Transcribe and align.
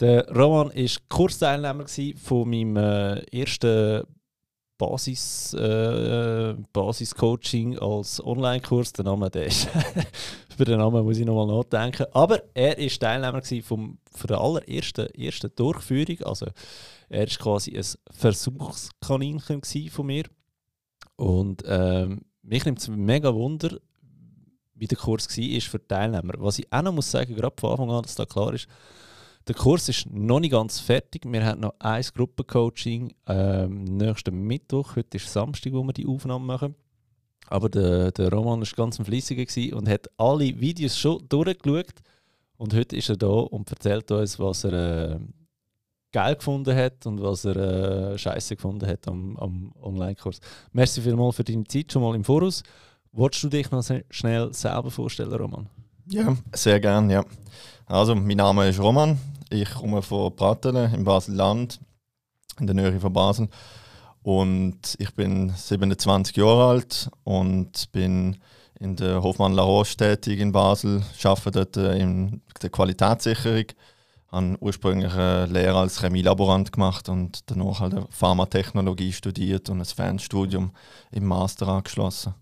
Der 0.00 0.28
Roman 0.28 0.68
war 0.68 0.90
Kursteilnehmer 1.08 1.86
von 2.22 2.50
meinem 2.50 2.76
äh, 2.76 3.20
ersten 3.32 4.02
Basis, 4.76 5.54
äh, 5.54 6.54
Basiscoaching 6.72 7.78
als 7.78 8.22
Online-Kurs. 8.22 8.92
Der 8.92 9.06
Name, 9.06 9.30
der 9.30 9.46
ist 9.46 9.68
über 10.54 10.66
den 10.66 10.78
Namen 10.78 11.02
muss 11.02 11.16
ich 11.16 11.24
nochmal 11.24 11.46
nachdenken. 11.46 12.06
Aber 12.12 12.42
er 12.52 12.76
war 12.76 12.88
Teilnehmer 12.88 13.42
vom, 13.62 13.98
von 14.12 14.28
der 14.28 14.38
allerersten 14.38 15.06
ersten 15.14 15.50
Durchführung. 15.56 16.20
Also 16.24 16.46
er 17.08 17.20
war 17.20 17.26
quasi 17.26 17.76
ein 17.76 17.84
Versuchskaninchen 18.10 19.62
von 19.90 20.06
mir. 20.06 20.24
Und 21.16 21.62
ähm, 21.66 22.20
mich 22.42 22.66
nimmt 22.66 22.80
es 22.80 22.88
mega 22.88 23.32
Wunder, 23.34 23.78
wie 24.74 24.86
der 24.86 24.98
Kurs 24.98 25.26
war 25.26 25.60
für 25.60 25.78
die 25.78 25.88
Teilnehmer. 25.88 26.34
Was 26.36 26.58
ich 26.58 26.70
auch 26.70 26.82
noch 26.82 26.92
muss 26.92 27.10
sagen, 27.10 27.34
gerade 27.34 27.56
von 27.58 27.70
Anfang 27.70 27.90
an, 27.90 28.02
dass 28.02 28.14
da 28.14 28.26
klar 28.26 28.52
ist, 28.52 28.68
der 29.46 29.54
Kurs 29.54 29.88
ist 29.88 30.10
noch 30.10 30.40
nicht 30.40 30.50
ganz 30.50 30.80
fertig. 30.80 31.22
Wir 31.24 31.44
haben 31.44 31.60
noch 31.60 31.74
ein 31.78 32.02
Gruppencoaching 32.02 33.14
ähm, 33.28 33.84
nächsten 33.84 34.34
Mittwoch. 34.42 34.96
Heute 34.96 35.18
ist 35.18 35.32
Samstag, 35.32 35.72
wo 35.72 35.84
wir 35.84 35.92
die 35.92 36.06
Aufnahme 36.06 36.44
machen. 36.44 36.74
Aber 37.48 37.68
der, 37.68 38.10
der 38.10 38.32
Roman 38.32 38.60
war 38.60 38.68
ganz 38.74 38.96
fleißig 38.96 39.72
und 39.72 39.88
hat 39.88 40.08
alle 40.16 40.60
Videos 40.60 40.98
schon 40.98 41.28
durchgeschaut. 41.28 41.94
Und 42.56 42.74
heute 42.74 42.96
ist 42.96 43.08
er 43.08 43.16
da 43.16 43.26
und 43.28 43.70
erzählt 43.70 44.10
uns, 44.10 44.38
was 44.40 44.64
er 44.64 44.72
äh, 45.12 45.18
geil 46.10 46.34
gefunden 46.34 46.74
hat 46.74 47.06
und 47.06 47.22
was 47.22 47.44
er 47.44 47.56
äh, 48.14 48.18
scheiße 48.18 48.56
gefunden 48.56 48.88
hat 48.88 49.06
am, 49.06 49.36
am 49.36 49.72
Online-Kurs. 49.80 50.40
Merci 50.72 51.00
vielmals 51.00 51.36
für 51.36 51.44
deine 51.44 51.64
Zeit 51.64 51.92
schon 51.92 52.02
mal 52.02 52.16
im 52.16 52.24
Voraus. 52.24 52.64
Wolltest 53.12 53.44
du 53.44 53.48
dich 53.48 53.70
noch 53.70 53.84
schnell 54.10 54.52
selber 54.52 54.90
vorstellen, 54.90 55.32
Roman? 55.32 55.68
Ja, 56.08 56.36
sehr 56.52 56.80
gern, 56.80 57.10
ja. 57.10 57.24
Also, 57.84 58.14
mein 58.14 58.36
Name 58.36 58.68
ist 58.68 58.80
Roman. 58.80 59.18
Ich 59.48 59.74
komme 59.74 60.02
von 60.02 60.34
Pratteln 60.34 60.92
im 60.92 61.04
Basel-Land, 61.04 61.78
in 62.58 62.66
der 62.66 62.74
Nähe 62.74 62.98
von 62.98 63.12
Basel. 63.12 63.48
Und 64.22 64.96
ich 64.98 65.14
bin 65.14 65.50
27 65.50 66.36
Jahre 66.36 66.66
alt 66.66 67.08
und 67.22 67.92
bin 67.92 68.38
in 68.80 68.96
der 68.96 69.22
Hofmann 69.22 69.52
La 69.52 69.62
Roche 69.62 69.96
tätig 69.96 70.40
in 70.40 70.50
Basel, 70.50 71.02
arbeite 71.22 71.50
dort 71.52 71.76
äh, 71.76 71.98
in 71.98 72.42
der 72.60 72.70
Qualitätssicherung. 72.70 73.66
Ich 73.68 74.32
habe 74.32 74.56
ursprünglich 74.58 75.12
eine 75.12 75.46
Lehre 75.46 75.78
als 75.78 76.00
Chemielaborant 76.00 76.72
gemacht 76.72 77.08
und 77.08 77.48
danach 77.48 77.78
halt 77.78 77.94
Pharmatechnologie 78.10 79.12
studiert 79.12 79.70
und 79.70 79.80
ein 79.80 79.84
Fernstudium 79.84 80.72
im 81.12 81.24
Master 81.24 81.68
angeschlossen. 81.68 82.34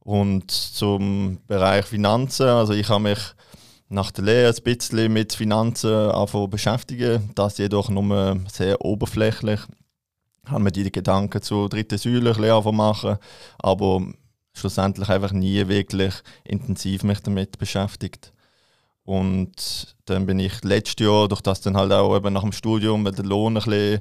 Und 0.00 0.50
zum 0.50 1.38
Bereich 1.46 1.86
Finanzen, 1.86 2.48
also 2.48 2.74
ich 2.74 2.88
habe 2.90 3.04
mich 3.04 3.18
nach 3.92 4.10
der 4.10 4.24
Lehre 4.24 4.54
ein 4.54 4.62
bisschen 4.62 5.12
mit 5.12 5.34
Finanzen 5.34 6.10
beschäftigen, 6.48 7.30
das 7.34 7.58
jedoch 7.58 7.90
nur 7.90 8.40
sehr 8.50 8.80
oberflächlich. 8.84 9.60
Ich 10.44 10.50
habe 10.50 10.64
mir 10.64 10.72
die 10.72 10.90
Gedanken 10.90 11.42
zur 11.42 11.68
dritten 11.68 11.98
Säule 11.98 12.34
ein 12.34 12.74
machen, 12.74 13.18
aber 13.58 14.02
schlussendlich 14.54 15.08
einfach 15.08 15.32
nie 15.32 15.68
wirklich 15.68 16.14
intensiv 16.44 17.04
mich 17.04 17.20
damit 17.20 17.58
beschäftigt. 17.58 18.32
Und 19.04 19.94
dann 20.06 20.26
bin 20.26 20.38
ich 20.38 20.64
letztes 20.64 21.04
Jahr, 21.04 21.28
durch 21.28 21.42
das 21.42 21.60
dann 21.60 21.76
halt 21.76 21.92
auch 21.92 22.16
eben 22.16 22.32
nach 22.32 22.42
dem 22.42 22.52
Studium, 22.52 23.04
weil 23.04 23.12
der 23.12 23.24
Lohn 23.24 23.56
ein 23.56 23.62
bisschen 23.62 24.00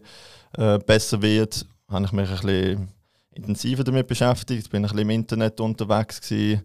äh, 0.58 0.79
besser 0.79 1.22
wird, 1.22 1.66
habe 1.90 2.06
ich 2.06 2.12
mich 2.12 2.29
ein 2.29 2.35
bisschen 2.35 2.88
intensiver 3.34 3.84
damit 3.84 4.08
beschäftigt, 4.08 4.69
bin 4.69 4.84
ein 4.84 4.84
bisschen 4.84 5.00
im 5.00 5.09
Internet 5.09 5.59
unterwegs 5.59 6.22
gewesen, 6.22 6.62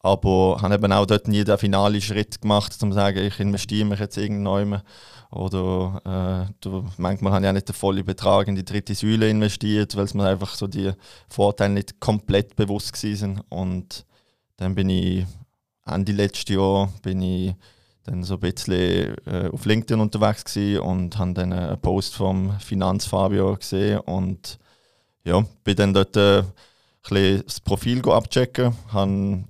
aber 0.00 0.58
habe 0.62 0.74
eben 0.74 0.92
auch 0.92 1.06
dort 1.06 1.28
nie 1.28 1.44
den 1.44 1.58
finalen 1.58 2.00
Schritt 2.00 2.40
gemacht, 2.40 2.76
um 2.82 2.90
zu 2.90 2.94
sagen, 2.94 3.18
ich 3.18 3.40
investiere 3.40 3.84
mich 3.84 4.00
jetzt 4.00 4.16
irgendwann 4.16 4.82
oder 5.30 6.46
äh, 6.48 6.52
du, 6.60 6.84
manchmal 6.96 7.32
habe 7.32 7.44
ich 7.44 7.48
auch 7.48 7.54
nicht 7.54 7.68
den 7.68 7.74
vollen 7.74 8.04
Betrag 8.04 8.48
in 8.48 8.54
die 8.54 8.64
dritte 8.64 8.94
Säule 8.94 9.28
investiert, 9.28 9.94
weil 9.96 10.04
es 10.04 10.14
mir 10.14 10.26
einfach 10.26 10.54
so 10.54 10.66
die 10.66 10.92
Vorteile 11.28 11.74
nicht 11.74 12.00
komplett 12.00 12.56
bewusst 12.56 13.02
waren. 13.04 13.42
Und 13.50 14.06
dann 14.56 14.74
bin 14.74 14.88
ich 14.88 15.26
Ende 15.84 16.12
letzten 16.12 16.54
Jahr 16.54 16.92
bin 17.02 17.20
ich 17.20 17.54
dann 18.04 18.24
so 18.24 18.34
ein 18.34 18.40
bisschen 18.40 19.16
äh, 19.26 19.50
auf 19.52 19.66
LinkedIn 19.66 20.00
unterwegs 20.00 20.44
gewesen 20.44 20.80
und 20.80 21.18
habe 21.18 21.34
dann 21.34 21.52
einen 21.52 21.80
Post 21.80 22.14
vom 22.14 22.58
Finanzfabio 22.60 23.56
gesehen 23.56 24.00
und 24.00 24.58
ja, 25.24 25.44
bin 25.64 25.76
dann 25.76 25.92
dort 25.92 26.16
äh, 26.16 26.38
ein 26.40 26.46
bisschen 27.02 27.42
das 27.44 27.60
Profil 27.60 28.08
abchecken, 28.08 28.74
habe 28.92 29.44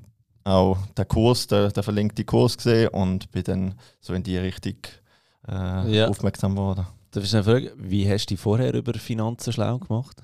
auch 0.49 0.79
den 0.97 1.07
Kurs, 1.07 1.47
den, 1.47 1.71
den 1.71 1.83
verlinkten 1.83 2.27
Kurs 2.27 2.57
gesehen 2.57 2.89
und 2.89 3.31
bin 3.31 3.45
dann 3.45 3.75
so 4.01 4.15
in 4.15 4.23
die 4.23 4.39
Richtung 4.39 4.77
äh, 5.47 5.97
ja. 5.97 6.09
aufmerksam 6.09 6.55
geworden. 6.55 6.87
Darf 7.11 7.25
ich 7.25 7.31
fragen, 7.31 7.71
wie 7.77 8.11
hast 8.11 8.27
du 8.27 8.35
dich 8.35 8.41
vorher 8.41 8.75
über 8.75 8.95
Finanzen 8.95 9.53
schlau 9.53 9.79
gemacht? 9.79 10.23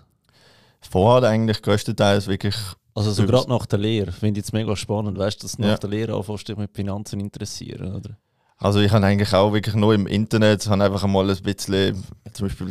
Vorher 0.80 1.28
eigentlich 1.28 1.62
größtenteils 1.62 2.26
wirklich. 2.26 2.56
Also 2.94 3.10
so 3.10 3.26
gerade 3.26 3.48
nach 3.48 3.66
der 3.66 3.78
Lehre, 3.78 4.12
finde 4.12 4.40
ich 4.40 4.46
es 4.46 4.52
mega 4.52 4.76
spannend, 4.76 5.18
weißt 5.18 5.42
du, 5.42 5.44
dass 5.44 5.56
du 5.56 5.62
ja. 5.62 5.72
nach 5.72 5.78
der 5.78 5.90
Lehre 5.90 6.14
anfängst, 6.14 6.48
dich 6.48 6.56
mit 6.56 6.74
Finanzen 6.74 7.20
interessieren, 7.20 7.94
oder? 7.94 8.16
Also 8.58 8.80
ich 8.80 8.92
habe 8.92 9.04
eigentlich 9.04 9.34
auch 9.34 9.52
wirklich 9.52 9.74
nur 9.74 9.94
im 9.94 10.06
Internet, 10.06 10.66
habe 10.68 10.84
einfach 10.84 11.06
mal 11.06 11.28
ein 11.28 11.42
bisschen, 11.42 12.04
zum 12.32 12.46
Beispiel 12.46 12.70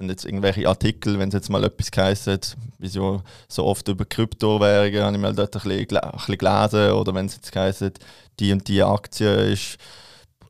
sind 0.00 0.08
jetzt 0.08 0.24
irgendwelche 0.24 0.66
Artikel, 0.66 1.18
wenn 1.18 1.28
es 1.28 1.34
jetzt 1.34 1.50
mal 1.50 1.62
etwas 1.62 1.90
heisst, 1.96 2.56
wie 2.78 2.88
so, 2.88 3.22
so 3.48 3.64
oft 3.66 3.86
über 3.88 4.04
Kryptowährungen, 4.04 5.02
habe 5.02 5.16
ich 5.16 5.22
mal 5.22 5.34
dort 5.34 5.54
ein 5.54 5.62
bisschen, 5.62 5.98
ein 5.98 6.12
bisschen 6.12 6.38
gelesen. 6.38 6.92
Oder 6.92 7.14
wenn 7.14 7.26
es 7.26 7.36
jetzt 7.36 7.54
heisst, 7.54 7.98
die 8.40 8.52
und 8.52 8.66
die 8.66 8.82
Aktie 8.82 9.52
ist 9.52 9.78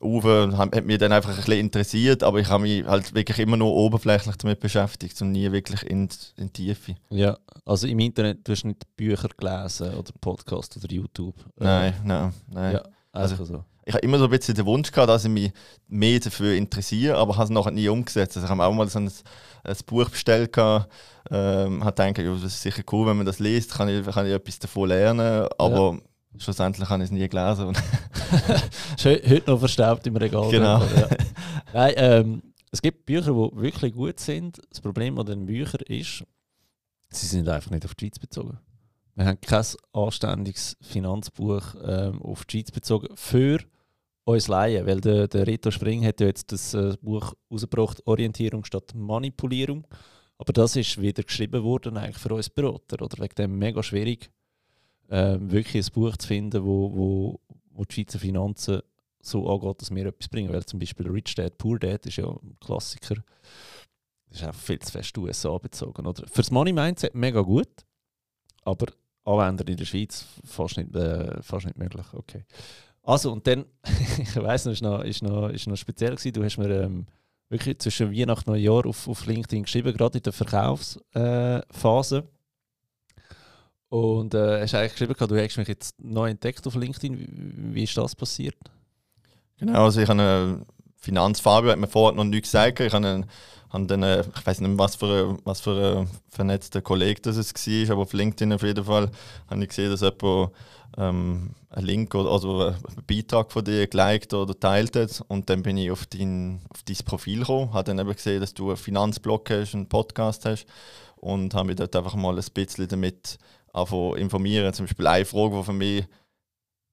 Uwe 0.02 0.56
hat 0.56 0.86
mich 0.86 0.96
dann 0.96 1.12
einfach 1.12 1.28
ein 1.28 1.36
bisschen 1.36 1.58
interessiert, 1.58 2.22
aber 2.22 2.40
ich 2.40 2.48
habe 2.48 2.62
mich 2.62 2.86
halt 2.86 3.14
wirklich 3.14 3.38
immer 3.38 3.58
nur 3.58 3.74
oberflächlich 3.74 4.34
damit 4.36 4.58
beschäftigt 4.58 5.20
und 5.20 5.32
nie 5.32 5.52
wirklich 5.52 5.82
in, 5.82 6.08
in 6.38 6.46
die 6.46 6.68
Tiefe. 6.68 6.94
Ja, 7.10 7.36
also 7.66 7.86
im 7.86 7.98
Internet 7.98 8.48
du 8.48 8.52
hast 8.52 8.64
nicht 8.64 8.96
Bücher 8.96 9.28
gelesen 9.36 9.92
oder 9.92 10.10
Podcast 10.18 10.74
oder 10.78 10.90
YouTube? 10.90 11.34
Nein, 11.56 11.92
nein, 12.02 12.32
nein. 12.50 12.74
Ja, 12.76 12.82
also 13.12 13.44
so 13.44 13.62
ich 13.90 13.94
habe 13.94 14.04
immer 14.04 14.18
so 14.18 14.24
ein 14.24 14.30
bisschen 14.30 14.54
den 14.54 14.66
Wunsch 14.66 14.92
gehabt, 14.92 15.08
dass 15.08 15.24
ich 15.24 15.30
mich 15.30 15.52
mehr 15.88 16.20
dafür 16.20 16.54
interessiere, 16.54 17.18
aber 17.18 17.34
habe 17.34 17.44
es 17.44 17.50
noch 17.50 17.68
nie 17.72 17.88
umgesetzt. 17.88 18.36
Also 18.36 18.46
ich 18.46 18.50
habe 18.50 18.64
auch 18.64 18.72
mal 18.72 18.88
so 18.88 19.00
ein, 19.00 19.10
ein 19.64 19.76
Buch 19.84 20.08
bestellt, 20.08 20.52
gehabt, 20.52 20.88
ähm, 21.28 21.84
habe 21.84 22.12
gedacht, 22.12 22.18
ja, 22.24 22.32
das 22.32 22.44
ist 22.44 22.62
sicher 22.62 22.84
cool, 22.92 23.08
wenn 23.08 23.16
man 23.16 23.26
das 23.26 23.40
liest, 23.40 23.74
kann 23.74 23.88
ich, 23.88 24.06
kann 24.06 24.26
ich 24.26 24.32
etwas 24.32 24.60
davon 24.60 24.90
lernen, 24.90 25.48
aber 25.58 25.94
ja. 25.94 26.40
schlussendlich 26.40 26.88
habe 26.88 27.02
ich 27.02 27.08
es 27.08 27.10
nie 27.10 27.28
gelesen. 27.28 27.76
heute 29.04 29.50
noch 29.50 29.58
verstaubt 29.58 30.06
im 30.06 30.14
Regal. 30.14 30.48
Genau. 30.52 30.78
Ja. 30.78 31.08
Nein, 31.74 31.92
ähm, 31.96 32.42
es 32.70 32.80
gibt 32.80 33.06
Bücher, 33.06 33.32
die 33.32 33.60
wirklich 33.60 33.92
gut 33.92 34.20
sind. 34.20 34.60
Das 34.70 34.80
Problem 34.80 35.18
an 35.18 35.26
den 35.26 35.46
Büchern 35.46 35.82
ist, 35.88 36.24
sie 37.08 37.26
sind 37.26 37.48
einfach 37.48 37.72
nicht 37.72 37.84
auf 37.84 37.96
die 37.96 38.04
Schweiz 38.04 38.20
bezogen. 38.20 38.56
Wir 39.16 39.26
haben 39.26 39.40
kein 39.40 39.64
anständiges 39.92 40.76
Finanzbuch 40.80 41.74
ähm, 41.84 42.22
auf 42.22 42.44
die 42.44 42.58
Schweiz 42.58 42.70
bezogen 42.70 43.08
für 43.16 43.58
uns 44.30 44.48
Laien, 44.48 44.86
weil 44.86 45.00
der, 45.00 45.28
der 45.28 45.46
Rito 45.46 45.70
Spring 45.70 46.04
hat 46.04 46.20
ja 46.20 46.26
jetzt 46.26 46.52
das 46.52 46.74
äh, 46.74 46.96
Buch 47.00 47.34
rausgebracht, 47.50 48.06
Orientierung 48.06 48.64
statt 48.64 48.92
Manipulierung. 48.94 49.86
Aber 50.38 50.52
das 50.52 50.76
ist 50.76 51.00
wieder 51.00 51.22
geschrieben 51.22 51.62
worden 51.62 51.96
eigentlich 51.96 52.18
für 52.18 52.34
uns 52.34 52.48
Berater. 52.48 53.02
Oder 53.02 53.22
wegen 53.22 53.34
dem 53.34 53.58
mega 53.58 53.82
schwierig, 53.82 54.30
äh, 55.08 55.36
wirklich 55.40 55.86
ein 55.86 55.92
Buch 55.92 56.16
zu 56.16 56.28
finden, 56.28 56.64
wo, 56.64 56.94
wo, 56.94 57.40
wo 57.72 57.84
die 57.84 57.94
Schweizer 57.94 58.18
Finanzen 58.18 58.80
so 59.20 59.48
angeht, 59.48 59.82
dass 59.82 59.94
wir 59.94 60.06
etwas 60.06 60.28
bringen. 60.28 60.52
Weil 60.52 60.64
zum 60.64 60.78
Beispiel 60.78 61.08
Rich 61.08 61.34
Dad, 61.34 61.58
Poor 61.58 61.78
Dad 61.78 62.06
ist 62.06 62.16
ja 62.16 62.26
ein 62.26 62.56
Klassiker. 62.58 63.16
Das 64.30 64.40
ist 64.40 64.48
auch 64.48 64.54
viel 64.54 64.78
zu 64.78 64.92
fest 64.92 65.18
USA 65.18 65.58
bezogen. 65.58 66.06
Oder? 66.06 66.26
Fürs 66.26 66.50
Money 66.50 66.72
Mindset 66.72 67.14
mega 67.14 67.40
gut, 67.40 67.68
aber 68.64 68.86
Anwender 69.24 69.68
in 69.68 69.76
der 69.76 69.84
Schweiz 69.84 70.24
fast 70.44 70.76
nicht, 70.76 70.94
äh, 70.94 71.42
fast 71.42 71.66
nicht 71.66 71.76
möglich. 71.76 72.06
Okay. 72.12 72.44
Also, 73.10 73.32
und 73.32 73.44
dann, 73.44 73.64
ich 74.18 74.36
weiß 74.36 74.66
noch, 74.66 74.72
ist 74.72 74.82
noch, 75.22 75.48
noch, 75.48 75.66
noch 75.66 75.76
speziell 75.76 76.14
gewesen, 76.14 76.32
du 76.32 76.44
hast 76.44 76.58
mir 76.58 76.70
ähm, 76.70 77.06
wirklich 77.48 77.78
zwischen 77.80 78.12
Weihnachten 78.12 78.48
und 78.48 78.56
Neujahr 78.56 78.86
auf, 78.86 79.08
auf 79.08 79.26
LinkedIn 79.26 79.64
geschrieben, 79.64 79.92
gerade 79.92 80.18
in 80.18 80.22
der 80.22 80.32
Verkaufsphase. 80.32 82.18
Äh, 82.18 82.22
und 83.92 84.34
äh, 84.34 84.62
hast 84.62 84.74
eigentlich 84.76 84.92
geschrieben, 84.92 85.14
du 85.18 85.42
hast 85.42 85.56
mich 85.56 85.66
jetzt 85.66 86.00
neu 86.00 86.30
entdeckt 86.30 86.64
auf 86.68 86.76
LinkedIn. 86.76 87.72
Wie, 87.74 87.82
ist 87.82 87.96
das 87.96 88.14
passiert? 88.14 88.54
Genau, 89.58 89.86
also 89.86 90.00
ich 90.00 90.08
habe 90.08 90.22
eine 90.22 90.66
Finanzfabio 90.94 91.72
hat 91.72 91.80
mir 91.80 91.88
vorher 91.88 92.16
noch 92.16 92.22
nichts 92.22 92.52
gesagt. 92.52 92.78
Ich 92.78 92.92
habe 92.92 93.24
habe 93.70 93.86
dann, 93.86 94.02
äh, 94.02 94.20
ich 94.20 94.46
weiß 94.46 94.60
nicht 94.60 94.68
mehr, 94.68 94.78
was 94.78 94.96
für, 94.96 95.38
was 95.44 95.60
für 95.60 96.00
ein 96.00 96.10
vernetzter 96.28 96.82
Kollege 96.82 97.20
das 97.22 97.36
war, 97.36 97.92
aber 97.92 98.02
auf 98.02 98.12
LinkedIn 98.12 98.52
auf 98.52 98.62
jeden 98.62 98.84
Fall 98.84 99.10
habe 99.48 99.62
ich 99.62 99.68
gesehen, 99.68 99.90
dass 99.90 100.00
jemand 100.00 100.50
ähm, 100.96 101.50
einen 101.70 101.86
Link 101.86 102.14
oder 102.14 102.30
also 102.30 102.66
einen 102.66 102.76
Beitrag 103.06 103.52
von 103.52 103.64
dir 103.64 103.86
geliked 103.86 104.34
oder 104.34 104.58
teilt 104.58 104.96
hat. 104.96 105.22
Und 105.28 105.48
dann 105.48 105.62
bin 105.62 105.76
ich 105.76 105.90
auf 105.90 106.06
dein, 106.06 106.60
auf 106.70 106.82
dein 106.82 106.96
Profil 107.04 107.40
gekommen, 107.40 107.72
habe 107.72 107.84
dann 107.84 107.98
eben 107.98 108.12
gesehen, 108.12 108.40
dass 108.40 108.54
du 108.54 108.68
einen 108.68 108.76
Finanzblog 108.76 109.48
hast, 109.50 109.74
einen 109.74 109.88
Podcast 109.88 110.44
hast 110.44 110.66
und 111.16 111.54
habe 111.54 111.68
mich 111.68 111.76
dort 111.76 111.94
einfach 111.94 112.14
mal 112.14 112.36
ein 112.36 112.44
bisschen 112.52 112.88
damit 112.88 113.38
informieren. 113.72 114.72
Zum 114.74 114.86
Beispiel 114.86 115.06
eine 115.06 115.24
Frage, 115.24 115.56
die 115.56 115.64
für 115.64 115.72
mich 115.72 116.04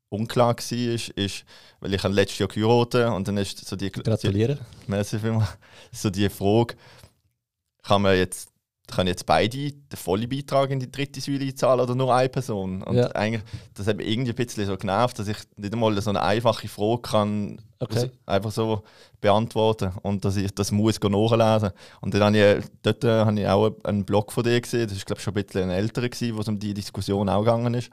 unklar 0.10 0.56
war, 0.56 0.94
ist, 0.94 1.10
ist, 1.10 1.46
weil 1.80 1.94
ich 1.94 2.04
letztes 2.04 2.40
Jahr 2.40 2.50
geheiratet 2.50 3.10
und 3.10 3.28
dann 3.28 3.38
ist 3.38 3.66
so 3.66 3.76
die... 3.76 3.92
Gratulieren. 3.92 4.60
Merci 4.88 5.20
vielmals. 5.20 5.58
So 5.92 6.10
die 6.10 6.30
Frage, 6.30 6.76
kann 7.84 8.02
man 8.02 8.18
jetzt 8.18 8.50
können 8.88 9.08
jetzt 9.08 9.26
beide 9.26 9.72
den 9.72 9.98
vollen 9.98 10.30
Beitrag 10.30 10.72
in 10.72 10.80
die 10.80 10.90
dritte 10.90 11.20
Säule 11.20 11.54
zahlen 11.54 11.82
oder 11.82 11.94
nur 11.94 12.14
eine 12.16 12.30
Person? 12.30 12.82
Und 12.84 12.96
ja. 12.96 13.08
eigentlich, 13.16 13.44
das 13.74 13.88
hat 13.88 13.98
mich 13.98 14.08
irgendwie 14.08 14.32
ein 14.32 14.36
bisschen 14.36 14.66
so 14.66 14.78
genervt, 14.78 15.20
dass 15.20 15.28
ich 15.28 15.38
nicht 15.58 15.74
einmal 15.74 16.00
so 16.02 16.10
eine 16.10 16.22
einfache 16.22 16.68
Frage 16.68 17.02
kann 17.02 17.62
okay. 17.80 18.10
einfach 18.26 18.52
so 18.52 18.84
beantworten 19.20 19.92
und 20.04 20.24
dass 20.24 20.38
ich 20.38 20.54
das 20.56 20.72
muss 20.72 21.00
nachlesen. 21.02 21.72
Und 22.02 22.14
dann 22.14 22.24
habe 22.24 22.38
ich, 22.38 22.66
dort 22.82 23.04
äh, 23.04 23.26
habe 23.26 23.40
ich 23.40 23.48
auch 23.48 23.76
einen 23.84 24.06
Blog 24.06 24.32
von 24.32 24.44
dir 24.44 24.60
gesehen, 24.62 24.88
das 24.88 24.98
ist 24.98 25.06
glaube 25.06 25.20
ich 25.20 25.24
schon 25.24 25.36
ein 25.36 25.44
bisschen 25.44 25.64
ein 25.64 25.70
älterer 25.72 26.08
gewesen, 26.08 26.38
wo 26.38 26.42
es 26.42 26.48
um 26.48 26.58
die 26.58 26.74
Diskussion 26.74 27.28
auch 27.28 27.42
gegangen 27.42 27.74
ist. 27.74 27.90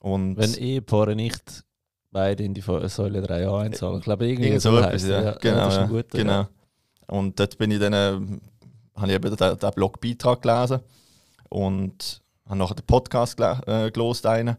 Und 0.00 0.36
Wenn 0.36 0.54
Ehepaare 0.54 1.14
nicht 1.14 1.64
beide 2.10 2.42
in 2.42 2.54
die 2.54 2.60
Säule 2.62 3.20
3a 3.22 3.60
einzahlen. 3.60 3.98
Ich 3.98 4.04
glaube, 4.04 4.26
irgendwie 4.26 4.58
so, 4.58 4.72
so 4.72 4.78
etwas, 4.78 5.06
ja. 5.06 5.22
ja. 5.22 5.32
Genau, 5.32 5.68
ja, 5.68 5.86
gut, 5.86 6.10
genau. 6.10 6.32
Ja. 6.32 6.48
Und 7.06 7.38
dort 7.38 7.58
bin 7.58 7.70
ich 7.70 7.78
dann, 7.78 7.92
äh, 7.92 8.40
habe 8.96 9.08
ich 9.08 9.12
eben 9.12 9.36
den, 9.36 9.58
den 9.58 9.70
Blogbeitrag 9.72 10.42
gelesen 10.42 10.80
und 11.48 12.22
habe 12.46 12.58
nachher 12.58 12.74
den 12.74 12.86
Podcast 12.86 13.38
äh, 13.40 13.90
gelost 13.90 14.26
einen. 14.26 14.56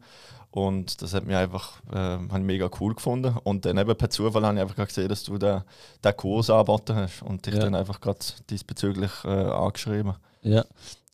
Und 0.51 1.01
das 1.01 1.13
hat 1.13 1.25
mich 1.25 1.35
einfach 1.35 1.81
äh, 1.93 2.17
ich 2.17 2.31
mega 2.39 2.69
cool 2.79 2.93
gefunden. 2.93 3.37
Und 3.43 3.65
dann 3.65 3.77
eben 3.77 3.95
per 3.95 4.09
Zufall 4.09 4.45
habe 4.45 4.55
ich 4.55 4.61
einfach 4.61 4.87
gesehen, 4.87 5.07
dass 5.07 5.23
du 5.23 5.37
den, 5.37 5.61
den 6.03 6.17
Kurs 6.17 6.49
angeboten 6.49 6.95
hast 6.95 7.23
und 7.23 7.45
dich 7.45 7.53
ja. 7.53 7.61
dann 7.61 7.75
einfach 7.75 8.01
gerade 8.01 8.19
diesbezüglich 8.49 9.11
äh, 9.23 9.29
angeschrieben. 9.29 10.13
Ja, 10.41 10.65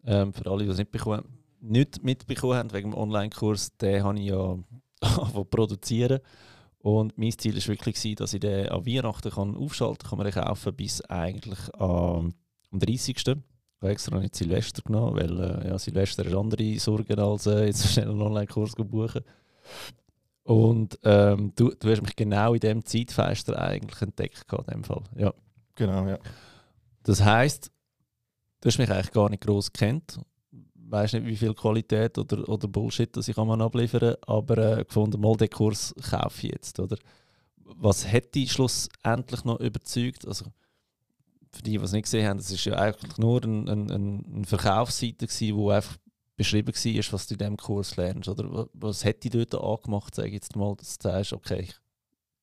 ähm, 0.06 0.34
für 0.34 0.50
alle, 0.50 0.64
die 0.66 0.72
es 0.72 0.78
nicht 0.78 0.92
bekommen 0.92 1.37
nicht 1.70 2.04
mitbekommen 2.04 2.56
haben 2.56 2.74
wegen 2.74 2.92
dem 2.92 2.98
Online-Kurs, 2.98 3.78
den 3.78 4.04
habe 4.04 4.20
ich 4.20 4.26
ja 4.26 4.58
produzieren. 5.50 6.20
Und 6.80 7.18
mein 7.18 7.38
Ziel 7.38 7.56
war 7.56 7.68
wirklich, 7.68 8.16
dass 8.16 8.34
ich 8.34 8.40
den 8.40 8.70
an 8.70 8.86
Weihnachten 8.86 9.32
kann 9.32 9.56
aufschalten 9.56 10.00
kann, 10.00 10.10
kann 10.10 10.18
man 10.20 10.32
den 10.32 10.44
kaufen 10.44 10.76
bis 10.76 11.02
eigentlich 11.02 11.60
am 11.76 12.34
30. 12.72 13.18
Ich 13.18 13.28
habe 13.28 13.92
extra 13.92 14.20
nicht 14.20 14.36
Silvester 14.36 14.82
genommen, 14.84 15.16
weil 15.16 15.40
äh, 15.40 15.68
ja, 15.68 15.78
Silvester 15.80 16.26
ist 16.26 16.34
andere 16.34 16.80
Sorgen 16.80 17.20
als 17.20 17.46
äh, 17.46 17.66
jetzt 17.66 17.88
schnell 17.92 18.10
einen 18.10 18.22
Online-Kurs 18.22 18.76
buchen. 18.76 19.24
Und 20.44 20.98
ähm, 21.04 21.52
du, 21.56 21.72
du 21.78 21.92
hast 21.92 22.02
mich 22.02 22.16
genau 22.16 22.54
in 22.54 22.62
diesem 22.62 22.86
Zeitfenster 22.86 23.62
eigentlich 23.62 24.02
entdeckt 24.02 24.46
in 24.52 24.74
dem 24.74 24.84
Fall. 24.84 25.04
Ja. 25.18 25.34
Genau, 25.76 26.08
ja. 26.08 26.18
Das 27.04 27.24
heisst, 27.24 27.72
du 28.62 28.68
hast 28.68 28.78
mich 28.78 28.90
eigentlich 28.90 29.12
gar 29.12 29.30
nicht 29.30 29.46
groß 29.46 29.74
kennt 29.74 30.20
weiß 30.90 31.14
nicht, 31.14 31.26
wie 31.26 31.36
viel 31.36 31.54
Qualität 31.54 32.18
oder, 32.18 32.48
oder 32.48 32.68
Bullshit 32.68 33.16
das 33.16 33.28
ich 33.28 33.36
man 33.36 33.62
abliefern 33.62 34.16
aber 34.26 34.58
äh, 34.80 34.86
gefunden, 34.86 35.22
mal 35.22 35.36
den 35.36 35.50
Kurs 35.50 35.94
kaufe 36.10 36.48
ich 36.48 36.54
jetzt, 36.54 36.80
oder? 36.80 36.98
Was 37.58 38.10
hätte 38.10 38.32
dich 38.32 38.54
schlussendlich 38.54 39.44
noch 39.44 39.60
überzeugt? 39.60 40.26
Also, 40.26 40.46
für 41.52 41.62
die, 41.64 41.78
die 41.78 41.84
es 41.84 41.92
nicht 41.92 42.04
gesehen 42.04 42.28
haben, 42.28 42.38
das 42.38 42.52
ist 42.52 42.64
ja 42.64 42.76
eigentlich 42.76 43.18
nur 43.18 43.44
eine 43.44 43.72
ein, 43.72 43.90
ein 43.90 44.46
Verkaufsseite 44.46 45.28
gewesen, 45.28 45.56
wo 45.58 45.70
einfach 45.70 45.98
beschrieben 46.38 46.74
war, 46.74 47.14
was 47.14 47.28
du 47.28 47.34
in 47.34 47.38
diesem 47.40 47.58
Kurs 47.58 47.98
lernst, 47.98 48.30
oder? 48.30 48.70
Was 48.74 49.04
hätte 49.04 49.30
dich 49.30 49.48
dort 49.48 49.64
angemacht, 49.64 50.16
sage 50.16 50.30
jetzt 50.30 50.56
mal, 50.56 50.76
dass 50.76 50.98
du 50.98 51.10
sagst, 51.10 51.34
okay, 51.34 51.62
ich 51.62 51.76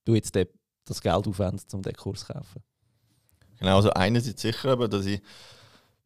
tue 0.04 0.16
jetzt 0.16 0.36
das 0.84 1.00
Geld 1.00 1.26
aufwenden, 1.26 1.64
um 1.72 1.82
diesen 1.82 1.96
Kurs 1.96 2.20
zu 2.20 2.32
kaufen? 2.32 2.62
Genau, 3.58 3.76
also 3.76 3.90
einerseits 3.90 4.42
sicher, 4.42 4.76
dass 4.88 5.06
ich 5.06 5.22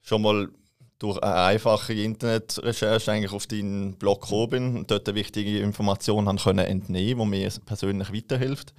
schon 0.02 0.22
mal 0.22 0.48
durch 0.98 1.22
eine 1.22 1.34
einfache 1.34 1.92
Internetrecherche 1.92 3.12
eigentlich 3.12 3.32
auf 3.32 3.46
deinen 3.46 3.94
Blog 3.94 4.22
gekommen 4.22 4.50
bin 4.50 4.76
und 4.78 4.90
dort 4.90 5.14
wichtige 5.14 5.60
Informationen 5.60 6.28
haben 6.28 6.38
können 6.38 6.66
entnehmen, 6.66 7.30
die 7.30 7.38
mir 7.38 7.52
persönlich 7.64 8.12
weiterhilft. 8.12 8.74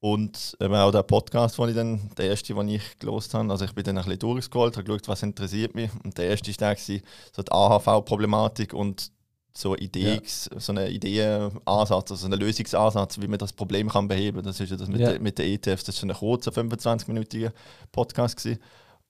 Und 0.00 0.54
eben 0.60 0.74
auch 0.74 0.90
der 0.90 1.02
Podcast, 1.02 1.56
den 1.56 1.70
ich 1.70 1.74
dann, 1.74 2.10
der 2.18 2.26
erste, 2.26 2.52
den 2.52 2.68
ich 2.68 2.98
gelost 2.98 3.32
habe, 3.32 3.50
also 3.50 3.64
ich 3.64 3.72
bin 3.72 3.84
dann 3.84 3.96
ein 3.96 4.04
bisschen 4.04 4.18
durchgescrollt, 4.18 4.76
habe 4.76 4.84
geschaut, 4.84 5.08
was 5.08 5.22
interessiert 5.22 5.74
mich. 5.74 5.90
Und 6.04 6.18
der 6.18 6.26
erste 6.28 6.52
war 6.60 6.76
so 6.76 7.42
die 7.42 7.50
AHV-Problematik 7.50 8.74
und 8.74 9.10
so, 9.56 9.74
Idee, 9.74 10.20
ja. 10.22 10.60
so 10.60 10.72
eine 10.72 10.90
Ideenansatz, 10.90 12.10
also 12.10 12.26
einen 12.26 12.38
Lösungsansatz, 12.38 13.18
wie 13.20 13.28
man 13.28 13.38
das 13.38 13.54
Problem 13.54 13.88
kann 13.88 14.08
beheben 14.08 14.38
kann. 14.38 14.44
Das 14.44 14.60
ist 14.60 14.68
ja 14.68 14.76
das 14.76 14.88
mit, 14.88 15.00
ja. 15.00 15.12
den, 15.12 15.22
mit 15.22 15.38
den 15.38 15.54
ETFs, 15.54 15.84
das 15.84 16.02
war 16.02 16.10
ein 16.10 16.16
kurzer, 16.16 16.50
25-minütiger 16.50 17.52
Podcast. 17.90 18.36
Gewesen. 18.36 18.60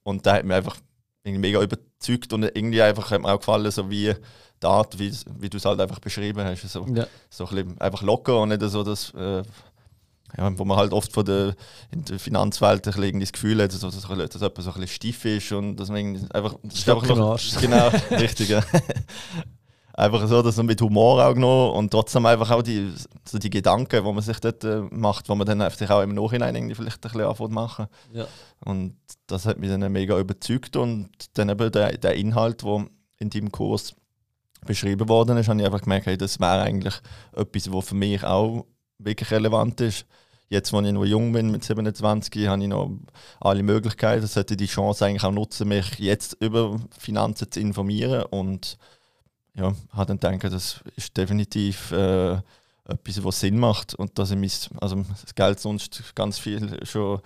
Und 0.03 0.25
da 0.25 0.35
hat 0.35 0.45
mir 0.45 0.55
einfach 0.55 0.77
mega 1.25 1.61
überzeugt 1.61 2.33
und 2.33 2.43
irgendwie 2.43 2.81
einfach 2.81 3.11
hat 3.11 3.21
mir 3.21 3.33
auch 3.33 3.39
gefallen, 3.39 3.69
so 3.71 3.89
wie 3.89 4.13
die 4.61 4.67
Art, 4.67 4.97
wie, 4.99 5.11
wie 5.39 5.49
du 5.49 5.57
es 5.57 5.65
halt 5.65 5.79
einfach 5.79 5.99
beschrieben 5.99 6.43
hast. 6.45 6.61
So, 6.69 6.85
ja. 6.93 7.07
so 7.29 7.45
ein 7.47 7.55
bisschen 7.55 7.81
einfach 7.81 8.01
locker 8.01 8.41
und 8.41 8.49
nicht 8.49 8.61
so 8.61 8.83
das, 8.83 9.13
äh, 9.15 9.43
ja, 10.37 10.57
wo 10.57 10.65
man 10.65 10.77
halt 10.77 10.93
oft 10.93 11.11
von 11.11 11.25
der, 11.25 11.55
in 11.91 12.03
der 12.05 12.19
Finanzwelt 12.19 12.87
ein 12.87 12.93
bisschen 12.93 13.19
das 13.19 13.31
Gefühl 13.31 13.61
hat, 13.61 13.73
dass, 13.73 13.81
dass, 13.81 14.01
dass 14.01 14.09
jemand 14.09 14.33
so 14.33 14.45
ein 14.45 14.51
bisschen 14.53 14.87
stief 14.87 15.25
ist 15.25 15.51
und 15.51 15.77
dass 15.77 15.89
man 15.89 16.29
einfach... 16.31 16.55
Das 16.63 16.79
ist 16.79 16.89
einfach 16.89 17.15
noch, 17.15 17.39
genau, 17.61 17.89
richtig, 18.11 18.49
ja. 18.49 18.63
einfach 19.95 20.27
so, 20.27 20.41
dass 20.41 20.57
man 20.57 20.65
mit 20.65 20.81
Humor 20.81 21.25
auch 21.25 21.35
noch 21.35 21.73
und 21.73 21.91
trotzdem 21.91 22.25
einfach 22.25 22.51
auch 22.51 22.61
die, 22.61 22.93
so 23.27 23.37
die 23.37 23.49
Gedanken, 23.49 24.03
die 24.03 24.11
man 24.11 24.21
sich 24.21 24.39
dort 24.39 24.63
äh, 24.63 24.81
macht, 24.91 25.29
wo 25.29 25.35
man 25.35 25.47
dann 25.47 25.69
sich 25.71 25.89
auch 25.89 26.01
im 26.01 26.13
Nachhinein 26.13 26.55
irgendwie 26.55 26.75
vielleicht 26.75 26.97
ein 26.97 27.11
bisschen 27.11 27.21
anfängt 27.21 27.51
machen. 27.51 27.87
Ja. 28.13 28.27
Und 28.63 28.97
das 29.27 29.45
hat 29.45 29.57
mich 29.57 29.69
dann 29.69 29.91
mega 29.91 30.19
überzeugt 30.19 30.75
und 30.75 31.09
dann 31.33 31.49
eben 31.49 31.71
der, 31.71 31.97
der 31.97 32.15
Inhalt, 32.15 32.63
der 32.63 32.87
in 33.17 33.29
deinem 33.29 33.51
Kurs 33.51 33.95
beschrieben 34.65 35.07
worden 35.07 35.37
ist, 35.37 35.47
habe 35.47 35.59
ich 35.59 35.65
einfach 35.65 35.81
gemerkt, 35.81 36.07
hey, 36.07 36.17
das 36.17 36.39
wäre 36.39 36.61
eigentlich 36.61 36.95
etwas, 37.33 37.71
was 37.71 37.87
für 37.87 37.95
mich 37.95 38.23
auch 38.23 38.65
wirklich 38.97 39.31
relevant 39.31 39.79
ist. 39.81 40.05
Jetzt, 40.47 40.73
wo 40.73 40.81
ich 40.81 40.91
noch 40.91 41.05
jung 41.05 41.31
bin, 41.31 41.51
mit 41.51 41.63
27, 41.63 42.47
habe 42.47 42.61
ich 42.61 42.67
noch 42.67 42.91
alle 43.39 43.63
Möglichkeiten. 43.63 44.25
Ich 44.25 44.31
sollte 44.31 44.55
die 44.55 44.67
Chance 44.67 45.05
eigentlich 45.05 45.23
auch 45.23 45.31
nutzen, 45.31 45.67
mich 45.67 45.97
jetzt 45.97 46.37
über 46.39 46.79
Finanzen 46.97 47.51
zu 47.51 47.59
informieren 47.59 48.23
und 48.29 48.77
ja, 49.55 49.73
habe 49.91 50.15
dann 50.17 50.39
gedacht, 50.39 50.53
das 50.53 50.81
ist 50.95 51.15
definitiv 51.15 51.91
äh, 51.91 52.37
etwas, 52.87 53.23
was 53.23 53.39
Sinn 53.39 53.57
macht 53.57 53.95
und 53.95 54.17
dass 54.19 54.31
ich 54.31 54.37
mein, 54.37 54.81
also 54.81 55.03
das 55.21 55.33
Geld 55.33 55.59
sonst 55.59 56.15
ganz 56.15 56.37
viel 56.37 56.85
schon 56.85 57.19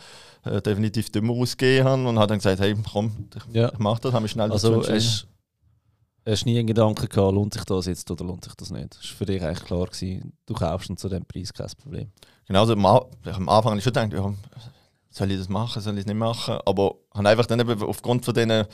äh, 0.46 0.62
definitiv 0.62 1.12
dümmer 1.12 1.34
ausgegeben 1.34 1.88
habe 1.88 2.08
und 2.08 2.18
habe 2.18 2.28
dann 2.28 2.38
gesagt, 2.38 2.62
hey, 2.62 2.76
komm, 2.92 3.30
ich, 3.36 3.56
ja. 3.56 3.72
ich 3.72 3.80
mache 3.80 4.02
das, 4.02 4.14
habe 4.14 4.24
mich 4.24 4.32
schnell 4.32 4.52
also 4.52 4.82
dazu 4.82 5.28
Hast 6.26 6.44
du 6.44 6.50
nie 6.50 6.60
einen 6.60 6.68
Gedanken 6.68 7.08
gehabt, 7.08 7.34
lohnt 7.34 7.54
sich 7.54 7.64
das 7.64 7.86
jetzt 7.88 8.12
oder 8.12 8.24
lohnt 8.24 8.44
sich 8.44 8.54
das 8.54 8.70
nicht? 8.70 8.92
Das 8.92 9.04
war 9.04 9.18
für 9.18 9.26
dich 9.26 9.42
eigentlich 9.42 9.64
klar, 9.64 9.88
gewesen, 9.88 10.34
du 10.46 10.54
kaufst 10.54 10.90
und 10.90 11.00
zu 11.00 11.10
diesem 11.10 11.26
Preis 11.26 11.52
kein 11.52 11.68
Problem. 11.82 12.12
Genau, 12.46 12.60
also 12.60 12.74
am, 12.74 12.86
am 12.86 13.50
Anfang 13.50 13.72
habe 13.72 13.78
ich 13.78 13.84
schon 13.84 13.94
gedacht, 13.94 14.14
ja, 14.14 14.34
soll 15.20 15.32
ich 15.32 15.38
das 15.38 15.50
machen, 15.50 15.82
soll 15.82 15.94
ich 15.96 16.02
es 16.02 16.06
nicht 16.06 16.16
machen? 16.16 16.58
Aber 16.66 16.96
ich 17.12 17.18
habe 17.18 17.30
einfach 17.30 17.46
dann 17.46 17.60
eben 17.60 17.84
aufgrund 17.84 18.26
von, 18.26 18.34
denen, 18.34 18.66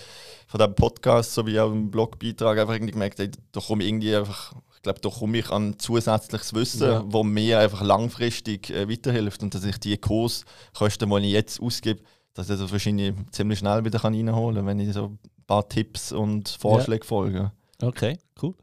von 0.48 0.60
diesem 0.60 0.76
Podcast 0.76 1.34
sowie 1.34 1.60
auch 1.60 1.72
im 1.72 1.92
Blogbeitrag 1.92 2.60
einfach 2.60 2.74
irgendwie 2.74 2.94
gemerkt, 2.94 3.20
ey, 3.20 3.32
da 3.52 3.60
komme 3.60 3.84
ich 3.84 3.90
irgendwie 3.90 4.16
einfach, 4.16 4.54
ich 4.76 4.82
glaube, 4.82 5.02
da 5.02 5.10
komme 5.10 5.38
ich 5.40 5.50
an 5.50 5.78
zusätzliches 5.80 6.54
Wissen, 6.54 6.88
ja. 6.88 7.04
wo 7.08 7.24
mir 7.24 7.60
einfach 7.60 7.82
langfristig 7.82 8.70
äh, 8.70 8.90
weiterhilft 8.90 9.44
und 9.44 9.54
dass 9.54 9.66
ich 9.66 9.78
die 9.80 9.98
Kurskosten, 9.98 11.10
die 11.10 11.28
ich 11.28 11.34
jetzt 11.34 11.60
ausgebe, 11.60 12.02
dass 12.34 12.50
ich 12.50 12.60
das 12.60 12.72
wahrscheinlich 12.72 13.14
ziemlich 13.32 13.60
schnell 13.60 13.84
wieder 13.84 14.00
kann 14.00 14.14
reinholen 14.14 14.58
kann, 14.58 14.68
wenn 14.68 14.80
ich 14.80 14.94
so 14.94 15.06
ein 15.06 15.20
paar 15.48 15.68
Tipps 15.68 16.12
und 16.12 16.50
Vorschläge 16.50 17.04
ja. 17.04 17.08
folge. 17.08 17.52
Okay, 17.82 18.20
cool. 18.42 18.54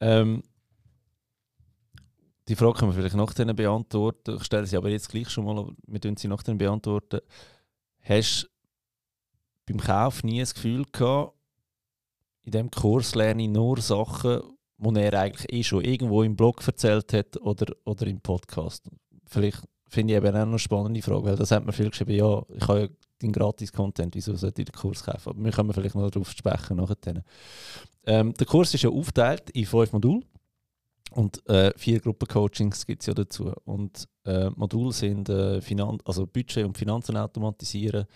Ähm, 0.00 0.42
die 2.52 2.56
Frage 2.56 2.74
können 2.74 2.90
wir 2.90 2.96
vielleicht 2.96 3.16
nach 3.16 3.32
denen 3.32 3.56
beantworten. 3.56 4.36
Ich 4.36 4.44
stelle 4.44 4.66
sie 4.66 4.76
aber 4.76 4.90
jetzt 4.90 5.08
gleich 5.08 5.30
schon 5.30 5.46
mal, 5.46 5.72
wir 5.86 6.00
tun 6.02 6.18
sie 6.18 6.28
nach 6.28 6.42
denen 6.42 6.58
beantworten. 6.58 7.20
Hast 8.00 8.42
du 8.42 9.72
beim 9.72 9.80
Kauf 9.80 10.22
nie 10.22 10.40
das 10.40 10.52
Gefühl 10.52 10.84
gehabt, 10.92 11.32
in 12.42 12.52
diesem 12.52 12.70
Kurs 12.70 13.14
lerne 13.14 13.44
ich 13.44 13.48
nur 13.48 13.80
Sachen, 13.80 14.42
die 14.76 15.00
er 15.00 15.18
eigentlich 15.18 15.50
eh 15.50 15.62
schon 15.62 15.82
irgendwo 15.82 16.22
im 16.24 16.36
Blog 16.36 16.66
erzählt 16.66 17.14
hat 17.14 17.38
oder, 17.38 17.72
oder 17.86 18.06
im 18.06 18.20
Podcast? 18.20 18.86
Vielleicht 19.24 19.62
finde 19.88 20.12
ich 20.12 20.18
eben 20.18 20.36
auch 20.36 20.40
noch 20.40 20.48
eine 20.48 20.58
spannende 20.58 21.00
Frage, 21.00 21.24
weil 21.24 21.36
das 21.36 21.52
hat 21.52 21.64
mir 21.64 21.72
viel 21.72 21.88
geschrieben, 21.88 22.12
ja, 22.12 22.42
ich 22.54 22.68
habe 22.68 22.80
ja 22.80 22.88
den 23.22 23.32
Gratis-Content, 23.32 24.14
wieso 24.14 24.36
sollte 24.36 24.60
ich 24.60 24.68
den 24.68 24.78
Kurs 24.78 25.02
kaufen? 25.02 25.30
Aber 25.30 25.42
wir 25.42 25.52
können 25.52 25.72
vielleicht 25.72 25.94
noch 25.94 26.10
darauf 26.10 26.30
sprechen 26.30 26.76
nachher. 26.76 27.24
Ähm, 28.04 28.34
der 28.34 28.46
Kurs 28.46 28.74
ist 28.74 28.82
ja 28.82 28.90
aufgeteilt 28.90 29.48
in 29.50 29.64
fünf 29.64 29.92
Module. 29.92 30.20
Und 31.14 31.46
äh, 31.48 31.72
vier 31.76 32.00
Gruppencoachings 32.00 32.86
gibt 32.86 33.02
es 33.02 33.06
ja 33.06 33.14
dazu. 33.14 33.52
Und 33.64 34.08
äh, 34.24 34.50
Module 34.50 34.92
sind 34.92 35.28
äh, 35.28 35.60
Finan 35.60 35.98
also 36.04 36.26
Budget 36.26 36.64
und 36.64 36.78
Finanzen 36.78 37.16
automatisieren, 37.16 38.06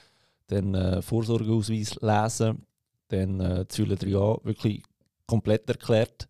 dann 0.47 0.75
äh, 0.75 1.03
Vorsorgeausweis 1.03 1.97
lesen, 2.01 2.65
dann 3.09 3.41
äh, 3.41 3.67
Säule 3.69 3.97
3a 3.97 4.45
wirklich 4.45 4.83
komplett 5.27 5.69
erklärt. 5.69 6.29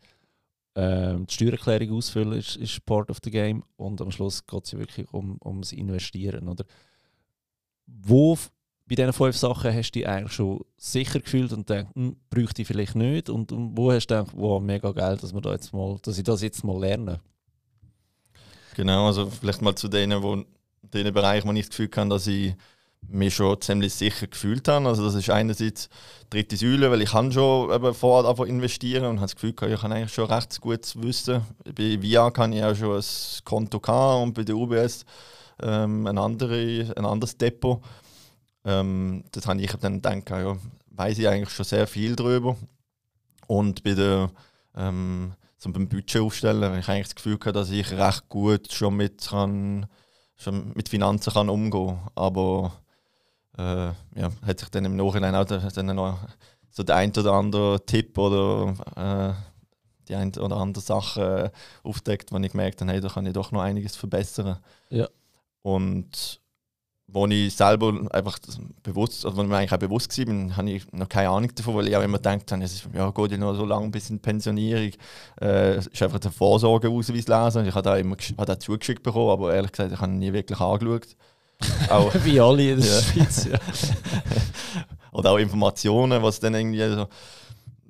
Ähm, 0.75 1.26
die 1.26 1.35
Steuererklärung 1.35 1.96
ausfüllen 1.96 2.32
ist, 2.32 2.56
ist 2.56 2.85
part 2.85 3.11
of 3.11 3.18
the 3.23 3.30
game 3.30 3.62
und 3.76 4.00
am 4.00 4.11
Schluss 4.11 4.44
geht 4.44 4.64
es 4.64 4.73
ja 4.73 4.78
wirklich 4.78 5.11
um, 5.12 5.38
ums 5.44 5.73
Investieren. 5.73 6.49
Oder? 6.49 6.64
Wo 7.87 8.37
bei 8.88 8.95
diesen 8.95 9.12
fünf 9.12 9.37
Sachen 9.37 9.75
hast 9.75 9.90
du 9.90 9.99
dich 9.99 10.09
eigentlich 10.09 10.33
schon 10.33 10.61
sicher 10.76 11.21
gefühlt 11.21 11.52
und 11.52 11.69
denkst, 11.69 11.90
hm, 11.95 12.16
bräuchte 12.31 12.62
ich 12.62 12.69
vielleicht 12.69 12.95
nicht? 12.95 13.28
Und, 13.28 13.50
und 13.50 13.76
wo 13.76 13.90
hast 13.90 14.07
du 14.07 14.14
gedacht, 14.14 14.33
wow, 14.37 14.62
mega 14.62 14.93
geil, 14.93 15.16
dass, 15.16 15.35
wir 15.35 15.40
da 15.40 15.52
jetzt 15.52 15.73
mal, 15.73 15.99
dass 16.02 16.19
ich 16.19 16.25
das 16.25 16.43
jetzt 16.43 16.62
mal 16.62 16.81
lerne? 16.81 17.21
Genau, 18.76 19.07
also 19.07 19.26
vielleicht 19.26 19.62
mal 19.62 19.75
zu 19.75 19.88
denen, 19.88 20.23
wo, 20.23 20.45
denen 20.83 21.12
Bereich, 21.12 21.45
wo 21.45 21.52
ich 21.52 21.66
das 21.66 21.71
Gefühl 21.71 21.90
habe, 21.97 22.11
dass 22.11 22.26
ich 22.26 22.55
mich 23.09 23.35
schon 23.35 23.61
ziemlich 23.61 23.95
sicher 23.95 24.26
gefühlt 24.26 24.69
habe. 24.69 24.87
Also 24.87 25.05
das 25.05 25.14
ist 25.14 25.31
einerseits 25.31 25.88
die 26.25 26.31
dritte 26.31 26.57
Säule, 26.57 26.90
weil 26.90 27.02
ich 27.02 27.11
kann 27.11 27.33
schon 27.33 27.73
eben 27.73 27.95
vorher 27.95 28.28
einfach 28.28 28.47
investieren 28.47 29.05
und 29.05 29.16
habe 29.16 29.26
das 29.26 29.35
Gefühl, 29.35 29.55
ich 29.73 29.81
kann 29.81 29.93
eigentlich 29.93 30.12
schon 30.12 30.31
recht 30.31 30.61
gut 30.61 31.02
wissen. 31.02 31.43
Bei 31.64 32.00
VIA 32.00 32.31
kann 32.31 32.52
ich 32.52 32.62
auch 32.62 32.75
schon 32.75 32.97
ein 32.97 33.05
Konto 33.45 34.23
und 34.23 34.35
bei 34.35 34.45
der 34.45 34.57
UBS 34.57 35.05
ähm, 35.62 36.07
ein, 36.07 36.19
andere, 36.19 36.93
ein 36.97 37.05
anderes 37.05 37.37
Depot. 37.37 37.81
Ähm, 38.66 39.25
das 39.30 39.46
habe 39.46 39.62
ich 39.62 39.73
dann 39.75 40.02
gedacht, 40.02 40.28
ja, 40.30 40.56
weiß 40.90 41.18
ich 41.18 41.28
eigentlich 41.28 41.50
schon 41.50 41.64
sehr 41.64 41.87
viel 41.87 42.16
darüber. 42.16 42.56
Und 43.46 43.85
bei 43.85 43.94
der, 43.94 44.30
ähm, 44.75 45.35
so 45.56 45.70
beim 45.70 45.88
Budget 45.88 46.20
aufstellen, 46.20 46.64
habe 46.64 46.80
ich 46.80 46.88
eigentlich 46.88 47.06
das 47.06 47.14
Gefühl 47.14 47.38
gehabt, 47.38 47.56
dass 47.56 47.70
ich 47.70 47.92
recht 47.92 48.28
gut 48.28 48.73
schon 48.73 48.96
mit, 48.96 49.28
kann, 49.28 49.87
schon 50.37 50.73
mit 50.75 50.88
Finanzen 50.88 51.32
kann 51.32 51.49
umgehen 51.49 51.87
kann. 51.87 52.11
Aber 52.16 52.73
äh, 53.56 54.20
ja, 54.20 54.32
hat 54.44 54.58
sich 54.58 54.68
dann 54.70 54.85
im 54.85 54.96
Nachhinein 54.96 55.37
auch 55.37 55.44
dann 55.44 55.87
noch 55.87 56.18
so 56.70 56.82
der 56.82 56.96
ein 56.96 57.11
oder 57.16 57.32
andere 57.32 57.87
Tipp 57.87 58.18
oder 58.18 58.75
äh, 58.96 59.32
die 60.08 60.16
ein 60.16 60.35
oder 60.37 60.56
andere 60.56 60.82
Sache 60.82 61.52
äh, 61.52 61.88
aufdeckt, 61.88 62.32
wo 62.32 62.38
ich 62.38 62.50
gemerkt 62.50 62.80
habe, 62.80 62.90
hey, 62.90 63.00
da 63.00 63.08
kann 63.08 63.26
ich 63.26 63.32
doch 63.32 63.52
noch 63.52 63.62
einiges 63.62 63.96
verbessern. 63.96 64.58
Ja. 64.90 65.08
Und 65.62 66.40
wo 67.08 67.26
ich 67.26 67.54
selber 67.54 67.94
einfach 68.10 68.38
bewusst, 68.82 69.25
also 69.25 69.36
wo 69.36 69.42
mir 69.44 69.56
eigentlich 69.56 69.72
auch 69.72 69.78
bewusst 69.78 70.18
war, 70.18 70.56
habe 70.56 70.70
ich 70.70 70.92
noch 70.92 71.08
keine 71.08 71.30
Ahnung 71.30 71.54
davon, 71.54 71.76
weil 71.76 71.88
ich 71.88 71.96
auch 71.96 72.02
immer 72.02 72.18
gedacht 72.18 72.50
habe, 72.50 72.64
es 72.64 72.75
ist, 72.75 72.88
ja, 72.92 73.10
geht 73.10 73.30
ja 73.32 73.38
noch 73.38 73.54
so 73.54 73.64
lange 73.64 73.88
bis 73.90 74.10
in 74.10 74.16
die 74.16 74.22
Pensionierung. 74.22 74.90
Äh, 75.40 75.78
ist 75.78 76.02
einfach 76.02 76.18
der 76.18 76.32
Vorsorgeausweis 76.32 77.28
lesen. 77.28 77.66
Ich 77.66 77.75
habe 77.75 77.82
da 77.82 77.96
immer 77.96 78.16
habe 78.16 78.46
da 78.46 78.58
zugeschickt 78.58 79.02
bekommen, 79.02 79.30
aber 79.30 79.54
ehrlich 79.54 79.70
gesagt, 79.70 79.92
ich 79.92 80.00
habe 80.00 80.10
ihn 80.12 80.18
nie 80.18 80.32
wirklich 80.32 80.58
angeschaut. 80.58 81.16
auch, 81.90 82.12
Wie 82.25 82.40
alle 82.40 82.72
in 82.72 82.80
der 82.80 82.88
ja. 82.88 83.00
Schweiz, 83.00 83.44
ja. 83.44 83.58
Oder 85.12 85.30
auch 85.30 85.38
Informationen, 85.38 86.22
was 86.22 86.40
dann 86.40 86.54
irgendwie 86.54 86.86
so 86.90 87.06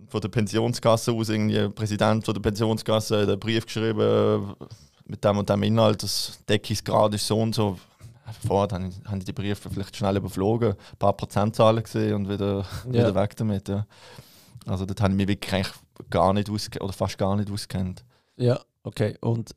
von 0.08 0.20
der 0.20 0.28
Pensionskasse 0.28 1.10
aus 1.10 1.30
irgendwie 1.30 1.54
der 1.54 1.70
Präsident 1.70 2.24
von 2.24 2.34
der 2.34 2.40
Pensionskasse 2.40 3.22
hat 3.22 3.28
einen 3.28 3.40
Brief 3.40 3.66
geschrieben 3.66 4.54
mit 5.06 5.24
dem 5.24 5.38
und 5.38 5.48
dem 5.48 5.62
Inhalt, 5.62 6.02
das 6.02 6.38
Deckungsgrad 6.48 7.14
ist 7.14 7.26
so 7.26 7.40
und 7.40 7.54
so 7.54 7.78
vorher 8.46 8.76
haben, 8.76 8.92
haben 9.04 9.20
die 9.20 9.32
Briefe 9.32 9.70
vielleicht 9.70 9.96
schnell 9.96 10.16
überflogen, 10.16 10.72
ein 10.72 10.98
paar 10.98 11.12
Prozentzahlen 11.12 11.82
gesehen 11.82 12.14
und 12.14 12.28
wieder, 12.28 12.64
ja. 12.86 12.92
wieder 12.92 13.14
weg 13.14 13.36
damit. 13.36 13.68
Ja. 13.68 13.86
Also 14.66 14.84
dort 14.84 15.00
habe 15.00 15.12
ich 15.12 15.16
mich 15.16 15.28
wirklich 15.28 15.66
gar 16.10 16.32
nicht 16.32 16.50
oder 16.50 16.92
fast 16.92 17.18
gar 17.18 17.36
nicht 17.36 17.50
auskennt. 17.50 18.04
Ja, 18.36 18.60
okay. 18.82 19.16
Und 19.20 19.54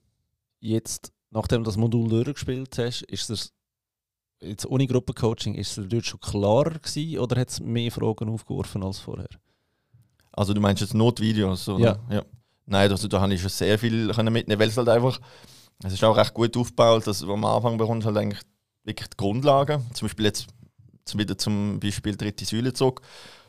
jetzt, 0.60 1.12
nachdem 1.32 1.64
du 1.64 1.68
das 1.68 1.78
Modul 1.78 2.10
durchgespielt 2.10 2.78
hast, 2.78 3.02
ist 3.04 3.30
es 3.30 3.54
jetzt 4.42 4.66
ohne 4.66 4.88
Gruppencoaching, 4.88 5.56
ist 5.56 5.78
es 5.78 5.88
dort 5.90 6.06
schon 6.06 6.20
klarer 6.20 6.80
gewesen 6.80 7.20
oder 7.20 7.40
hat 7.40 7.50
es 7.50 7.60
mehr 7.60 7.92
Fragen 7.92 8.30
aufgeworfen 8.30 8.84
als 8.84 9.00
vorher? 9.00 9.28
Also 10.32 10.54
du 10.54 10.62
meinst 10.62 10.82
jetzt 10.82 10.94
Notvideos, 10.94 11.68
oder? 11.68 12.00
Ja. 12.10 12.16
ja. 12.16 12.26
Nein, 12.66 12.92
also 12.92 13.08
da 13.08 13.20
habe 13.20 13.34
ich 13.34 13.42
schon 13.42 13.50
sehr 13.50 13.80
viel 13.80 14.08
mitnehmen, 14.08 14.60
weil 14.60 14.70
es 14.70 14.78
halt 14.78 14.90
einfach, 14.90 15.20
es 15.84 15.94
ist 15.94 16.04
auch 16.04 16.16
recht 16.16 16.34
gut 16.34 16.56
aufgebaut, 16.56 17.08
dass 17.08 17.20
du 17.20 17.34
am 17.34 17.44
Anfang 17.44 17.78
bekommst 17.78 18.06
halt 18.06 18.16
eigentlich 18.16 18.42
wirklich 18.84 19.10
die 19.10 19.18
Grundlagen. 19.18 19.86
Zum 19.94 20.08
Beispiel 20.08 20.26
jetzt 20.26 20.48
wieder 21.16 21.38
zum 21.38 21.80
Beispiel 21.80 22.16
dritte 22.16 22.46
Säule 22.46 22.74
zurück. 22.74 23.02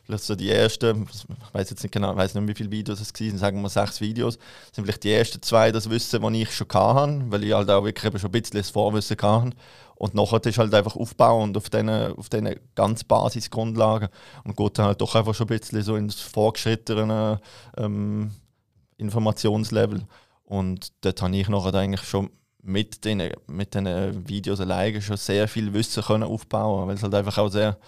Vielleicht 0.05 0.25
so 0.25 0.35
die 0.35 0.51
ersten, 0.51 1.07
ich 1.13 1.55
weiß 1.55 1.71
jetzt 1.71 1.83
nicht 1.83 1.93
genau, 1.93 2.17
weiß 2.17 2.35
nicht, 2.35 2.49
wie 2.49 2.55
viele 2.55 2.71
Videos 2.71 3.01
es 3.01 3.13
waren, 3.13 3.39
sagen 3.39 3.63
wir 3.63 3.69
sechs 3.69 4.01
Videos, 4.01 4.39
das 4.39 4.77
sind 4.77 4.85
vielleicht 4.85 5.05
die 5.05 5.13
ersten 5.13 5.43
zwei 5.43 5.71
das 5.71 5.89
Wissen, 5.91 6.33
die 6.33 6.43
ich 6.43 6.53
schon 6.53 6.67
hatte, 6.73 7.31
weil 7.31 7.45
ich 7.45 7.53
halt 7.53 7.71
auch 7.71 7.85
wirklich 7.85 8.05
eben 8.05 8.19
schon 8.19 8.31
ein 8.31 8.33
bisschen 8.33 8.59
das 8.59 8.71
Vorwissen 8.71 9.17
hatte. 9.21 9.57
Und 9.95 10.15
nachher 10.15 10.45
ist 10.47 10.57
halt 10.57 10.75
einfach 10.75 10.97
aufbauen 10.97 11.55
auf 11.55 11.69
diesen, 11.69 11.91
auf 11.91 12.31
diesen 12.31 12.57
ganz 12.75 13.05
Basisgrundlagen 13.05 14.09
und 14.45 14.57
geht 14.57 14.79
dann 14.79 14.87
halt 14.87 15.01
doch 15.01 15.15
einfach 15.15 15.35
schon 15.35 15.47
ein 15.47 15.59
bisschen 15.59 15.83
so 15.83 15.95
ins 15.97 16.19
fortgeschrittene 16.19 17.41
ähm, 17.77 18.31
Informationslevel. 18.97 20.07
Und 20.45 20.93
dort 21.03 21.21
habe 21.21 21.37
ich 21.37 21.49
nachher 21.49 21.75
eigentlich 21.75 22.03
schon 22.03 22.31
mit 22.62 23.05
den, 23.05 23.33
mit 23.47 23.75
den 23.75 24.29
Videos 24.29 24.61
alleine 24.61 25.00
schon 25.00 25.17
sehr 25.17 25.49
viel 25.49 25.73
Wissen 25.73 26.02
können 26.02 26.25
aufbauen 26.25 26.87
weil 26.87 26.97
es 26.97 27.02
halt 27.02 27.14
einfach 27.14 27.38
auch 27.38 27.49
sehr 27.49 27.79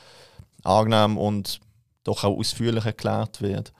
angenehm 0.65 1.19
und 1.19 1.61
doch 2.05 2.25
auch 2.25 2.37
ausführlich 2.37 2.85
erklärt 2.85 3.43
wird. 3.43 3.73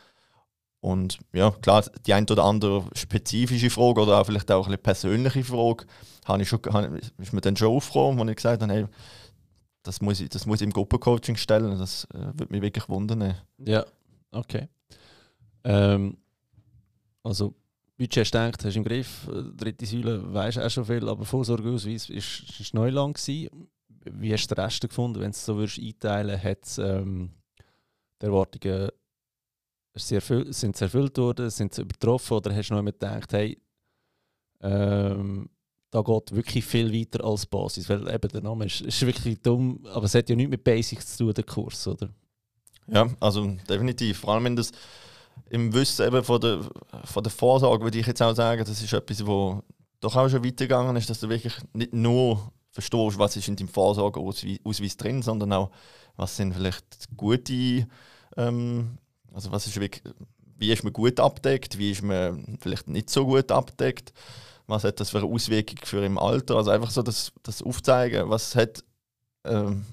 Und 0.81 1.19
ja, 1.33 1.51
klar, 1.51 1.85
die 2.07 2.13
ein 2.13 2.29
oder 2.29 2.45
andere 2.45 2.85
spezifische 2.95 3.71
Frage 3.71 4.01
oder 4.01 4.21
auch 4.21 4.27
vielleicht 4.27 4.51
auch 4.51 4.67
eine 4.67 4.79
persönliche 4.79 5.45
Frage 5.45 5.87
habe 6.25 6.43
ich 6.43 6.49
schon, 6.49 6.61
habe, 6.71 6.99
ist 7.19 7.33
mir 7.33 7.41
dann 7.41 7.57
schon 7.57 7.69
aufgekommen, 7.69 8.19
wo 8.19 8.29
ich 8.29 8.37
gesagt 8.37 8.63
habe, 8.63 8.73
hey, 8.73 8.87
das 9.85 10.01
muss 10.01 10.21
ich, 10.21 10.29
das 10.29 10.45
muss 10.45 10.61
ich 10.61 10.67
im 10.67 10.73
Gruppencoaching 10.73 11.37
stellen. 11.37 11.79
Das 11.79 12.05
äh, 12.15 12.19
würde 12.19 12.49
mich 12.51 12.63
wirklich 12.63 12.89
wundern. 12.89 13.35
Ja, 13.59 13.85
okay. 14.33 14.69
Ähm, 15.65 16.19
also 17.23 17.55
Budget 18.03 18.35
hast 18.35 18.35
du 18.35 18.67
hast 18.67 18.75
du 18.75 18.79
im 18.81 18.85
Griff, 18.85 19.29
äh, 19.29 19.43
dritte 19.57 19.87
Säule, 19.87 20.35
weißt 20.35 20.57
du 20.57 20.67
auch 20.67 20.71
schon 20.71 20.85
viel, 20.85 21.09
aber 21.09 21.25
Vorsorgeausweis 21.25 22.11
ist, 22.11 22.59
ist 22.59 22.75
Neuland 22.75 23.17
gewesen. 23.17 23.69
Wie 24.05 24.33
hast 24.33 24.49
du 24.49 24.57
den 24.57 24.65
Rest 24.65 24.81
gefunden, 24.81 25.21
wenn 25.21 25.31
du 25.31 25.37
es 25.37 25.45
so 25.45 25.57
würdest 25.57 25.79
einteilen 25.79 26.43
würdest? 26.43 26.79
Ähm, 26.81 27.31
die 28.21 28.27
Erwartungen 28.27 28.89
sehr 29.95 30.21
viel, 30.21 30.53
sind 30.53 30.77
sie 30.77 30.85
erfüllt 30.85 31.17
worden, 31.17 31.49
sind 31.49 31.75
sie 31.75 31.83
übertroffen 31.83 32.39
oder 32.39 32.53
hast 32.53 32.71
du 32.71 32.75
noch 32.75 32.85
gedacht, 32.85 33.33
hey, 33.35 33.57
ähm, 34.63 35.49
da 35.91 36.01
geht 36.01 36.35
wirklich 36.35 36.65
viel 36.65 36.93
weiter 36.93 37.25
als 37.25 37.47
Basis, 37.47 37.89
weil 37.89 38.13
eben 38.13 38.29
der 38.29 38.43
Name 38.43 38.65
ist, 38.65 38.81
ist 38.81 39.07
wirklich 39.07 39.41
dumm, 39.43 39.87
aber 39.93 40.07
es 40.07 40.15
hat 40.15 40.29
ja 40.29 40.35
nichts 40.35 40.51
mit 40.51 40.65
Basics 40.65 41.17
zu 41.17 41.25
tun, 41.25 41.35
der 41.35 41.45
Kurs, 41.45 41.87
oder? 41.87 42.09
Ja, 42.89 43.09
also 43.21 43.47
definitiv, 43.69 44.19
vor 44.19 44.35
allem 44.35 44.45
wenn 44.45 44.57
das 44.57 44.73
im 45.51 45.73
Wissen 45.75 46.07
eben 46.07 46.25
von 46.25 46.41
der, 46.41 46.61
von 47.05 47.23
der 47.23 47.31
Vorsorge 47.31 47.85
würde 47.85 47.99
ich 47.99 48.07
jetzt 48.07 48.23
auch 48.23 48.35
sagen, 48.35 48.65
das 48.65 48.83
ist 48.83 48.93
etwas, 48.93 49.27
wo 49.27 49.63
doch 50.01 50.17
auch 50.17 50.29
schon 50.29 50.45
weitergegangen 50.45 50.97
ist, 50.97 51.11
dass 51.11 51.21
du 51.21 51.29
wirklich 51.29 51.55
nicht 51.73 51.93
nur 51.93 52.53
verstehst, 52.71 53.19
was 53.19 53.37
ist 53.37 53.49
in 53.49 53.57
deinem 53.57 53.69
Vorsorgeausweis 53.69 54.97
drin, 54.97 55.23
sondern 55.23 55.53
auch, 55.53 55.71
was 56.17 56.37
sind 56.37 56.55
vielleicht 56.55 57.17
gute, 57.17 57.87
ähm, 58.37 58.99
also 59.33 59.53
was 59.53 59.67
ist 59.67 59.79
wirklich, 59.79 60.03
wie 60.57 60.73
ist 60.73 60.85
man 60.85 60.93
gut 60.93 61.21
abdeckt, 61.21 61.79
wie 61.79 61.91
ist 61.91 62.03
man 62.03 62.59
vielleicht 62.61 62.89
nicht 62.89 63.11
so 63.11 63.27
gut 63.27 63.53
abdeckt, 63.53 64.13
was 64.67 64.85
hat 64.85 65.01
das 65.01 65.11
für 65.11 65.19
eine 65.19 65.27
Auswirkung 65.27 65.79
für 65.85 66.05
im 66.05 66.19
Alter, 66.19 66.57
also 66.57 66.71
einfach 66.71 66.91
so 66.91 67.03
das, 67.03 67.33
das 67.43 67.63
Aufzeigen, 67.63 68.31
was 68.31 68.57
hat 68.57 68.83
ähm, 69.45 69.85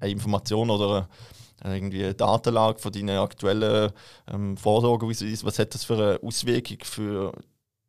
eine 0.00 0.10
Information 0.10 0.70
oder 0.70 1.08
irgendwie 1.72 2.04
eine 2.04 2.14
Datenlage 2.14 2.78
von 2.78 2.92
deinen 2.92 3.18
aktuellen 3.18 3.92
ähm, 4.30 4.56
Vorsorge, 4.56 5.08
was 5.08 5.58
hat 5.58 5.74
das 5.74 5.84
für 5.84 5.94
eine 5.94 6.20
Auswirkung 6.22 6.78
für 6.82 7.32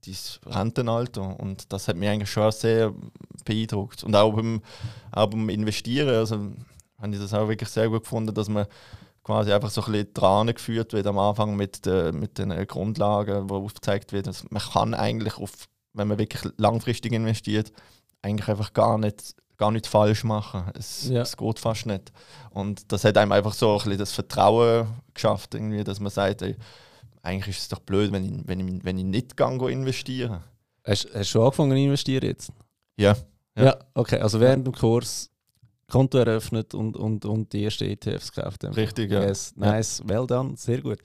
dein 0.06 0.54
Rentenalter? 0.54 1.40
Und 1.40 1.72
das 1.74 1.88
hat 1.88 1.98
mich 1.98 2.10
eigentlich 2.10 2.32
schon 2.32 2.52
sehr 2.52 2.94
beeindruckt. 3.44 4.04
Und 4.04 4.16
auch 4.16 4.34
beim, 4.34 4.62
auch 5.12 5.28
beim 5.28 5.50
Investieren, 5.50 6.10
also 6.10 6.36
habe 7.02 7.14
ich 7.14 7.20
das 7.20 7.34
auch 7.34 7.48
wirklich 7.48 7.70
sehr 7.70 7.90
gut 7.90 8.04
gefunden, 8.04 8.34
dass 8.34 8.50
man 8.50 8.68
quasi 9.24 9.52
einfach 9.52 9.72
so 9.72 9.82
ein 9.82 9.92
bisschen 9.92 10.14
dran 10.14 10.48
geführt 10.48 10.94
wird 10.94 11.08
am 11.08 11.18
Anfang 11.18 11.56
mit, 11.56 11.86
äh, 11.88 12.12
mit 12.12 12.38
den 12.38 12.52
Grundlagen, 12.68 13.50
wo 13.50 13.56
aufgezeigt 13.56 14.14
wird, 14.14 14.28
dass 14.28 14.50
man 14.50 14.62
kann 14.62 14.94
eigentlich, 14.94 15.38
auf, 15.38 15.52
wenn 15.94 16.08
man 16.08 16.20
wirklich 16.20 16.54
langfristig 16.58 17.12
investiert, 17.12 17.72
eigentlich 18.22 18.48
einfach 18.48 18.74
gar 18.74 18.98
nicht 18.98 19.36
gar 19.58 19.72
nicht 19.72 19.88
falsch 19.88 20.24
machen. 20.24 20.72
Es, 20.74 21.08
ja. 21.08 21.22
es 21.22 21.36
geht 21.36 21.60
fast 21.60 21.86
nicht. 21.86 22.12
Und 22.52 22.92
das 22.92 23.04
hat 23.04 23.18
einem 23.18 23.32
einfach 23.32 23.54
so 23.54 23.72
ein 23.72 23.78
bisschen 23.78 23.98
das 23.98 24.12
Vertrauen 24.12 24.88
geschafft, 25.14 25.56
irgendwie, 25.56 25.84
dass 25.84 26.00
man 26.00 26.12
sagt, 26.12 26.42
ey, 26.42 26.56
eigentlich 27.22 27.58
ist 27.58 27.64
es 27.64 27.68
doch 27.70 27.80
blöd, 27.80 28.12
wenn 28.12 28.24
ich, 28.24 28.48
wenn 28.48 28.60
ich, 28.60 28.84
wenn 28.84 28.98
ich 28.98 29.06
nicht 29.06 29.38
gehe 29.38 29.72
investieren. 29.72 30.42
Hast, 30.84 31.06
hast 31.06 31.16
du 31.16 31.24
schon 31.24 31.42
angefangen 31.42 31.72
zu 31.72 31.78
investieren 31.78 32.26
jetzt? 32.26 32.52
Ja. 32.98 33.16
Ja, 33.58 33.64
ja 33.64 33.78
okay. 33.94 34.20
Also 34.20 34.40
während 34.40 34.68
dem 34.68 34.74
Kurs 34.74 35.32
Konto 35.88 36.18
eröffnet 36.18 36.74
und, 36.74 36.98
und, 36.98 37.26
und 37.26 37.54
die 37.54 37.64
ersten 37.64 37.86
ETFs 37.86 38.32
gekauft. 38.32 38.64
Richtig, 38.76 39.12
ja. 39.12 39.24
Yes, 39.24 39.54
nice, 39.56 40.00
ja. 40.00 40.10
well 40.10 40.26
done, 40.26 40.56
sehr 40.58 40.82
gut. 40.82 41.00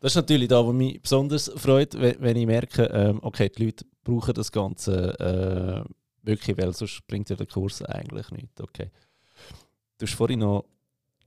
Das 0.00 0.12
ist 0.12 0.16
natürlich 0.16 0.48
da, 0.48 0.64
was 0.64 0.74
mich 0.74 1.00
besonders 1.02 1.50
freut, 1.56 1.98
wenn, 1.98 2.20
wenn 2.20 2.36
ich 2.36 2.46
merke, 2.46 2.84
ähm, 2.84 3.18
okay, 3.22 3.48
die 3.48 3.64
Leute 3.64 3.84
brauchen 4.04 4.34
das 4.34 4.52
Ganze 4.52 5.84
äh, 5.86 5.92
wirklich, 6.22 6.56
weil 6.58 6.72
sonst 6.72 7.06
bringt 7.06 7.30
ja 7.30 7.36
der 7.36 7.46
Kurs 7.46 7.82
eigentlich 7.82 8.30
nichts. 8.30 8.60
Okay. 8.60 8.90
Du 9.98 10.06
hast 10.06 10.14
vorhin 10.14 10.40
noch 10.40 10.64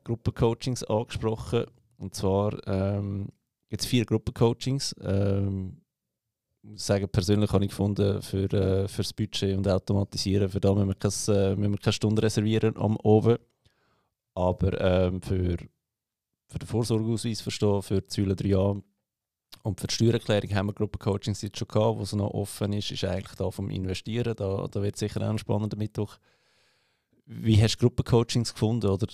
Gruppencoachings 0.03 0.83
angesprochen. 0.83 1.65
Und 1.97 2.15
zwar 2.15 2.55
ähm, 2.67 3.29
gibt 3.69 3.83
es 3.83 3.87
vier 3.87 4.05
Gruppencoachings. 4.05 4.95
Ähm, 5.01 5.81
sagen, 6.75 7.09
persönlich 7.09 7.51
habe 7.51 7.65
ich 7.65 7.71
gefunden, 7.71 8.21
für, 8.21 8.51
äh, 8.53 8.87
für 8.87 9.01
das 9.01 9.13
Budget 9.13 9.57
und 9.57 9.67
Automatisieren, 9.67 10.49
für 10.49 10.59
da 10.59 10.73
müssen 10.73 10.89
wir, 10.89 10.95
kein, 10.95 11.11
äh, 11.35 11.55
müssen 11.55 11.73
wir 11.73 11.79
keine 11.79 11.93
Stunde 11.93 12.21
reservieren 12.21 12.77
am 12.77 12.97
Oben. 12.97 13.37
Aber 14.33 14.79
ähm, 14.79 15.21
für, 15.21 15.57
für 16.47 16.59
den 16.59 16.67
Vorsorgeausweis 16.67 17.41
verstehen, 17.41 17.81
für 17.81 18.01
die 18.01 18.13
Säule 18.13 18.33
3a 18.35 18.81
und 19.63 19.79
für 19.79 19.87
die 19.87 19.93
Steuererklärung 19.93 20.55
haben 20.55 20.67
wir 20.67 20.73
Gruppencoachings 20.73 21.41
jetzt 21.41 21.59
schon 21.59 21.67
gehabt, 21.67 21.99
wo 21.99 22.03
es 22.03 22.13
noch 22.13 22.31
offen 22.31 22.73
ist, 22.73 22.91
ist 22.91 23.03
eigentlich 23.03 23.35
da 23.37 23.51
vom 23.51 23.69
Investieren. 23.69 24.35
Da, 24.35 24.67
da 24.69 24.81
wird 24.81 24.97
sicher 24.97 25.21
auch 25.21 25.29
ein 25.29 25.37
spannender 25.37 25.77
Mittwoch. 25.77 26.17
Wie 27.25 27.61
hast 27.61 27.77
du 27.77 27.85
Gruppencoachings 27.85 28.53
gefunden? 28.53 28.87
Oder 28.87 29.07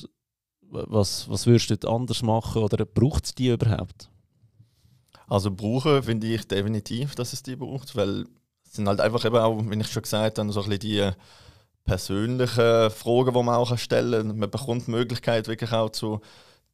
was, 0.61 1.29
was 1.29 1.45
würdest 1.45 1.69
du 1.69 1.77
dort 1.77 1.93
anders 1.93 2.21
machen? 2.23 2.63
Oder 2.63 2.85
braucht 2.85 3.25
es 3.25 3.35
die 3.35 3.49
überhaupt? 3.49 4.09
Also 5.27 5.51
brauchen 5.51 6.03
finde 6.03 6.27
ich 6.27 6.47
definitiv, 6.47 7.15
dass 7.15 7.33
es 7.33 7.43
die 7.43 7.57
braucht, 7.57 7.95
weil 7.97 8.25
es 8.65 8.73
sind 8.73 8.87
halt 8.87 9.01
einfach 9.01 9.25
eben 9.25 9.35
auch, 9.35 9.61
wie 9.61 9.79
ich 9.79 9.91
schon 9.91 10.03
gesagt 10.03 10.39
habe, 10.39 10.51
so 10.51 10.61
ein 10.61 10.69
bisschen 10.69 10.79
die 10.79 11.11
persönlichen 11.83 12.89
Fragen, 12.91 13.33
die 13.33 13.43
man 13.43 13.55
auch 13.55 13.77
stellen 13.77 14.29
kann. 14.29 14.37
Man 14.39 14.49
bekommt 14.49 14.87
die 14.87 14.91
Möglichkeit 14.91 15.47
wirklich 15.47 15.73
auch 15.73 15.89
zu 15.89 16.21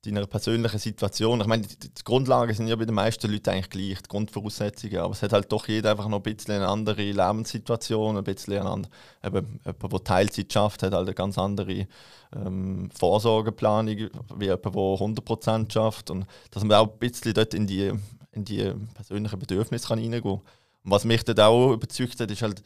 deiner 0.05 0.27
persönlichen 0.27 0.79
Situation. 0.79 1.39
Ich 1.39 1.47
meine, 1.47 1.63
die, 1.63 1.77
die, 1.77 2.03
Grundlagen 2.03 2.53
sind 2.53 2.67
ja 2.67 2.75
bei 2.75 2.85
den 2.85 2.95
meisten 2.95 3.31
Leuten 3.31 3.49
eigentlich 3.49 3.69
gleich, 3.69 4.01
die 4.01 4.09
Grundvoraussetzungen, 4.09 4.97
aber 4.97 5.13
es 5.13 5.21
hat 5.21 5.31
halt 5.31 5.51
doch 5.51 5.67
jeder 5.67 5.91
einfach 5.91 6.09
noch 6.09 6.17
ein 6.17 6.35
bisschen 6.35 6.55
eine 6.55 6.67
andere 6.67 7.03
Lebenssituation, 7.03 8.17
ein 8.17 8.23
bisschen 8.23 8.59
eine 8.59 8.69
andere, 8.69 8.91
eben, 9.23 9.59
jemand, 9.65 9.93
der 9.93 10.03
Teilzeit 10.03 10.51
schafft, 10.51 10.83
hat 10.83 10.93
halt 10.93 11.07
eine 11.07 11.15
ganz 11.15 11.37
andere 11.37 11.87
ähm, 12.35 12.89
Vorsorgeplanung, 12.97 13.95
wie 14.35 14.45
jemand, 14.45 14.65
der 14.65 14.71
100% 14.71 15.71
schafft 15.71 16.09
und 16.09 16.25
dass 16.51 16.63
man 16.63 16.77
auch 16.77 16.91
ein 16.91 16.99
bisschen 16.99 17.33
dort 17.33 17.53
in 17.53 17.65
die, 17.65 17.93
in 18.33 18.43
die 18.43 18.73
persönlichen 18.93 19.39
Bedürfnisse 19.39 19.87
kann 19.87 19.99
reingehen 19.99 20.21
kann. 20.23 20.31
Und 20.31 20.91
was 20.91 21.05
mich 21.05 21.23
dort 21.23 21.39
auch 21.39 21.71
überzeugt 21.71 22.19
hat, 22.19 22.29
ist 22.29 22.41
halt, 22.41 22.61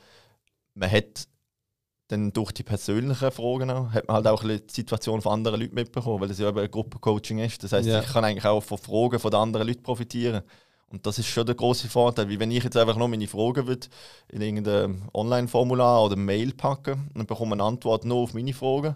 man 0.73 0.91
hat 0.91 1.27
dann 2.07 2.31
durch 2.31 2.51
die 2.53 2.63
persönlichen 2.63 3.31
Fragen 3.31 3.69
auch, 3.69 3.91
hat 3.91 4.07
man 4.07 4.15
halt 4.15 4.27
auch 4.27 4.43
die 4.43 4.61
Situation 4.69 5.21
von 5.21 5.33
anderen 5.33 5.59
Leuten 5.59 5.75
mitbekommen, 5.75 6.21
weil 6.21 6.31
es 6.31 6.39
ja 6.39 6.47
eben 6.47 6.59
ein 6.59 6.71
Gruppencoaching 6.71 7.39
ist. 7.39 7.63
Das 7.63 7.73
heißt, 7.73 7.87
ja. 7.87 7.99
ich 7.99 8.07
kann 8.07 8.23
eigentlich 8.23 8.45
auch 8.45 8.63
von 8.63 8.77
Fragen 8.77 9.19
von 9.19 9.31
den 9.31 9.39
anderen 9.39 9.67
Leuten 9.67 9.83
profitieren. 9.83 10.43
Und 10.89 11.05
das 11.05 11.19
ist 11.19 11.27
schon 11.27 11.45
der 11.45 11.55
große 11.55 11.89
Vorteil, 11.89 12.29
wie 12.29 12.39
wenn 12.39 12.49
ich 12.49 12.63
jetzt 12.63 12.77
einfach 12.77 12.95
nur 12.95 13.09
meine 13.09 13.27
Fragen 13.27 13.67
würde, 13.67 13.87
in 14.29 14.41
irgendein 14.41 15.09
Online-Formular 15.13 16.05
oder 16.05 16.15
Mail 16.15 16.53
packen 16.53 17.11
und 17.13 17.27
bekomme 17.27 17.53
eine 17.53 17.63
Antwort 17.63 18.05
nur 18.05 18.19
auf 18.19 18.33
meine 18.33 18.53
Fragen, 18.53 18.95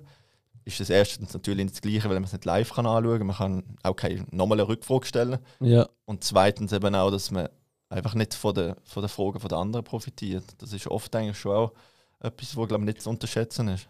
ist 0.63 0.80
das 0.80 0.89
erstens 0.89 1.34
natürlich 1.34 1.65
nicht 1.65 1.75
das 1.75 1.82
Gleiche, 1.82 2.08
weil 2.08 2.15
man 2.15 2.24
es 2.24 2.32
nicht 2.32 2.46
live 2.46 2.74
kann 2.74 2.86
anschauen 2.86 3.18
kann. 3.18 3.27
Man 3.27 3.36
kann 3.36 3.63
auch 3.84 3.96
keine 3.96 4.25
normale 4.32 4.68
Rückfrage 4.68 5.06
stellen. 5.06 5.39
Ja. 5.60 5.89
Und 6.06 6.24
zweitens 6.24 6.72
eben 6.72 6.96
auch, 6.96 7.12
dass 7.12 7.30
man 7.32 7.50
einfach 7.89 8.13
nicht 8.13 8.36
von 8.36 8.53
den, 8.53 8.75
von 8.86 9.03
den 9.03 9.10
Fragen 9.10 9.39
der 9.46 9.58
anderen 9.58 9.84
profitiert. 9.84 10.46
Das 10.60 10.72
ist 10.72 10.88
oft 10.88 11.13
eigentlich 11.13 11.38
schon 11.38 11.56
auch 11.56 11.72
etwas, 12.21 12.55
was 12.55 12.67
glaube 12.67 12.85
nicht 12.85 13.01
zu 13.01 13.09
unterschätzen 13.09 13.67
ist. 13.69 13.87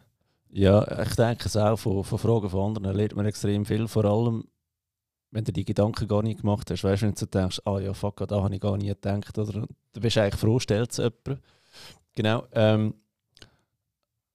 Ja, 0.49 1.01
ich 1.01 1.15
denke 1.15 1.45
es 1.45 1.55
auch, 1.55 1.77
von, 1.77 2.03
von 2.03 2.19
Fragen 2.19 2.49
von 2.49 2.75
anderen 2.75 2.95
lernt 2.95 3.15
man 3.15 3.25
extrem 3.25 3.65
viel. 3.65 3.87
Vor 3.87 4.05
allem, 4.05 4.45
wenn 5.31 5.45
du 5.45 5.53
die 5.53 5.63
Gedanken 5.63 6.07
gar 6.07 6.23
nicht 6.23 6.41
gemacht 6.41 6.69
hast. 6.69 6.83
Weißt 6.83 7.01
du, 7.01 7.07
wenn 7.07 7.15
du 7.15 7.25
denkst, 7.25 7.61
ah 7.65 7.79
ja, 7.79 7.93
fuck, 7.93 8.27
da 8.27 8.43
habe 8.43 8.53
ich 8.53 8.61
gar 8.61 8.77
nicht 8.77 9.01
gedacht. 9.01 9.37
Oder 9.37 9.65
du 9.93 10.01
bist 10.01 10.17
eigentlich 10.17 10.39
froh, 10.39 10.59
stellt 10.59 10.91
es 10.91 10.97
jemand. 10.97 11.41
Genau. 12.15 12.43
Ähm, 12.51 12.95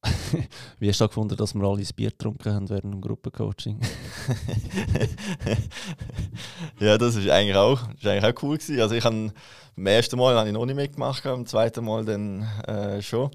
Wie 0.79 0.89
hast 0.89 1.01
du 1.01 1.09
gefunden, 1.09 1.37
dass 1.37 1.55
wir 1.55 1.63
alle 1.65 1.83
ein 1.83 1.89
Bier 1.95 2.11
getrunken 2.11 2.53
haben 2.53 2.69
während 2.69 2.95
dem 2.95 3.01
Gruppencoaching? 3.01 3.79
ja, 6.81 6.97
das 6.97 7.17
ist 7.17 7.29
eigentlich 7.29 7.57
auch, 7.57 7.81
ist 7.95 8.07
eigentlich 8.07 8.25
auch 8.25 8.43
cool 8.43 8.57
gewesen. 8.57 8.81
Also 8.81 8.95
ich 8.95 9.05
habe 9.05 9.33
beim 9.75 9.87
ersten 9.87 10.17
Mal 10.17 10.37
habe 10.37 10.49
ich 10.49 10.55
noch 10.55 10.65
nicht 10.67 10.77
mitgemacht, 10.77 11.25
beim 11.25 11.47
zweiten 11.47 11.85
Mal 11.85 12.05
dann 12.05 12.43
äh, 12.67 13.03
schon 13.03 13.31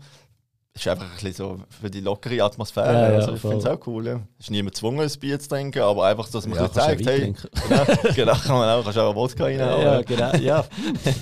ist 0.74 0.88
einfach 0.88 1.06
ein 1.06 1.14
bisschen 1.14 1.34
so 1.34 1.60
für 1.82 1.90
die 1.90 2.00
lockere 2.00 2.44
Atmosphäre. 2.44 2.94
Ja, 2.94 3.12
ja, 3.12 3.16
also 3.18 3.34
ich 3.34 3.42
finde 3.42 3.58
es 3.58 3.66
auch 3.66 3.88
cool. 3.88 4.08
Ja. 4.08 4.22
Es 4.40 4.46
ist 4.46 4.52
niemand 4.52 4.76
gezwungen, 4.76 5.02
ein 5.02 5.20
Bier 5.20 5.40
zu 5.40 5.50
trinken, 5.50 5.82
aber 5.82 6.06
einfach, 6.06 6.30
dass 6.30 6.48
man 6.48 6.58
ja, 6.58 6.72
zeigt, 6.72 7.06
hey, 7.06 7.34
genau, 7.68 7.86
genau, 8.16 8.34
kann 8.34 8.56
man 8.56 8.70
auch, 8.70 8.84
kannst 8.84 8.98
auch 8.98 9.16
Wodka 9.16 9.44
reinhauen. 9.44 9.82
Ja, 9.82 10.02
genau, 10.02 10.36
ja. 10.36 10.66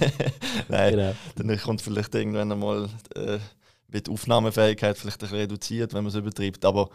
Nein, 0.68 0.92
genau. 0.94 1.16
dann 1.36 1.58
kommt 1.60 1.82
vielleicht 1.82 2.14
irgendwann 2.14 2.52
einmal 2.52 2.90
äh, 3.16 3.40
wird 3.92 4.08
die 4.08 4.12
Aufnahmefähigkeit 4.12 4.98
vielleicht 4.98 5.18
ein 5.18 5.22
bisschen 5.22 5.38
reduziert, 5.38 5.94
wenn 5.94 6.04
man 6.04 6.10
es 6.10 6.16
übertreibt. 6.16 6.64
Aber 6.64 6.90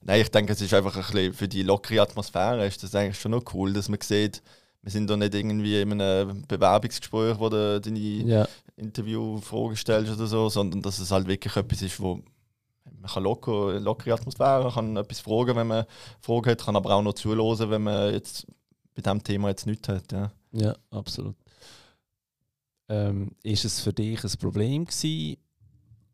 nein, 0.00 0.20
ich 0.20 0.30
denke, 0.30 0.52
es 0.52 0.60
ist 0.60 0.72
einfach 0.74 0.96
ein 0.96 1.02
bisschen 1.02 1.34
für 1.34 1.48
die 1.48 1.62
lockere 1.62 2.02
Atmosphäre 2.02 2.66
ist 2.66 2.82
das 2.82 2.94
eigentlich 2.94 3.18
schon 3.18 3.32
noch 3.32 3.42
cool, 3.54 3.72
dass 3.72 3.88
man 3.88 4.00
sieht, 4.00 4.42
wir 4.82 4.92
sind 4.92 5.10
da 5.10 5.16
nicht 5.16 5.34
irgendwie 5.34 5.80
in 5.80 6.00
einem 6.00 6.42
Bewerbungsgespräch, 6.46 7.38
wo 7.38 7.48
du 7.48 7.80
deine 7.80 7.98
ja. 7.98 8.48
Interviewfragen 8.76 9.76
stellst 9.76 10.12
oder 10.12 10.26
so, 10.26 10.48
sondern 10.48 10.82
dass 10.82 10.98
es 10.98 11.10
halt 11.10 11.26
wirklich 11.26 11.56
etwas 11.56 11.82
ist, 11.82 12.00
wo 12.00 12.20
man 12.84 13.10
kann 13.10 13.22
locker, 13.22 13.80
lockere 13.80 14.14
Atmosphäre, 14.14 14.70
kann 14.72 14.96
etwas 14.96 15.20
fragen, 15.20 15.56
wenn 15.56 15.66
man 15.66 15.86
Fragen 16.20 16.50
hat, 16.50 16.64
kann 16.64 16.76
aber 16.76 16.94
auch 16.94 17.02
noch 17.02 17.14
zuhören, 17.14 17.70
wenn 17.70 17.82
man 17.82 18.12
jetzt 18.12 18.46
bei 18.94 19.02
diesem 19.02 19.22
Thema 19.22 19.48
jetzt 19.48 19.66
nichts 19.66 19.88
hat. 19.88 20.12
Ja, 20.12 20.32
ja 20.52 20.76
absolut. 20.90 21.36
Ähm, 22.88 23.32
ist 23.42 23.64
es 23.64 23.80
für 23.80 23.92
dich 23.92 24.22
ein 24.22 24.38
Problem 24.38 24.84
gewesen, 24.84 25.36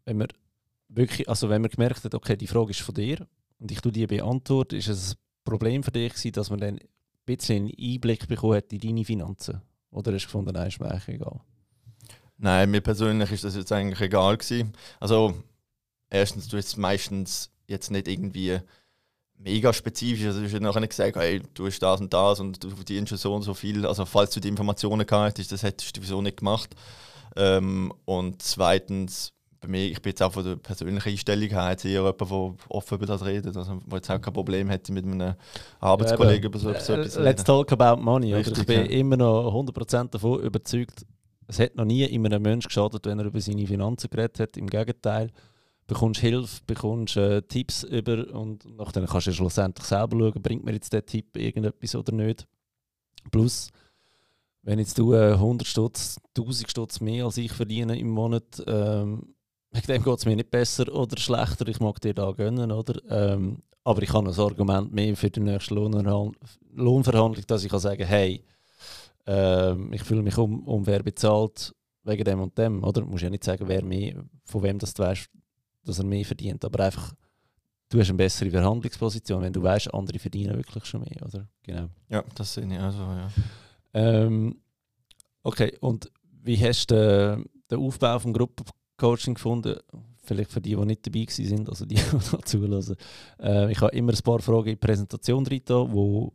wenn 0.05 0.19
man 0.19 0.29
wirklich, 0.89 1.29
also 1.29 1.49
wenn 1.49 1.63
man 1.63 1.71
gemerkt 1.71 2.05
hat, 2.05 2.15
okay, 2.15 2.37
die 2.37 2.47
Frage 2.47 2.71
ist 2.71 2.81
von 2.81 2.95
dir 2.95 3.27
und 3.59 3.71
ich 3.71 3.81
tue 3.81 3.93
die 3.93 4.07
beantworten, 4.07 4.77
ist 4.77 4.89
es 4.89 5.13
ein 5.13 5.19
Problem 5.45 5.83
für 5.83 5.91
dich 5.91 6.13
gewesen, 6.13 6.33
dass 6.33 6.51
man 6.51 6.61
dann 6.61 6.79
ein 6.79 6.89
bisschen 7.25 7.67
einen 7.67 7.75
Einblick 7.79 8.27
bekommen 8.29 8.57
hat 8.57 8.73
in 8.73 8.81
deine 8.81 9.05
Finanzen? 9.05 9.61
Oder 9.91 10.13
hast 10.13 10.23
du 10.23 10.27
gefunden, 10.29 10.53
nein, 10.53 10.69
ist 10.69 10.81
mir 10.81 10.91
eigentlich 10.91 11.17
egal? 11.17 11.41
Nein, 12.43 12.73
mir 12.73 12.81
persönlich 12.81 13.31
ist 13.31 13.45
das 13.45 13.55
jetzt 13.55 13.71
eigentlich 13.71 14.01
egal 14.01 14.37
gewesen. 14.37 14.73
Also 14.99 15.33
erstens, 16.11 16.49
du 16.49 16.57
hast 16.57 16.77
meistens 16.77 17.53
jetzt 17.69 17.93
nicht 17.93 18.09
irgendwie 18.09 18.59
mega 19.39 19.73
spezifisch. 19.73 20.27
Also 20.27 20.41
du 20.41 20.47
hast 20.47 20.61
nachher 20.61 20.81
nicht 20.81 20.91
gesagt, 20.91 21.15
hey, 21.15 21.41
du 21.55 21.67
hast 21.67 21.79
das 21.79 22.01
und 22.01 22.13
das 22.13 22.41
und 22.41 22.65
du 22.65 22.71
verdienst 22.71 23.11
schon 23.11 23.19
so 23.19 23.33
und 23.33 23.43
so 23.43 23.55
viel. 23.55 23.87
Also 23.87 24.05
falls 24.07 24.31
du 24.31 24.41
die 24.41 24.49
Informationen 24.49 25.07
gehabt 25.07 25.39
hättest, 25.39 25.53
das 25.53 25.63
hättest 25.63 25.97
du 25.97 26.01
sowieso 26.01 26.21
nicht 26.21 26.39
gemacht. 26.39 26.75
Ähm, 27.37 27.95
und 28.07 28.43
zweitens, 28.43 29.33
bei 29.61 29.69
mir, 29.69 29.85
ich 29.85 30.03
bin 30.03 30.11
jetzt 30.11 30.23
auch 30.25 30.33
von 30.33 30.45
der 30.45 30.57
persönlichen 30.57 31.11
Einstellung 31.11 31.49
her 31.49 31.71
jetzt 31.71 31.85
eher 31.85 32.03
jemand, 32.03 32.21
der 32.21 32.55
offen 32.71 32.95
über 32.97 33.07
das 33.07 33.25
redet, 33.25 33.57
also 33.57 33.81
der 33.87 33.99
jetzt 33.99 34.11
auch 34.11 34.21
kein 34.21 34.35
Problem 34.35 34.69
hätte 34.69 34.93
mit 34.93 35.05
einem 35.05 35.37
Arbeitskollegen 35.79 36.43
ja, 36.43 36.49
über 36.49 36.59
so, 36.59 36.73
so 36.73 36.95
etwas 36.95 37.15
Let's 37.15 37.45
talk 37.45 37.71
about 37.71 38.03
money. 38.03 38.35
Richtig, 38.35 38.59
ich 38.59 38.67
bin 38.67 38.85
ja. 38.87 38.91
immer 38.91 39.17
noch 39.17 39.55
100% 39.55 40.11
davon 40.11 40.41
überzeugt, 40.41 41.07
es 41.53 41.59
hat 41.59 41.77
noch 41.77 41.85
nie 41.85 42.05
immer 42.05 42.27
einem 42.27 42.43
Menschen 42.43 42.69
geschadet, 42.69 43.05
wenn 43.05 43.19
er 43.19 43.27
über 43.27 43.41
seine 43.41 43.67
Finanzen 43.67 44.09
geredet 44.09 44.41
hat. 44.41 44.57
Im 44.57 44.69
Gegenteil, 44.69 45.31
bekommst 45.87 46.21
Hilfe, 46.21 46.63
bekommst 46.67 47.17
äh, 47.19 47.43
Tipps 47.43 47.83
über 47.85 48.33
und 48.35 48.65
nachher 48.77 49.05
kannst 49.07 49.27
du 49.27 49.33
schlussendlich 49.33 49.87
selber 49.87 50.19
schauen, 50.19 50.43
bringt 50.43 50.65
mir 50.65 50.73
jetzt 50.73 50.93
der 50.93 51.05
Tipp 51.05 51.37
irgendetwas 51.37 51.95
oder 51.95 52.13
nicht. 52.13 52.47
Plus, 53.31 53.69
wenn 54.63 54.79
jetzt 54.79 54.99
du 54.99 55.13
äh, 55.13 55.33
100 55.33 55.69
Stutz, 55.69 56.17
1000 56.39 56.71
Stutz 56.71 57.01
mehr 57.01 57.27
als 57.27 57.37
ich 57.37 57.53
verdiene 57.53 57.99
im 57.99 58.09
Monat, 58.09 58.63
ähm, 58.67 59.35
Wegen 59.73 59.87
dem 59.87 60.03
geht 60.05 60.19
es 60.19 60.27
mir 60.27 60.37
nicht 60.37 60.51
besser 60.51 60.95
oder 60.95 61.19
schlechter, 61.19 61.67
ich 61.67 61.81
mag 61.81 61.99
dir 62.01 62.13
da 62.13 62.31
gönnen, 62.33 62.71
oder? 62.71 63.01
Ähm, 63.09 63.63
aber 63.85 64.03
ich 64.03 64.13
habe 64.13 64.29
ein 64.29 64.39
Argument 64.39 64.93
mehr 64.93 65.17
für 65.17 65.31
die 65.31 65.41
nächste 65.41 65.75
Lohnverhandlung, 65.75 67.45
dass 67.47 67.65
ich 67.65 67.71
kann 67.71 67.81
sagen 67.81 68.07
hey, 68.07 68.45
ähm, 69.27 69.93
ich 69.93 70.03
fühle 70.03 70.23
mich 70.23 70.37
um, 70.39 70.67
um 70.67 70.87
wer 70.87 71.03
bezahlt 71.03 71.75
wegen 72.05 72.25
dem 72.25 72.41
und 72.41 72.57
dem, 72.59 72.83
oder? 72.83 73.03
Du 73.03 73.07
musst 73.07 73.23
ja 73.23 73.31
nicht 73.31 73.45
sagen, 73.45 73.67
wer 73.69 73.85
mehr, 73.85 74.25
von 74.45 74.63
wem 74.63 74.79
das 74.79 74.95
du 74.95 75.03
weißt, 75.03 75.31
dass 75.85 75.99
er 75.99 76.05
mehr 76.05 76.25
verdient, 76.25 76.65
aber 76.65 76.85
einfach, 76.85 77.15
du 77.89 78.01
hast 78.01 78.09
eine 78.09 78.17
bessere 78.17 78.51
Verhandlungsposition, 78.51 79.43
wenn 79.43 79.53
du 79.53 79.63
weißt, 79.63 79.93
andere 79.95 80.19
verdienen 80.19 80.57
wirklich 80.57 80.85
schon 80.85 81.01
mehr, 81.03 81.23
oder? 81.25 81.49
Genau. 81.63 81.89
Ja, 82.09 82.25
das 82.35 82.55
sehe 82.55 82.67
ich 82.67 82.79
also, 82.79 82.99
ja. 82.99 83.29
Ähm, 83.95 84.61
okay, 85.43 85.77
und 85.81 86.11
wie 86.43 86.57
hast 86.57 86.91
du 86.91 86.95
den, 86.95 87.51
den 87.71 87.79
Aufbau 87.79 88.19
von 88.19 88.33
Gruppen 88.33 88.65
Coaching 89.03 89.35
gefunden. 89.35 89.79
Vielleicht 90.25 90.53
für 90.53 90.61
die, 90.61 90.77
die 90.77 90.85
nicht 90.85 91.05
dabei 91.05 91.27
sind, 91.29 91.69
also 91.69 91.85
die, 91.85 91.95
die 91.97 92.31
da 92.31 92.39
zulassen. 92.45 92.97
Äh, 93.41 93.73
ich 93.73 93.81
habe 93.81 93.97
immer 93.97 94.13
ein 94.13 94.23
paar 94.23 94.39
Fragen 94.39 94.69
in 94.69 94.75
die 94.75 94.87
Präsentation 94.87 95.45
drin, 95.45 95.63
wo, 95.69 96.33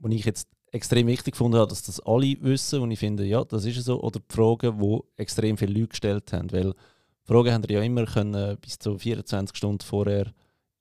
wo 0.00 0.08
ich 0.08 0.24
jetzt 0.24 0.48
extrem 0.72 1.06
wichtig 1.06 1.32
gefunden 1.32 1.58
habe, 1.58 1.68
dass 1.68 1.82
das 1.82 2.00
alle 2.00 2.36
wissen. 2.40 2.80
Und 2.80 2.90
ich 2.90 2.98
finde, 2.98 3.24
ja, 3.24 3.44
das 3.44 3.64
ist 3.64 3.84
so. 3.84 4.00
Oder 4.02 4.20
die 4.20 4.34
Fragen, 4.34 4.78
die 4.78 5.00
extrem 5.16 5.56
viele 5.56 5.74
Leute 5.74 5.88
gestellt 5.88 6.32
haben. 6.32 6.52
Weil 6.52 6.74
Fragen 7.24 7.52
haben 7.52 7.64
ja 7.68 7.82
immer 7.82 8.06
können, 8.06 8.56
bis 8.58 8.78
zu 8.78 8.98
24 8.98 9.56
Stunden 9.56 9.84
vorher 9.84 10.32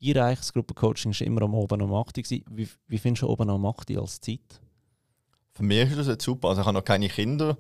einreichen. 0.02 0.42
Das 0.42 0.54
Gruppencoaching 0.54 1.14
war 1.14 1.28
immer 1.28 1.42
am 1.44 1.56
Oben 1.56 1.82
am 1.82 1.94
8 1.94 2.18
Wie, 2.18 2.68
wie 2.88 2.98
findest 2.98 3.24
du 3.24 3.28
oben 3.28 3.50
am 3.50 3.66
8 3.66 3.98
als 3.98 4.22
Zeit? 4.22 4.62
Für 5.54 5.64
mich 5.64 5.90
ist 5.90 5.98
das 5.98 6.08
jetzt 6.08 6.24
super. 6.24 6.50
Also 6.50 6.62
ich 6.62 6.68
habe 6.68 6.78
noch 6.78 6.86
keine 6.86 7.10
Kinder. 7.10 7.58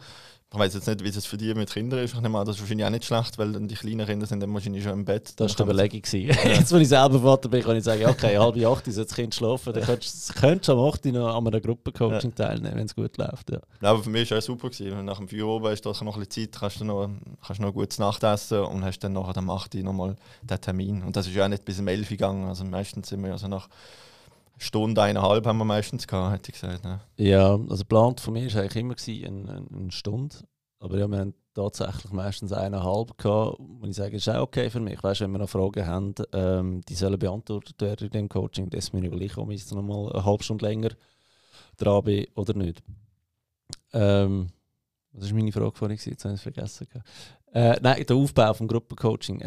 Ich 0.51 0.57
weiß 0.57 0.73
jetzt 0.73 0.88
nicht, 0.88 1.03
wie 1.03 1.09
es 1.09 1.25
für 1.27 1.38
dich 1.38 1.53
mit 1.53 1.71
Kindern 1.71 1.99
ist. 1.99 2.15
Ich 2.15 2.21
nehme 2.21 2.39
an, 2.39 2.45
das 2.45 2.55
ist 2.55 2.62
wahrscheinlich 2.63 2.83
auch 2.83 2.89
nicht 2.89 3.05
schlecht, 3.05 3.38
weil 3.38 3.51
dann 3.51 3.67
die 3.67 3.75
kleinen 3.75 4.07
Kinder 4.07 4.25
sind 4.25 4.39
dann 4.39 4.51
wahrscheinlich 4.51 4.83
schon 4.83 4.93
im 4.93 5.05
Bett. 5.05 5.33
Das 5.35 5.51
war 5.51 5.57
die 5.57 5.71
Überlegung. 5.71 6.01
Ja. 6.12 6.33
Jetzt, 6.43 6.71
wenn 6.71 6.81
ich 6.81 6.88
selber 6.88 7.19
Vater 7.19 7.49
bin, 7.49 7.62
kann 7.62 7.77
ich 7.77 7.83
sagen, 7.83 8.03
okay, 8.07 8.35
halb 8.35 8.57
acht 8.65 8.88
ist 8.88 8.97
das 8.97 9.13
Kind 9.13 9.35
schlafen. 9.35 9.73
Dann 9.73 9.83
könntest, 9.83 10.35
könntest 10.35 10.69
du 10.69 10.71
am 10.71 10.79
8 10.79 11.05
noch 11.05 11.35
an 11.35 11.47
einem 11.47 11.62
Gruppencoaching 11.62 12.33
ja. 12.35 12.47
teilnehmen, 12.47 12.77
wenn 12.77 12.85
es 12.88 12.95
gut 12.95 13.15
läuft. 13.17 13.51
Ja. 13.51 13.59
ja. 13.79 13.89
aber 13.91 14.01
für 14.01 14.09
mich 14.09 14.31
war 14.31 14.39
es 14.39 14.45
auch 14.45 14.47
super. 14.47 14.71
Gewesen. 14.71 15.05
Nach 15.05 15.19
dem 15.19 15.27
Feuer 15.27 15.45
oben 15.45 15.67
hast 15.67 15.81
du 15.81 15.89
noch 15.91 16.17
ein 16.17 16.25
bisschen 16.25 16.49
Zeit, 16.49 16.59
kannst 16.59 16.81
du 16.81 16.85
noch, 16.85 17.09
kannst 17.45 17.62
noch 17.62 17.71
gutes 17.71 17.99
Nachtessen 17.99 18.62
und 18.62 18.83
hast 18.83 18.99
dann 18.99 19.13
nachher 19.13 19.38
am 19.38 19.51
8 19.51 19.75
nochmal 19.75 20.15
den 20.41 20.62
Termin. 20.62 21.03
Und 21.03 21.15
das 21.15 21.27
ist 21.27 21.35
ja 21.35 21.45
auch 21.45 21.49
nicht 21.49 21.63
bis 21.63 21.79
um 21.79 21.88
11 21.88 22.09
gegangen. 22.09 22.47
Also 22.47 22.65
meistens 22.65 23.09
sind 23.09 23.23
wir 23.23 23.33
also 23.33 23.47
nach 23.47 23.69
Stunde, 24.60 25.02
eineinhalb 25.02 25.45
haben 25.45 25.58
wir 25.58 25.65
meistens 25.65 26.08
gehabt, 26.08 26.34
hätte 26.34 26.52
ich 26.52 26.60
gesagt. 26.60 26.84
Ne? 26.84 27.02
Ja, 27.17 27.54
also 27.54 27.78
geplant 27.78 28.19
von 28.19 28.34
mir 28.34 28.54
war 28.54 28.62
eigentlich 28.62 29.24
immer 29.24 29.48
eine, 29.50 29.65
eine 29.74 29.91
Stunde. 29.91 30.36
Aber 30.80 30.98
ja, 30.98 31.08
wir 31.08 31.17
haben 31.17 31.34
tatsächlich 31.54 32.12
meistens 32.12 32.54
eineinhalb 32.54 33.17
gehabt. 33.17 33.60
Und 33.60 33.89
ich 33.89 33.95
sage, 33.95 34.13
das 34.13 34.28
ist 34.28 34.30
auch 34.30 34.43
okay 34.43 34.69
für 34.69 34.80
mich. 34.80 35.02
Weißt, 35.04 35.22
wenn 35.22 35.32
wir 35.32 35.39
noch 35.39 35.50
Fragen 35.50 35.86
haben, 35.86 36.15
ähm, 36.34 36.82
die 36.88 36.95
sollen 36.95 37.19
beantwortet 37.19 37.80
werden 37.82 38.08
in 38.08 38.12
dem 38.12 38.30
Coaching, 38.30 38.69
das 38.69 38.93
mir 38.93 39.06
überlegen, 39.06 39.39
ob 39.39 39.52
ich 39.52 39.69
noch 39.72 39.82
mal 39.82 40.12
eine 40.12 40.26
halbe 40.26 40.43
Stunde 40.43 40.65
länger 40.65 40.89
dran 41.78 42.04
bin 42.04 42.28
oder 42.36 42.54
nicht. 42.54 42.82
Ähm, 43.93 44.48
was 45.12 45.30
war 45.30 45.38
meine 45.38 45.52
Frage 45.52 45.76
vorhin? 45.76 45.98
Jetzt 45.98 46.24
habe 46.24 46.36
ich 46.36 46.39
es 46.39 46.43
vergessen. 46.43 46.88
Äh, 47.52 47.80
nein, 47.82 48.06
der 48.06 48.15
Aufbau 48.15 48.54
vom 48.54 48.67
Gruppencoaching. 48.67 49.41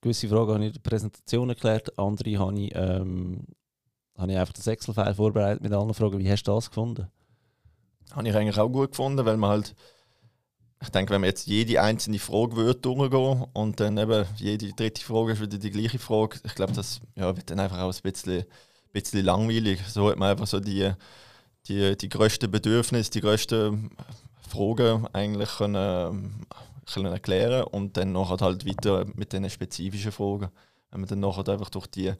Gewisse 0.00 0.28
Fragen 0.28 0.52
habe 0.52 0.64
ich 0.64 0.68
in 0.68 0.72
der 0.74 0.90
Präsentation 0.90 1.48
erklärt, 1.48 1.98
andere 1.98 2.38
habe 2.38 2.58
ich, 2.58 2.74
ähm, 2.74 3.46
habe 4.16 4.32
ich 4.32 4.38
einfach 4.38 4.52
das 4.52 4.66
Excel-File 4.66 5.14
vorbereitet 5.14 5.62
mit 5.62 5.72
allen 5.72 5.94
Fragen. 5.94 6.18
Wie 6.18 6.30
hast 6.30 6.44
du 6.44 6.52
das 6.52 6.70
gefunden? 6.70 7.08
Habe 8.12 8.28
ich 8.28 8.34
eigentlich 8.34 8.58
auch 8.58 8.68
gut 8.68 8.90
gefunden, 8.90 9.24
weil 9.24 9.36
man 9.36 9.50
halt, 9.50 9.74
ich 10.80 10.88
denke, 10.90 11.12
wenn 11.12 11.20
man 11.20 11.28
jetzt 11.28 11.46
jede 11.46 11.80
einzelne 11.82 12.18
Frage 12.18 12.56
würde 12.56 12.80
durchgehen 12.80 13.46
und 13.52 13.80
dann 13.80 13.98
eben 13.98 14.26
jede 14.36 14.72
dritte 14.72 15.02
Frage 15.02 15.32
ist 15.32 15.40
wieder 15.40 15.58
die 15.58 15.70
gleiche 15.70 15.98
Frage, 15.98 16.38
ich 16.44 16.54
glaube, 16.54 16.72
das 16.72 17.00
ja, 17.16 17.34
wird 17.36 17.50
dann 17.50 17.60
einfach 17.60 17.80
auch 17.80 17.92
ein 17.92 18.02
bisschen, 18.02 18.44
bisschen 18.92 19.24
langweilig. 19.24 19.80
So 19.88 20.10
hat 20.10 20.18
man 20.18 20.30
einfach 20.30 20.46
so 20.46 20.60
die, 20.60 20.92
die, 21.66 21.96
die 21.96 22.08
grössten 22.08 22.50
Bedürfnisse, 22.50 23.10
die 23.10 23.20
grössten 23.20 23.90
Fragen 24.48 25.08
eigentlich 25.12 25.50
können, 25.56 26.46
können 26.92 27.12
erklären 27.12 27.64
und 27.64 27.96
dann 27.96 28.12
nachher 28.12 28.38
halt 28.38 28.64
weiter 28.66 29.06
mit 29.14 29.32
den 29.32 29.48
spezifischen 29.50 30.12
Fragen. 30.12 30.50
Wenn 30.90 31.00
man 31.00 31.08
dann 31.08 31.20
nachher 31.20 31.48
einfach 31.48 31.70
durch 31.70 31.88
die 31.88 32.12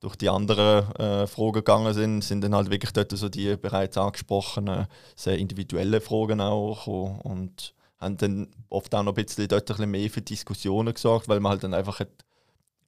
durch 0.00 0.16
die 0.16 0.30
anderen 0.30 0.94
äh, 0.96 1.26
Fragen 1.26 1.52
gegangen 1.52 1.92
sind, 1.92 2.22
sind 2.22 2.40
dann 2.40 2.54
halt 2.54 2.70
wirklich 2.70 2.92
dort 2.92 3.12
so 3.12 3.28
die 3.28 3.56
bereits 3.56 3.98
angesprochenen, 3.98 4.86
sehr 5.14 5.38
individuellen 5.38 6.00
Fragen 6.00 6.40
auch 6.40 6.86
und 6.86 7.74
haben 7.98 8.16
dann 8.16 8.48
oft 8.70 8.94
auch 8.94 9.02
noch 9.02 9.14
ein 9.14 9.24
bisschen 9.24 9.46
dort 9.46 9.70
ein 9.70 9.76
bisschen 9.76 9.90
mehr 9.90 10.10
für 10.10 10.22
Diskussionen 10.22 10.94
gesorgt, 10.94 11.28
weil 11.28 11.40
man 11.40 11.50
halt 11.50 11.64
dann 11.64 11.74
einfach 11.74 12.00
hat 12.00 12.08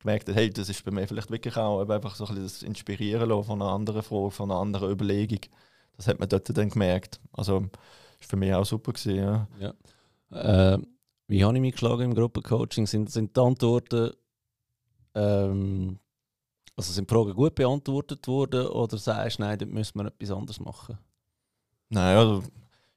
gemerkt 0.02 0.28
hat, 0.28 0.36
hey, 0.36 0.50
das 0.50 0.68
ist 0.68 0.84
bei 0.84 0.90
mir 0.90 1.06
vielleicht 1.06 1.30
wirklich 1.30 1.56
auch 1.56 1.88
einfach 1.88 2.14
so 2.14 2.24
ein 2.24 2.34
bisschen 2.34 2.44
das 2.44 2.62
Inspirieren 2.62 3.28
von 3.44 3.62
einer 3.62 3.70
anderen 3.70 4.02
Frage, 4.02 4.30
von 4.30 4.50
einer 4.50 4.60
anderen 4.60 4.90
Überlegung. 4.90 5.40
Das 5.96 6.08
hat 6.08 6.18
man 6.18 6.28
dort 6.28 6.56
dann 6.56 6.70
gemerkt. 6.70 7.20
Also, 7.32 7.68
ist 8.20 8.28
für 8.28 8.36
mich 8.36 8.52
auch 8.52 8.64
super 8.64 8.92
gewesen, 8.92 9.16
ja. 9.16 9.48
ja. 9.60 10.74
Äh, 10.74 10.78
wie 11.28 11.44
habe 11.44 11.54
ich 11.54 11.60
mich 11.60 11.72
geschlagen 11.72 12.02
im 12.02 12.14
Gruppencoaching? 12.14 12.86
Sind, 12.86 13.10
sind 13.10 13.36
die 13.36 13.40
Antworten 13.40 14.10
ähm, 15.14 15.98
also 16.76 16.92
sind 16.92 17.10
die 17.10 17.14
Fragen 17.14 17.34
gut 17.34 17.54
beantwortet 17.54 18.26
worden 18.26 18.66
oder 18.66 18.96
sagst 18.96 19.38
du, 19.38 19.42
nein, 19.42 19.58
dort 19.58 19.70
müssen 19.70 19.98
wir 19.98 20.06
etwas 20.06 20.30
anderes 20.30 20.60
machen? 20.60 20.98
Nein, 21.90 22.16
also 22.16 22.42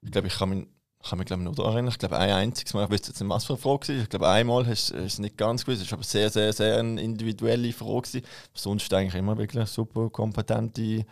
ich 0.01 0.11
glaube, 0.11 0.27
ich 0.27 0.35
kann 0.35 0.49
mich, 0.49 0.67
kann 1.03 1.19
mich 1.19 1.29
ich, 1.29 1.37
noch 1.37 1.55
daran 1.55 1.73
erinnern. 1.73 1.91
Ich 1.91 1.99
glaube, 1.99 2.17
ein 2.17 2.31
einziges 2.31 2.73
Mal, 2.73 2.85
ich 2.85 2.91
wüsste 2.91 3.09
jetzt 3.09 3.19
nicht, 3.19 3.29
was 3.29 3.45
für 3.45 3.53
eine 3.53 3.61
Frage 3.61 3.87
war. 3.89 3.95
Ich 3.95 4.09
glaube, 4.09 4.29
einmal 4.29 4.65
hast 4.65 4.91
es 4.91 5.19
nicht 5.19 5.37
ganz 5.37 5.65
gewusst. 5.65 5.81
Es 5.81 5.91
war 5.91 5.97
aber 5.97 6.05
sehr, 6.05 6.29
sehr, 6.29 6.53
sehr 6.53 6.77
eine 6.77 7.01
individuelle 7.01 7.73
Frage. 7.73 8.01
Gewesen. 8.01 8.25
Sonst 8.53 8.93
eigentlich 8.93 9.15
immer 9.15 9.37
wirklich 9.37 9.67
super 9.67 10.09
kompetente 10.09 11.05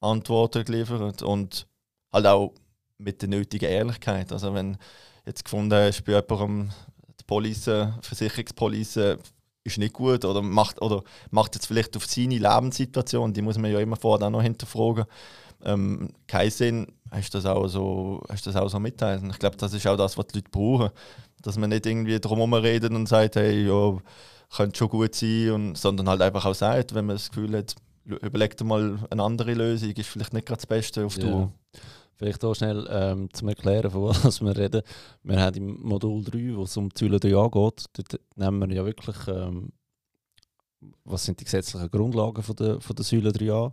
Antworten 0.00 0.64
geliefert 0.64 1.22
und 1.22 1.66
halt 2.12 2.26
auch 2.26 2.54
mit 2.98 3.20
der 3.20 3.28
nötigen 3.28 3.68
Ehrlichkeit. 3.68 4.32
Also 4.32 4.54
wenn 4.54 4.78
jetzt 5.26 5.44
gefunden 5.44 5.74
hast, 5.74 6.02
bei 6.04 6.12
jemandem 6.12 6.70
die 7.20 7.24
Police, 7.24 7.70
Versicherungspolice 8.00 9.18
ist 9.66 9.78
nicht 9.78 9.92
gut 9.92 10.24
oder 10.24 10.42
macht, 10.42 10.80
oder 10.80 11.02
macht 11.30 11.54
jetzt 11.54 11.66
vielleicht 11.66 11.96
auf 11.96 12.06
seine 12.06 12.38
Lebenssituation, 12.38 13.32
die 13.32 13.42
muss 13.42 13.58
man 13.58 13.70
ja 13.70 13.80
immer 13.80 13.96
vorher 13.96 14.26
auch 14.26 14.30
noch 14.30 14.42
hinterfragen, 14.42 15.04
ähm, 15.64 16.10
keinen 16.26 16.50
Sinn, 16.50 16.86
hast 17.10 17.34
du 17.34 17.38
das 17.38 17.46
auch 17.46 17.66
so, 17.68 18.22
hast 18.28 18.46
das 18.46 18.56
auch 18.56 18.68
so 18.68 18.78
mitteilen. 18.78 19.30
Ich 19.30 19.38
glaube, 19.38 19.56
das 19.56 19.72
ist 19.72 19.86
auch 19.86 19.96
das, 19.96 20.16
was 20.16 20.26
die 20.28 20.38
Leute 20.38 20.50
brauchen. 20.50 20.90
Dass 21.42 21.58
man 21.58 21.70
nicht 21.70 21.86
irgendwie 21.86 22.18
drum 22.18 22.52
redet 22.54 22.92
und 22.92 23.06
sagt, 23.06 23.36
hey, 23.36 23.66
ja, 23.66 23.98
könnte 24.54 24.78
schon 24.78 24.88
gut 24.88 25.14
sein, 25.14 25.50
und, 25.50 25.78
sondern 25.78 26.08
halt 26.08 26.22
einfach 26.22 26.44
auch 26.44 26.54
sagt, 26.54 26.94
wenn 26.94 27.06
man 27.06 27.16
das 27.16 27.30
Gefühl 27.30 27.56
hat, 27.56 27.74
überleg 28.04 28.56
dir 28.56 28.64
mal 28.64 28.98
eine 29.10 29.22
andere 29.22 29.54
Lösung, 29.54 29.90
ist 29.90 30.08
vielleicht 30.08 30.32
nicht 30.32 30.46
gerade 30.46 30.58
das 30.58 30.66
Beste 30.66 31.04
auf 31.04 31.16
ja. 31.16 31.24
du. 31.24 31.52
Vielleicht 32.16 32.44
auch 32.44 32.54
schnell 32.54 32.86
ähm, 32.90 33.28
zum 33.32 33.48
Erklären, 33.48 33.90
von 33.90 34.04
was 34.08 34.40
wir 34.40 34.56
reden. 34.56 34.82
Wir 35.22 35.40
haben 35.40 35.56
im 35.56 35.80
Modul 35.82 36.24
3, 36.24 36.56
wo 36.56 36.62
es 36.62 36.76
um 36.76 36.88
Säule 36.96 37.18
3a 37.18 37.50
geht, 37.50 37.84
dort 37.92 38.20
nehmen 38.36 38.68
wir 38.68 38.76
ja 38.76 38.86
wirklich, 38.86 39.16
ähm, 39.28 39.72
was 41.04 41.24
sind 41.24 41.40
die 41.40 41.44
gesetzlichen 41.44 41.90
Grundlagen 41.90 42.42
von 42.42 42.56
der, 42.56 42.80
von 42.80 42.96
der 42.96 43.04
Säule 43.04 43.30
3a. 43.30 43.72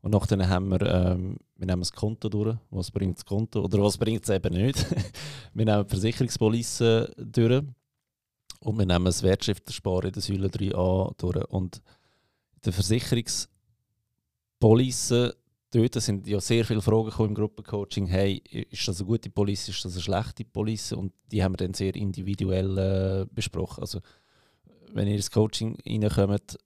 Und 0.00 0.12
nachher 0.12 0.48
haben 0.48 0.68
wir, 0.68 0.80
ähm, 0.80 1.36
wir 1.56 1.66
nehmen 1.66 1.82
das 1.82 1.92
Konto 1.92 2.28
durch. 2.28 2.56
Was 2.70 2.90
bringt 2.90 3.18
das 3.18 3.24
Konto? 3.24 3.62
Oder 3.62 3.80
was 3.82 3.98
bringt 3.98 4.24
es 4.24 4.30
eben 4.30 4.54
nicht? 4.54 4.84
wir 5.54 5.64
nehmen 5.64 5.84
die 5.84 5.90
Versicherungspolice 5.90 7.12
durch. 7.16 7.62
Und 8.60 8.78
wir 8.78 8.86
nehmen 8.86 9.04
das 9.04 9.22
Wertschriftensparen 9.22 10.06
in 10.06 10.12
der 10.12 10.22
Säule 10.22 10.48
3a 10.48 11.14
durch. 11.18 11.44
Und 11.50 11.82
die 12.64 12.72
Versicherungspolice 12.72 15.36
dort 15.72 15.94
sind 15.94 16.26
ja 16.26 16.40
sehr 16.40 16.64
viele 16.64 16.82
Fragen 16.82 17.10
im 17.26 17.34
Gruppencoaching. 17.34 18.06
Hey, 18.06 18.42
ist 18.70 18.86
das 18.86 19.00
eine 19.00 19.06
gute 19.06 19.30
Police, 19.30 19.68
ist 19.68 19.84
das 19.84 19.94
eine 19.94 20.02
schlechte 20.02 20.44
Police? 20.44 20.92
Und 20.92 21.12
die 21.30 21.42
haben 21.42 21.52
wir 21.52 21.56
dann 21.58 21.74
sehr 21.74 21.94
individuell 21.94 22.78
äh, 22.78 23.26
besprochen. 23.34 23.80
Also, 23.80 24.00
wenn 24.92 25.08
ihr 25.08 25.16
ins 25.16 25.30
Coaching 25.30 25.76
reinkommt, 25.86 26.58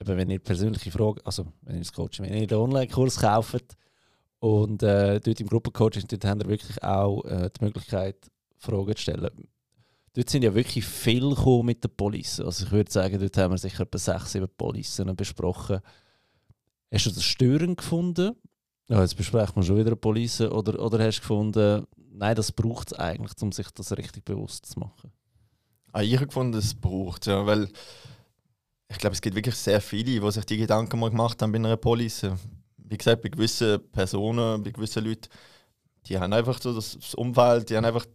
eben 0.00 0.16
wenn 0.16 0.30
ihr 0.30 0.38
persönliche 0.38 0.90
Fragen, 0.90 1.20
also 1.24 1.46
wenn 1.62 1.76
ihr 1.76 1.82
das 1.82 1.92
Coaching, 1.92 2.24
wenn 2.24 2.34
ihr 2.34 2.46
den 2.46 2.58
Online-Kurs 2.58 3.20
kauft 3.20 3.76
und 4.40 4.82
äh, 4.82 5.20
dort 5.20 5.40
im 5.40 5.46
Gruppencoaching, 5.46 6.04
dort 6.08 6.24
haben 6.24 6.40
wir 6.40 6.48
wirklich 6.48 6.82
auch 6.82 7.24
äh, 7.24 7.50
die 7.50 7.64
Möglichkeit, 7.64 8.30
Fragen 8.56 8.96
zu 8.96 9.02
stellen. 9.02 9.48
Dort 10.14 10.30
sind 10.30 10.44
ja 10.44 10.54
wirklich 10.54 10.86
viel 10.86 11.34
mit 11.62 11.82
der 11.82 11.88
Police. 11.88 12.40
Also 12.40 12.64
ich 12.64 12.72
würde 12.72 12.90
sagen, 12.90 13.18
dort 13.18 13.36
haben 13.36 13.52
wir 13.52 13.58
sicher 13.58 13.82
etwa 13.82 13.98
sechs, 13.98 14.32
sieben 14.32 14.48
Policen 14.56 15.14
besprochen. 15.16 15.80
Hast 16.92 17.06
du 17.06 17.10
das 17.10 17.24
störend 17.24 17.78
gefunden? 17.78 18.36
Ja, 18.88 19.00
jetzt 19.00 19.16
besprechen 19.16 19.56
wir 19.56 19.62
schon 19.62 19.78
wieder 19.78 19.96
Police. 19.96 20.42
Oder, 20.42 20.78
oder 20.78 21.04
hast 21.04 21.18
du 21.18 21.20
gefunden, 21.20 21.86
nein, 22.12 22.36
das 22.36 22.52
braucht 22.52 22.92
es 22.92 22.98
eigentlich, 22.98 23.32
um 23.40 23.52
sich 23.52 23.70
das 23.70 23.96
richtig 23.96 24.24
bewusst 24.24 24.66
zu 24.66 24.80
machen? 24.80 25.10
Ah, 25.92 26.02
ich 26.02 26.14
habe 26.16 26.26
gefunden, 26.26 26.58
es 26.58 26.74
braucht 26.74 27.26
ja, 27.26 27.46
weil 27.46 27.68
ich 28.88 28.98
glaube, 28.98 29.14
es 29.14 29.22
gibt 29.22 29.36
wirklich 29.36 29.54
sehr 29.54 29.80
viele, 29.80 30.20
die 30.20 30.32
sich 30.32 30.44
die 30.44 30.56
Gedanken 30.56 30.98
mal 30.98 31.10
gemacht 31.10 31.40
haben 31.40 31.52
bei 31.52 31.58
einer 31.58 31.76
Police. 31.76 32.26
Wie 32.76 32.98
gesagt, 32.98 33.22
bei 33.22 33.28
gewissen 33.28 33.80
Personen, 33.90 34.62
bei 34.62 34.70
gewissen 34.70 35.04
Leuten, 35.04 35.28
die 36.06 36.18
haben 36.18 36.32
einfach 36.32 36.60
so 36.60 36.74
das 36.74 37.14
Umfeld, 37.14 37.70
die 37.70 37.76
haben 37.76 37.84
einfach 37.84 38.06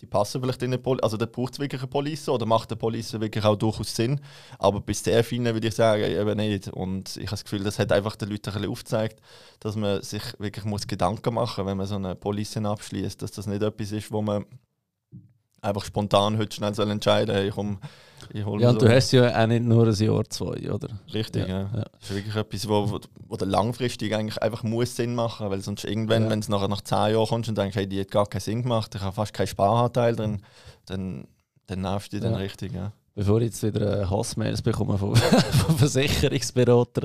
die 0.00 0.06
passen 0.06 0.40
vielleicht 0.40 0.62
in 0.62 0.70
eine 0.70 0.78
Police. 0.78 1.02
Also 1.02 1.16
da 1.16 1.26
braucht 1.26 1.54
es 1.54 1.58
wirklich 1.58 1.80
eine 1.80 1.90
Police 1.90 2.28
oder 2.28 2.46
macht 2.46 2.70
eine 2.70 2.78
Police 2.78 3.20
wirklich 3.20 3.44
auch 3.44 3.56
durchaus 3.56 3.94
Sinn. 3.94 4.20
Aber 4.58 4.80
bis 4.80 5.04
sehr 5.04 5.22
vielen 5.24 5.44
würde 5.44 5.68
ich 5.68 5.74
sagen, 5.74 6.02
eben 6.02 6.36
nicht. 6.36 6.68
Und 6.68 7.16
ich 7.16 7.26
habe 7.26 7.30
das 7.30 7.44
Gefühl, 7.44 7.62
das 7.62 7.78
hat 7.78 7.92
einfach 7.92 8.16
den 8.16 8.30
Leuten 8.30 8.50
ein 8.50 8.54
bisschen 8.54 8.70
aufgezeigt, 8.70 9.20
dass 9.60 9.76
man 9.76 10.02
sich 10.02 10.22
wirklich 10.38 10.64
muss 10.64 10.86
Gedanken 10.86 11.34
machen 11.34 11.64
muss, 11.64 11.70
wenn 11.70 11.76
man 11.76 11.86
so 11.86 11.96
eine 11.96 12.14
Police 12.14 12.56
abschließt, 12.56 13.20
dass 13.22 13.32
das 13.32 13.46
nicht 13.46 13.62
etwas 13.62 13.92
ist, 13.92 14.10
wo 14.10 14.22
man 14.22 14.44
einfach 15.62 15.84
spontan 15.84 16.38
heute 16.38 16.54
schnell 16.54 16.74
soll 16.74 16.90
entscheiden 16.90 17.34
soll, 17.34 17.44
ich, 17.46 17.56
um, 17.56 17.78
ich 18.32 18.44
hole 18.44 18.62
Ja, 18.62 18.70
und 18.70 18.80
so. 18.80 18.86
du 18.86 18.94
hast 18.94 19.12
ja 19.12 19.42
auch 19.42 19.46
nicht 19.46 19.64
nur 19.64 19.86
ein 19.86 19.94
Jahr, 19.94 20.24
zwei, 20.28 20.70
oder? 20.70 20.88
Richtig, 21.12 21.48
ja. 21.48 21.62
ja. 21.62 21.70
ja. 21.74 21.84
Das 22.00 22.10
ist 22.10 22.14
wirklich 22.14 22.36
etwas, 22.36 22.68
wo, 22.68 22.90
wo, 22.90 23.00
wo 23.28 23.44
langfristig 23.44 24.14
eigentlich 24.14 24.40
einfach 24.42 24.62
muss 24.62 24.96
Sinn 24.96 25.14
machen, 25.14 25.50
weil 25.50 25.60
sonst 25.60 25.84
irgendwann, 25.84 26.24
ja. 26.24 26.30
wenn 26.30 26.38
es 26.40 26.48
nachher 26.48 26.68
nach 26.68 26.82
zehn 26.82 27.12
Jahren 27.12 27.26
kommst 27.26 27.48
und 27.48 27.58
denkst, 27.58 27.76
hey, 27.76 27.86
die 27.86 28.00
hat 28.00 28.10
gar 28.10 28.26
keinen 28.26 28.40
Sinn 28.40 28.62
gemacht, 28.62 28.94
ich 28.94 29.00
habe 29.00 29.14
fast 29.14 29.32
keinen 29.32 29.46
Sparanteil 29.46 30.16
drin, 30.16 30.42
dann, 30.86 31.26
dann 31.66 31.80
nervst 31.80 32.12
du 32.12 32.16
dich 32.16 32.24
dann 32.24 32.34
richtig, 32.34 32.72
ja. 32.72 32.92
Bevor 33.14 33.38
ich 33.40 33.46
jetzt 33.46 33.62
wieder 33.62 34.08
Hassmails 34.08 34.62
bekomme 34.62 34.96
von, 34.96 35.14
von 35.16 35.76
Versicherungsberatern, 35.76 37.04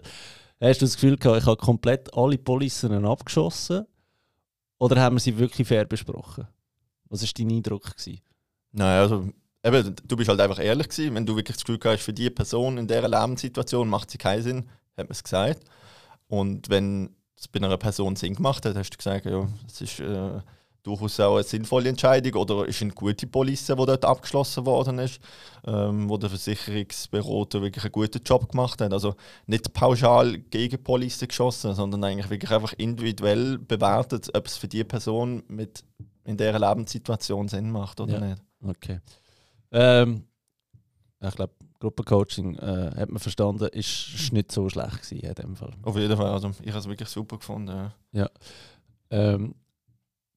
hast 0.61 0.81
du 0.81 0.85
das 0.85 0.93
Gefühl 0.93 1.17
gehabt, 1.17 1.41
ich 1.41 1.45
habe 1.47 1.57
komplett 1.57 2.13
alle 2.15 2.37
Policen 2.37 3.05
abgeschossen? 3.05 3.85
Oder 4.77 5.01
haben 5.01 5.15
wir 5.15 5.19
sie 5.19 5.37
wirklich 5.37 5.67
fair 5.67 5.85
besprochen? 5.85 6.47
Was 7.09 7.21
war 7.21 7.29
dein 7.37 7.49
Eindruck? 7.49 7.95
Gewesen? 7.97 8.21
Nein, 8.75 8.99
also 8.99 9.29
eben, 9.63 9.95
du 10.05 10.15
bist 10.17 10.29
halt 10.29 10.41
einfach 10.41 10.59
ehrlich 10.59 10.89
gewesen. 10.89 11.15
Wenn 11.15 11.25
du 11.25 11.35
wirklich 11.35 11.57
das 11.57 11.65
Gefühl 11.65 11.79
hast, 11.83 12.03
für 12.03 12.13
die 12.13 12.29
Person 12.29 12.77
in 12.77 12.87
dieser 12.87 13.07
Lebenssituation 13.07 13.87
macht 13.87 14.11
sie 14.11 14.17
keinen 14.17 14.43
Sinn, 14.43 14.57
hat 14.97 15.07
man 15.07 15.11
es 15.11 15.23
gesagt. 15.23 15.63
Und 16.27 16.69
wenn 16.69 17.15
es 17.37 17.47
bei 17.47 17.59
einer 17.59 17.77
Person 17.77 18.15
Sinn 18.15 18.35
gemacht 18.35 18.65
hat, 18.65 18.75
hast 18.75 18.91
du 18.91 18.97
gesagt, 18.97 19.25
ja, 19.25 19.47
es 19.67 19.81
ist 19.81 19.99
äh, 20.01 20.41
durchaus 20.83 21.19
auch 21.19 21.35
eine 21.35 21.43
sinnvolle 21.43 21.89
Entscheidung 21.89 22.33
oder 22.41 22.65
ist 22.65 22.81
eine 22.81 22.91
gute 22.91 23.27
Police, 23.27 23.67
die 23.67 23.75
dort 23.75 24.03
abgeschlossen 24.05 24.65
worden 24.65 24.99
ist, 24.99 25.19
ähm, 25.65 26.09
wo 26.09 26.17
der 26.17 26.29
Versicherungsberater 26.29 27.61
wirklich 27.61 27.85
einen 27.85 27.91
guten 27.91 28.23
Job 28.23 28.51
gemacht 28.51 28.81
hat. 28.81 28.93
Also 28.93 29.15
nicht 29.47 29.73
pauschal 29.73 30.37
gegen 30.37 30.83
Police 30.83 31.25
geschossen, 31.27 31.73
sondern 31.73 32.03
eigentlich 32.03 32.29
wirklich 32.29 32.51
einfach 32.51 32.73
individuell 32.73 33.57
bewertet, 33.57 34.29
ob 34.35 34.45
es 34.47 34.57
für 34.57 34.67
die 34.67 34.83
Person 34.83 35.43
mit 35.47 35.83
in 36.25 36.37
dieser 36.37 36.59
Lebenssituation 36.59 37.47
Sinn 37.47 37.71
macht 37.71 37.99
oder 37.99 38.13
ja. 38.13 38.19
nicht. 38.19 38.41
Okay. 38.65 38.99
Ähm, 39.71 40.23
ich 41.21 41.35
glaube, 41.35 41.53
Gruppencoaching 41.79 42.55
äh, 42.55 42.91
hat 42.95 43.09
man 43.09 43.19
verstanden, 43.19 43.67
ist, 43.67 44.13
ist 44.13 44.33
nicht 44.33 44.51
so 44.51 44.69
schlecht 44.69 45.01
gewesen 45.01 45.19
in 45.19 45.33
dem 45.33 45.55
Fall. 45.55 45.71
Auf 45.83 45.97
jeden 45.97 46.15
Fall, 46.15 46.27
also 46.27 46.51
ich 46.61 46.69
habe 46.69 46.79
es 46.79 46.87
wirklich 46.87 47.09
super 47.09 47.37
gefunden. 47.37 47.91
Ja. 48.11 48.29
Ähm, 49.09 49.55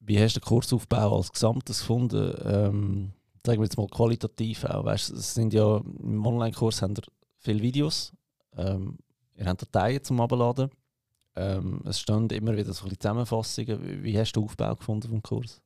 wie 0.00 0.18
hast 0.18 0.36
du 0.36 0.40
den 0.40 0.46
Kursaufbau 0.46 1.16
als 1.16 1.32
Gesamtes 1.32 1.80
gefunden? 1.80 2.34
Ähm, 2.44 3.12
sagen 3.44 3.60
wir 3.60 3.64
jetzt 3.64 3.76
mal 3.76 3.86
qualitativ 3.88 4.64
auch. 4.64 4.84
Weißt, 4.84 5.10
es 5.10 5.34
sind 5.34 5.52
ja 5.52 5.78
im 5.78 6.24
Online-Kurs 6.24 6.82
haben 6.82 6.94
viele 7.38 7.62
Videos. 7.62 8.12
Ähm, 8.56 8.98
ihr 9.34 9.46
habt 9.46 9.62
Dateien 9.62 10.02
zum 10.02 10.20
Abladen. 10.20 10.70
Ähm, 11.36 11.82
es 11.84 12.00
stand 12.00 12.32
immer 12.32 12.56
wieder 12.56 12.72
so 12.72 12.86
ein 12.86 12.98
Zusammenfassungen. 12.98 14.02
Wie 14.02 14.18
hast 14.18 14.32
du 14.32 14.40
den 14.40 14.44
Aufbau 14.46 14.74
gefunden 14.74 15.08
vom 15.08 15.22
Kurs? 15.22 15.62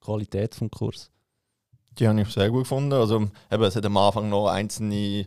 Qualität 0.00 0.54
vom 0.54 0.70
Kurs? 0.70 1.10
Die 1.98 2.08
habe 2.08 2.20
ich 2.20 2.28
sehr 2.28 2.50
gut 2.50 2.64
gefunden. 2.64 2.92
Also, 2.92 3.28
eben, 3.50 3.62
es 3.62 3.76
hat 3.76 3.86
am 3.86 3.96
Anfang 3.96 4.28
noch 4.28 4.46
einzelne 4.46 5.26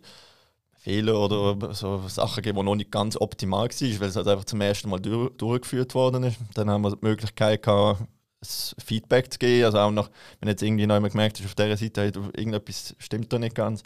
Fehler 0.81 1.19
oder 1.19 1.73
so 1.75 2.07
Sachen 2.07 2.37
gegeben, 2.37 2.57
die 2.57 2.63
noch 2.63 2.75
nicht 2.75 2.91
ganz 2.91 3.15
optimal 3.15 3.69
waren, 3.69 3.99
weil 3.99 4.09
es 4.09 4.15
halt 4.15 4.27
einfach 4.27 4.45
zum 4.45 4.61
ersten 4.61 4.89
Mal 4.89 4.99
durch, 4.99 5.31
durchgeführt 5.37 5.93
worden 5.93 6.23
ist. 6.23 6.39
Dann 6.55 6.69
haben 6.69 6.81
wir 6.81 6.91
die 6.91 7.05
Möglichkeit 7.05 7.61
gehabt, 7.61 8.01
Feedback 8.43 9.31
zu 9.31 9.37
geben. 9.37 9.65
Also 9.65 9.77
auch 9.77 9.91
noch, 9.91 10.09
wenn 10.39 10.49
jetzt 10.49 10.63
irgendwie 10.63 10.87
noch 10.87 10.95
jemand 10.95 11.13
gemerkt 11.13 11.39
ist, 11.39 11.45
auf 11.45 11.55
dieser 11.55 11.77
Seite 11.77 12.11
irgendetwas 12.35 12.95
stimmt 12.97 13.31
da 13.31 13.37
nicht 13.37 13.55
ganz, 13.55 13.83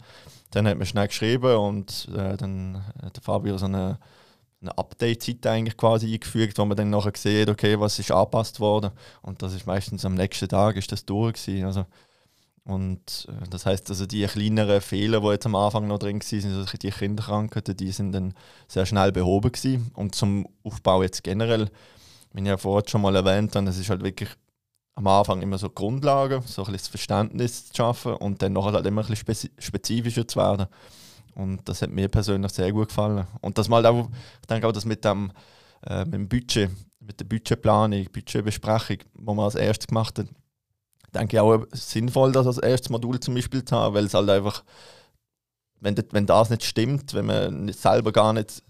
dann 0.52 0.66
hat 0.66 0.78
man 0.78 0.86
schnell 0.86 1.08
geschrieben 1.08 1.56
und 1.56 2.08
äh, 2.16 2.36
dann 2.36 2.82
hat 3.02 3.16
der 3.16 3.22
Fabio 3.22 3.58
so 3.58 3.66
eine, 3.66 3.98
eine 4.62 4.78
Update-Seite 4.78 5.50
eigentlich 5.50 5.76
quasi 5.76 6.12
eingefügt, 6.12 6.56
wo 6.56 6.64
man 6.64 6.78
dann 6.78 6.88
nachher 6.88 7.12
sieht, 7.14 7.50
okay, 7.50 7.78
was 7.78 7.98
ist 7.98 8.10
angepasst 8.10 8.58
worden. 8.58 8.92
Und 9.20 9.42
das 9.42 9.54
ist 9.54 9.66
meistens 9.66 10.04
am 10.06 10.14
nächsten 10.14 10.48
Tag 10.48 10.76
ist 10.76 10.90
das 10.90 11.04
durch 11.04 11.34
gewesen. 11.34 11.66
Also 11.66 11.84
und 12.66 13.28
äh, 13.28 13.48
das 13.48 13.64
heißt, 13.64 13.88
also 13.90 14.06
die 14.06 14.26
kleineren 14.26 14.80
Fehler, 14.80 15.20
die 15.20 15.28
jetzt 15.28 15.46
am 15.46 15.54
Anfang 15.54 15.86
noch 15.86 16.00
drin 16.00 16.20
waren, 16.20 16.58
also 16.58 16.76
die 16.76 16.90
Kinderkrankheiten, 16.90 17.76
die 17.76 17.92
sind 17.92 18.10
dann 18.12 18.34
sehr 18.66 18.84
schnell 18.86 19.12
behoben 19.12 19.52
gewesen. 19.52 19.92
Und 19.94 20.16
zum 20.16 20.48
Aufbau 20.64 21.02
jetzt 21.02 21.22
generell, 21.22 21.70
wie 22.32 22.40
ich 22.40 22.46
ja 22.46 22.56
vorhin 22.56 22.88
schon 22.88 23.02
mal 23.02 23.14
erwähnt 23.14 23.54
habe, 23.54 23.68
es 23.68 23.78
ist 23.78 23.88
halt 23.88 24.02
wirklich 24.02 24.30
am 24.96 25.06
Anfang 25.06 25.42
immer 25.42 25.58
so 25.58 25.70
Grundlagen, 25.70 26.42
so 26.42 26.62
ein 26.62 26.72
bisschen 26.72 26.78
das 26.78 26.88
Verständnis 26.88 27.66
zu 27.68 27.74
schaffen 27.76 28.14
und 28.14 28.42
dann 28.42 28.54
nachher 28.54 28.72
halt 28.72 28.86
immer 28.86 29.08
ein 29.08 29.14
bisschen 29.24 29.50
spezifischer 29.58 30.26
zu 30.26 30.40
werden. 30.40 30.66
Und 31.36 31.68
das 31.68 31.82
hat 31.82 31.90
mir 31.90 32.08
persönlich 32.08 32.50
sehr 32.50 32.72
gut 32.72 32.88
gefallen. 32.88 33.26
Und 33.42 33.58
das 33.58 33.68
mal 33.68 33.86
auch, 33.86 34.08
ich 34.40 34.46
denke 34.48 34.66
auch, 34.66 34.72
dass 34.72 34.86
mit 34.86 35.04
dem, 35.04 35.30
äh, 35.86 36.04
mit 36.04 36.14
dem 36.14 36.28
Budget, 36.28 36.70
mit 36.98 37.20
der 37.20 37.26
Budgetplanung, 37.26 38.06
Budgetbesprechung, 38.12 38.98
wo 39.14 39.34
man 39.34 39.44
als 39.44 39.54
erstes 39.54 39.86
gemacht 39.86 40.18
hat, 40.18 40.26
denke 41.16 41.36
ich 41.36 41.40
auch 41.40 41.64
sinnvoll, 41.72 42.32
das 42.32 42.46
als 42.46 42.58
erstes 42.58 42.90
Modul 42.90 43.20
zum 43.20 43.34
Beispiel 43.34 43.64
zu 43.64 43.76
haben, 43.76 43.94
weil 43.94 44.04
es 44.04 44.14
halt 44.14 44.28
einfach, 44.30 44.64
wenn, 45.80 45.94
das, 45.94 46.06
wenn 46.12 46.26
das 46.26 46.50
nicht 46.50 46.64
stimmt, 46.64 47.14
wenn 47.14 47.26
man 47.26 47.72
selber 47.72 48.12
gar 48.12 48.32
nicht 48.32 48.62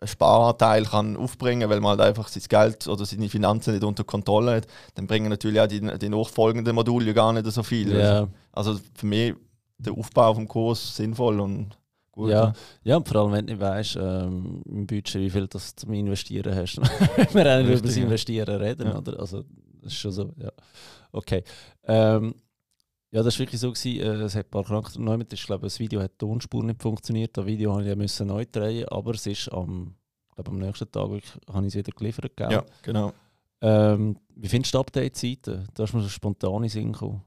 einen 0.00 0.08
Sparanteil 0.08 0.84
kann 0.84 1.16
aufbringen 1.16 1.62
kann, 1.62 1.70
weil 1.70 1.80
man 1.80 1.90
halt 1.90 2.00
einfach 2.00 2.28
sein 2.28 2.42
Geld 2.48 2.88
oder 2.88 3.04
seine 3.04 3.28
Finanzen 3.28 3.74
nicht 3.74 3.84
unter 3.84 4.04
Kontrolle 4.04 4.56
hat, 4.56 4.66
dann 4.94 5.06
bringen 5.06 5.28
natürlich 5.28 5.60
auch 5.60 5.66
die, 5.66 5.80
die 5.98 6.08
nachfolgenden 6.08 6.74
Module 6.74 7.12
gar 7.12 7.32
nicht 7.32 7.46
so 7.46 7.62
viel. 7.62 7.92
Yeah. 7.92 8.28
Also 8.52 8.80
für 8.94 9.06
mich 9.06 9.34
der 9.78 9.92
Aufbau 9.92 10.34
vom 10.34 10.48
Kurs 10.48 10.96
sinnvoll 10.96 11.40
und 11.40 11.76
gut. 12.12 12.30
Ja, 12.30 12.52
ja 12.82 13.00
vor 13.02 13.22
allem 13.22 13.32
wenn 13.32 13.46
du 13.46 13.52
nicht 13.52 13.62
weißt, 13.62 13.96
ähm, 13.96 14.62
im 14.66 14.86
Budget, 14.86 15.20
wie 15.20 15.30
viel 15.30 15.46
du 15.46 15.58
zum 15.58 15.92
Investieren 15.92 16.54
hast. 16.54 16.76
wir 17.34 17.44
werden 17.44 17.66
über 17.66 17.80
das 17.80 17.96
Investieren 17.96 18.56
reden, 18.56 18.88
ja. 18.88 18.98
oder? 18.98 19.20
Also 19.20 19.44
das 19.82 19.92
ist 19.92 19.98
schon 19.98 20.12
so, 20.12 20.32
ja. 20.38 20.50
Okay. 21.12 21.42
Ähm, 21.84 22.34
ja, 23.10 23.22
das 23.22 23.34
war 23.34 23.40
wirklich 23.40 23.60
so. 23.60 23.72
Gewesen, 23.72 24.00
äh, 24.00 24.24
es 24.24 24.34
hat 24.34 24.46
ein 24.46 24.50
paar 24.50 24.64
Charakter 24.64 25.00
neu 25.00 25.16
mit. 25.16 25.32
Ich 25.32 25.44
glaube, 25.44 25.66
das 25.66 25.78
Video 25.80 26.00
hat 26.00 26.12
die 26.12 26.18
Tonspur 26.18 26.62
nicht 26.62 26.80
funktioniert. 26.80 27.36
Das 27.36 27.46
Video 27.46 27.72
habe 27.72 27.88
ich 27.88 27.96
müssen 27.96 28.28
neu 28.28 28.44
drehen, 28.50 28.88
aber 28.88 29.14
es 29.14 29.26
ist 29.26 29.52
am, 29.52 29.94
glaube, 30.34 30.50
am 30.50 30.58
nächsten 30.58 30.90
Tag 30.90 31.10
wirklich, 31.10 31.32
habe 31.52 31.66
ich 31.66 31.74
es 31.74 31.78
wieder 31.78 31.92
geliefert. 31.92 32.36
Gell? 32.36 32.52
Ja, 32.52 32.64
genau. 32.82 33.12
Ähm, 33.62 34.16
wie 34.34 34.48
findest 34.48 34.72
du 34.72 34.78
die 34.78 34.80
Update-Seite? 34.80 35.66
Da 35.74 35.82
hast 35.82 35.92
du 35.92 35.98
mir 35.98 36.02
so 36.02 36.08
spontane 36.08 36.68
Sinn 36.68 36.92
gekommen. 36.92 37.22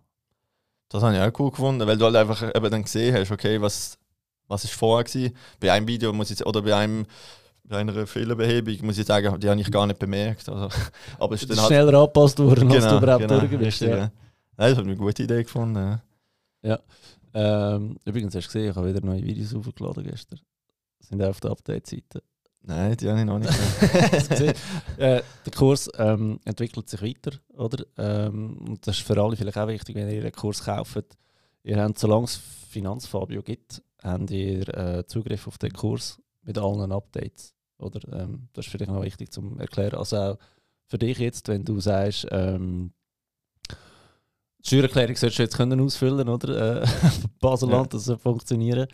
Das 0.90 1.04
habe 1.04 1.16
ich 1.16 1.22
auch 1.22 1.40
cool 1.40 1.52
gefunden, 1.52 1.88
weil 1.88 1.98
du 1.98 2.06
halt 2.06 2.16
einfach 2.16 2.56
eben 2.56 2.72
dann 2.72 2.84
gesehen 2.84 3.16
hast, 3.16 3.32
okay, 3.32 3.60
was, 3.62 3.98
was 4.48 4.64
ist 4.64 4.74
vorher 4.74 5.04
gewesen. 5.04 5.36
Bei 5.60 5.72
einem 5.72 5.88
Video 5.88 6.14
muss 6.14 6.32
ich, 6.32 6.46
oder 6.46 6.62
bei 6.62 6.76
einem 6.76 7.06
bei 7.64 7.78
einer 7.78 8.06
Fehlerbehebung, 8.06 8.86
muss 8.86 8.98
ich 8.98 9.06
sagen, 9.06 9.40
die 9.40 9.50
habe 9.50 9.60
ich 9.60 9.72
gar 9.72 9.88
nicht 9.88 10.00
bemerkt. 10.00 10.48
Also, 10.50 10.70
aber 11.20 11.36
es 11.36 11.44
ist 11.44 11.58
halt, 11.58 11.68
schneller 11.68 12.00
angepasst 12.00 12.40
worden, 12.40 12.68
genau, 12.68 12.76
als 12.76 12.88
du 12.88 12.98
überhaupt 12.98 13.28
genau, 13.28 13.40
durch 13.40 13.58
bist. 13.58 13.82
Ja. 13.82 13.90
ja. 13.90 14.12
Nein, 14.58 14.70
das 14.70 14.78
hat 14.78 14.86
eine 14.86 14.96
gute 14.96 15.24
Idee 15.24 15.44
gefunden. 15.44 16.02
Ja. 16.62 16.80
Ähm, 17.34 17.98
übrigens 18.06 18.36
hast 18.36 18.46
du 18.46 18.54
gesehen, 18.54 18.70
ich 18.70 18.76
habe 18.76 18.88
wieder 18.88 19.06
neue 19.06 19.24
Videos 19.24 19.56
aufgeladen 19.56 20.04
gestern. 20.04 20.40
Sind 21.00 21.22
auf 21.24 21.40
der 21.40 21.52
Update-Seite. 21.52 22.22
Nein, 22.66 22.96
die 22.96 23.10
habe 23.10 23.20
ich 23.20 23.26
noch 23.26 23.40
nicht 23.40 24.30
gesehen. 24.30 24.54
äh, 24.98 25.22
der 25.46 25.54
Kurs 25.54 25.90
ähm, 25.98 26.40
entwickelt 26.46 26.90
sich 26.90 27.02
weiter, 27.02 27.38
oder? 27.56 27.84
Ähm, 27.98 28.58
und 28.68 28.88
das 28.88 28.98
ist 28.98 29.06
für 29.06 29.22
alle 29.22 29.36
vielleicht 29.36 29.58
auch 29.58 29.68
wichtig, 29.68 29.96
wenn 29.96 30.10
ihr 30.10 30.22
einen 30.22 30.32
Kurs 30.32 30.64
kauft. 30.64 31.18
Ihr 31.64 31.82
habt, 31.82 32.00
solange 32.00 32.26
es 32.26 32.40
Finanzfabio 32.70 33.42
gibt, 33.42 33.82
habt 34.02 34.32
ihr 34.32 34.68
äh, 34.78 35.06
Zugriff 35.08 35.48
auf 35.48 35.58
den 35.58 35.74
Kurs 35.74 36.22
mit 36.44 36.58
allen 36.58 36.92
Updates. 36.92 37.53
Oder? 37.78 38.02
Ähm, 38.14 38.50
das 38.54 38.66
ist 38.66 38.72
vielleicht 38.72 38.92
noch 38.92 39.02
wichtig 39.04 39.32
zu 39.32 39.56
erklären. 39.58 39.96
Also 39.96 40.18
auch 40.18 40.38
für 40.88 40.98
dich 40.98 41.18
jetzt, 41.18 41.48
wenn 41.48 41.66
du 41.66 41.80
sagst, 41.80 42.28
ähm, 42.32 42.92
die 44.60 44.68
Steuererklärung 44.68 45.16
solltest 45.16 45.40
du 45.40 45.44
jetzt 45.44 45.58
können 45.58 45.82
ausfüllen, 45.82 46.30
oder? 46.30 46.84
Äh, 46.84 46.88
Baselland, 47.42 47.88
ja. 47.88 47.98
das 47.98 48.06
soll 48.06 48.18
funktionieren. 48.18 48.88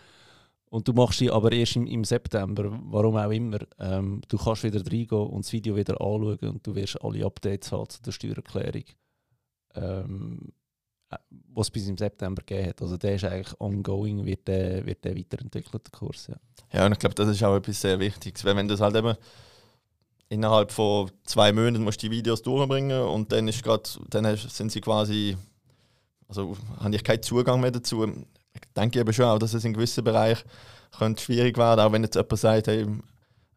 Und 0.70 0.88
du 0.88 0.94
machst 0.94 1.20
sie 1.20 1.32
aber 1.32 1.52
erst 1.52 1.76
im, 1.76 1.88
im 1.88 2.04
September, 2.04 2.72
warum 2.86 3.18
auch 3.18 3.32
immer. 3.32 3.60
Ähm, 3.80 4.22
du 4.28 4.38
kannst 4.38 4.64
wieder 4.64 4.80
reingehen 4.80 5.28
und 5.28 5.46
das 5.46 5.52
Video 5.52 5.76
wieder 5.76 6.00
anschauen 6.00 6.38
und 6.42 6.66
du 6.66 6.76
wirst 6.76 7.02
alle 7.04 7.26
Updates 7.26 7.72
haben 7.72 7.90
zu 7.90 8.02
der 8.02 8.12
Steuererklärung. 8.12 8.84
Ähm, 9.76 10.40
äh, 10.40 10.59
was 11.54 11.68
es 11.68 11.72
bis 11.72 11.88
im 11.88 11.98
September 11.98 12.42
gegeben 12.46 12.70
hat. 12.70 12.82
Also 12.82 12.98
der 12.98 13.16
ist 13.16 13.26
eigentlich 13.26 13.60
ongoing, 13.60 14.26
wird 14.26 14.48
der, 14.48 14.86
wird 14.86 15.04
der 15.04 15.16
weiterentwickelt, 15.16 15.86
der 15.86 15.92
Kurs. 15.92 16.28
Ja, 16.28 16.36
ja 16.72 16.86
und 16.86 16.94
ich 16.94 17.00
glaube, 17.00 17.16
das 17.16 17.30
ist 17.30 17.44
auch 17.44 17.56
etwas 17.56 17.82
sehr 17.82 18.00
Wichtiges. 18.00 18.46
Weil 18.46 18.56
wenn 18.56 18.68
das 18.68 18.82
halt 18.82 18.96
eben 18.96 19.16
innerhalb 20.30 20.72
von 20.72 21.12
zwei 21.24 21.52
Monaten 21.52 21.84
musst 21.84 22.02
die 22.02 22.12
Videos 22.12 22.42
durchbringen 22.42 23.02
und 23.02 23.32
dann 23.32 23.48
ist 23.48 23.64
grad, 23.64 24.00
dann 24.10 24.38
sind 24.38 24.72
sie 24.72 24.82
quasi, 24.82 25.36
also 26.28 26.56
habe 26.80 26.96
ich 26.96 27.04
keinen 27.04 27.24
Zugang 27.24 27.60
mehr 27.60 27.72
dazu. 27.72 28.06
Ich 28.54 28.62
denke 28.76 29.00
eben 29.00 29.14
schon 29.14 29.26
auch, 29.26 29.40
dass 29.40 29.54
es 29.54 29.66
in 29.66 29.74
gewissen 29.74 30.04
Bereichen 30.04 30.48
könnte 30.98 31.22
schwierig 31.24 31.58
werden, 31.58 31.80
auch 31.82 31.92
wenn 31.92 32.04
jetzt 32.04 32.16
jemand 32.16 32.40
sagt, 32.40 32.68
hey, 32.68 32.86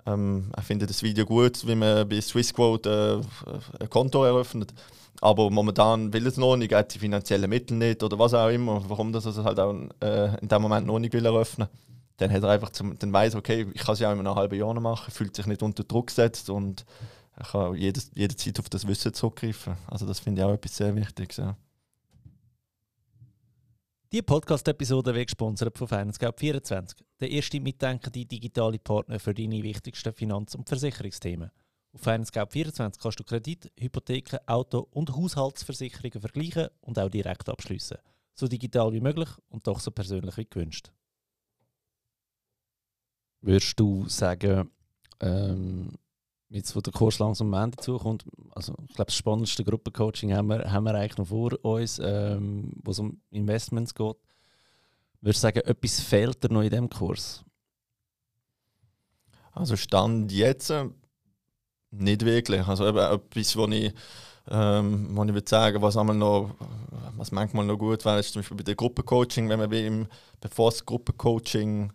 ähm, 0.07 0.51
er 0.55 0.63
findet 0.63 0.91
das 0.91 1.03
Video 1.03 1.25
gut, 1.25 1.67
wie 1.67 1.75
man 1.75 2.09
bei 2.09 2.21
Swissquote 2.21 3.23
äh, 3.47 3.83
ein 3.83 3.91
Konto 3.91 4.25
eröffnet. 4.25 4.73
Aber 5.21 5.51
momentan 5.51 6.13
will 6.13 6.27
es 6.27 6.37
noch 6.37 6.57
nicht, 6.57 6.75
hat 6.75 6.95
die 6.95 6.99
finanziellen 6.99 7.49
Mittel 7.49 7.77
nicht 7.77 8.03
oder 8.03 8.19
was 8.19 8.35
auch 8.35 8.49
immer, 8.49 8.83
warum 8.89 9.13
das 9.13 9.27
also 9.27 9.45
halt 9.45 9.61
auch 9.61 9.75
äh, 10.01 10.37
in 10.41 10.49
dem 10.49 10.63
Moment 10.63 10.87
noch 10.87 10.99
nicht 10.99 11.13
will 11.13 11.25
eröffnen 11.25 11.69
dann 12.23 12.33
hat 12.33 12.43
er 12.43 12.51
einfach 12.51 12.71
zum, 12.71 12.99
dann 12.99 13.13
weiß 13.13 13.35
okay, 13.35 13.67
ich 13.75 13.83
kann 13.83 13.95
es 13.95 14.01
ja 14.01 14.09
auch 14.09 14.13
in 14.13 14.21
einem 14.21 14.35
halben 14.35 14.55
Jahr 14.55 14.73
noch 14.73 14.81
machen, 14.81 15.11
fühlt 15.11 15.35
sich 15.35 15.47
nicht 15.47 15.63
unter 15.63 15.85
Druck 15.85 16.09
gesetzt 16.09 16.51
und 16.51 16.85
er 17.37 17.47
kann 17.47 17.75
jedes, 17.75 18.11
jederzeit 18.15 18.59
auf 18.61 18.69
das 18.69 18.87
Wissen 18.87 19.13
zurückgreifen. 19.15 19.77
Also 19.87 20.07
das 20.07 20.21
finde 20.21 20.41
ich 20.41 20.47
auch 20.47 20.53
etwas 20.53 20.77
sehr 20.77 20.95
Wichtiges. 20.95 21.39
Ja. 21.39 21.57
Die 24.13 24.23
Podcast-Episode 24.23 25.15
wird 25.15 25.29
gesponsert 25.29 25.77
von 25.77 25.89
Finance 25.89 26.19
24, 26.37 26.99
der 27.23 27.31
erste 27.31 27.61
mitdenkende 27.61 28.27
digitale 28.27 28.79
Partner 28.81 29.21
für 29.21 29.33
deine 29.33 29.63
wichtigsten 29.63 30.13
Finanz- 30.13 30.57
und 30.57 30.69
Versicherungsthemen. 30.69 31.53
Auf 31.93 32.01
Finance 32.01 32.33
24 32.33 33.01
kannst 33.01 33.21
du 33.21 33.25
Kredit, 33.25 33.71
Hypotheken, 33.79 34.39
Auto- 34.47 34.89
und 34.91 35.15
Haushaltsversicherungen 35.15 36.21
vergleichen 36.21 36.69
und 36.81 36.99
auch 36.99 37.09
direkt 37.09 37.49
abschließen. 37.49 37.99
So 38.35 38.49
digital 38.49 38.93
wie 38.93 39.01
möglich 39.01 39.29
und 39.51 39.67
doch 39.67 39.79
so 39.79 39.93
persönlich 39.93 40.37
wie 40.37 40.47
gewünscht. 40.47 40.91
Würdest 43.41 43.79
du 43.79 44.09
sagen, 44.09 44.71
ähm, 45.21 45.93
jetzt 46.49 46.75
wo 46.75 46.81
der 46.81 46.93
Kurs 46.93 47.21
langsam 47.21 47.55
am 47.55 47.65
Ende 47.65 47.77
zukommt, 47.77 48.25
also 48.51 48.75
ich 48.89 48.95
glaube 48.95 49.11
das 49.11 49.17
spannendste 49.17 49.65
Gruppencoaching 49.65 50.35
haben 50.35 50.49
wir, 50.49 50.73
haben 50.73 50.85
wir 50.85 50.95
eigentlich 50.95 51.19
noch 51.19 51.29
vor 51.29 51.65
uns, 51.65 52.01
ähm, 52.03 52.73
wo 52.83 52.91
es 52.91 52.99
um 52.99 53.21
Investments 53.31 53.95
geht. 53.95 54.17
Würdest 55.23 55.43
du 55.45 55.47
sagen, 55.47 55.61
etwas 55.61 56.01
fehlt 56.01 56.43
dir 56.43 56.53
noch 56.53 56.63
in 56.63 56.71
diesem 56.71 56.91
Kurs? 56.91 57.45
Also 59.53 59.77
Stand 59.77 60.33
jetzt 60.33 60.73
nicht 61.93 62.25
wirklich. 62.25 62.67
Also 62.67 62.89
eben 62.89 62.99
etwas, 62.99 63.57
wo 63.57 63.69
ich, 63.69 63.95
ähm, 64.51 65.17
wo 65.17 65.23
ich 65.25 65.33
würde 65.33 65.49
sagen, 65.49 65.81
was 65.81 65.95
noch, 65.95 66.57
was 67.17 67.31
manchmal 67.31 67.67
noch 67.67 67.79
gut 67.79 68.05
wäre, 68.05 68.19
ist 68.19 68.33
zum 68.33 68.41
Beispiel 68.41 68.57
bei 68.57 68.65
der 68.65 68.75
Gruppencoaching, 68.75 69.49
wenn 69.49 69.61
man 69.61 69.71
wie 69.71 69.87
im, 69.87 70.09
bevor 70.41 70.71
das 70.71 70.85
Gruppencoaching 70.85 71.93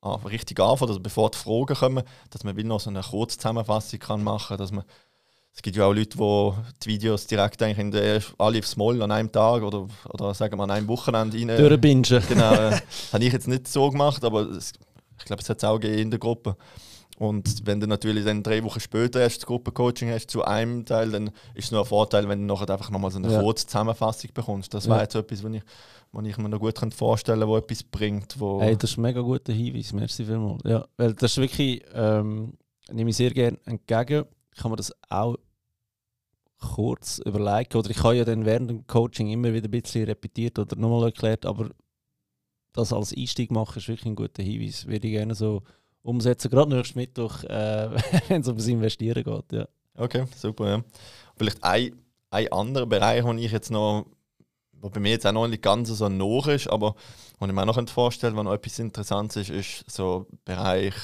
ah, 0.00 0.14
richtig 0.14 0.58
anfängt, 0.58 0.88
also 0.90 1.00
bevor 1.00 1.30
die 1.30 1.38
Fragen 1.38 1.74
kommen, 1.74 2.04
dass 2.30 2.42
man 2.42 2.56
noch 2.56 2.80
so 2.80 2.88
eine 2.88 3.02
Kurzzusammenfassung 3.02 3.98
kann 3.98 4.24
machen, 4.24 4.56
dass 4.56 4.72
man 4.72 4.84
es 5.56 5.62
gibt 5.62 5.74
ja 5.76 5.86
auch 5.86 5.94
Leute, 5.94 6.18
die 6.18 6.52
die 6.82 6.88
Videos 6.88 7.26
direkt 7.26 7.62
eigentlich 7.62 7.78
in 7.78 7.90
der 7.90 8.20
alle 8.36 8.58
aufs 8.58 8.76
Moll 8.76 9.00
an 9.02 9.10
einem 9.10 9.32
Tag 9.32 9.62
oder, 9.62 9.88
oder 10.10 10.34
sagen 10.34 10.58
wir 10.58 10.64
an 10.64 10.70
einem 10.70 10.86
Wochenende 10.86 11.38
rein. 11.38 11.48
Durchbingen. 11.48 12.02
Genau. 12.02 12.52
Äh, 12.52 12.78
habe 13.12 13.24
ich 13.24 13.32
jetzt 13.32 13.48
nicht 13.48 13.66
so 13.66 13.90
gemacht, 13.90 14.22
aber 14.22 14.42
es, 14.42 14.74
ich 15.18 15.24
glaube, 15.24 15.40
es 15.40 15.48
hat 15.48 15.56
es 15.56 15.64
auch 15.64 15.80
gegeben 15.80 16.02
in 16.02 16.10
der 16.10 16.20
Gruppe. 16.20 16.56
Und 17.18 17.66
wenn 17.66 17.80
du 17.80 17.86
natürlich 17.86 18.26
dann 18.26 18.42
drei 18.42 18.62
Wochen 18.62 18.80
später 18.80 19.20
erst 19.20 19.38
das 19.38 19.46
Gruppencoaching 19.46 20.10
hast 20.10 20.30
zu 20.30 20.44
einem 20.44 20.84
Teil, 20.84 21.10
dann 21.10 21.28
ist 21.54 21.64
es 21.64 21.70
nur 21.70 21.80
ein 21.80 21.86
Vorteil, 21.86 22.28
wenn 22.28 22.46
du 22.46 22.54
nachher 22.54 22.68
einfach 22.68 22.90
nochmal 22.90 23.10
so 23.10 23.18
eine 23.18 23.32
ja. 23.32 23.40
kurze 23.40 23.66
Zusammenfassung 23.66 24.30
bekommst. 24.34 24.74
Das 24.74 24.86
wäre 24.86 25.00
jetzt 25.00 25.14
etwas, 25.14 25.42
was 25.42 25.52
ich, 25.54 25.62
was 26.12 26.26
ich 26.26 26.36
mir 26.36 26.50
noch 26.50 26.60
gut 26.60 26.78
vorstellen 26.94 27.40
könnte, 27.40 27.54
was 27.54 27.62
etwas 27.62 27.82
bringt. 27.84 28.38
Wo 28.38 28.60
hey, 28.60 28.76
das 28.76 28.90
ist 28.90 28.98
ein 28.98 29.02
mega 29.02 29.22
guter 29.22 29.54
Hinweis, 29.54 29.94
merci 29.94 30.26
vielmals. 30.26 30.60
Ja, 30.66 30.84
weil 30.98 31.14
das 31.14 31.30
ist 31.32 31.38
wirklich, 31.38 31.82
ähm, 31.94 32.52
nehme 32.92 33.08
ich 33.08 33.16
sehr 33.16 33.30
gerne 33.30 33.56
entgegen. 33.64 34.26
Kann 34.54 34.70
man 34.70 34.76
das 34.76 34.92
auch 35.08 35.36
kurz 36.74 37.18
überlegen. 37.18 37.76
Oder 37.76 37.90
ich 37.90 38.02
habe 38.02 38.16
ja 38.16 38.24
dann 38.24 38.44
während 38.44 38.70
dem 38.70 38.86
Coaching 38.86 39.28
immer 39.28 39.52
wieder 39.52 39.68
ein 39.68 39.70
bisschen 39.70 40.04
repetiert 40.04 40.58
oder 40.58 40.76
nochmal 40.76 41.04
erklärt, 41.04 41.46
aber 41.46 41.70
das 42.72 42.92
als 42.92 43.14
Einstieg 43.16 43.50
machen 43.50 43.78
ist 43.78 43.88
wirklich 43.88 44.06
ein 44.06 44.16
guter 44.16 44.42
Hinweis. 44.42 44.86
Würde 44.86 45.06
ich 45.06 45.12
gerne 45.14 45.34
so 45.34 45.62
umsetzen, 46.02 46.50
gerade 46.50 46.74
nächsten 46.74 46.98
Mittwoch, 46.98 47.42
äh, 47.44 47.90
wenn 48.28 48.42
es 48.42 48.48
ums 48.48 48.66
Investieren 48.66 49.24
geht. 49.24 49.52
Ja. 49.52 49.66
Okay, 49.96 50.24
super. 50.36 50.68
Ja. 50.68 50.84
Vielleicht 51.36 51.62
ein, 51.64 51.98
ein 52.30 52.52
anderer 52.52 52.86
Bereich, 52.86 53.24
den 53.24 53.38
ich 53.38 53.50
jetzt 53.50 53.70
noch, 53.70 54.06
wo 54.72 54.90
bei 54.90 55.00
mir 55.00 55.12
jetzt 55.12 55.26
auch 55.26 55.32
noch 55.32 55.48
nicht 55.48 55.62
ganz 55.62 55.88
so 55.88 56.08
noch 56.08 56.46
ist, 56.48 56.68
aber 56.68 56.94
was 57.38 57.48
ich 57.48 57.54
mir 57.54 57.62
auch 57.62 57.66
noch 57.66 57.88
vorstellen 57.88 58.34
könnte, 58.34 58.48
was 58.48 58.52
noch 58.52 58.58
etwas 58.58 58.78
Interessantes 58.78 59.48
ist, 59.48 59.50
ist 59.50 59.90
so 59.90 60.26
Bereich 60.44 60.94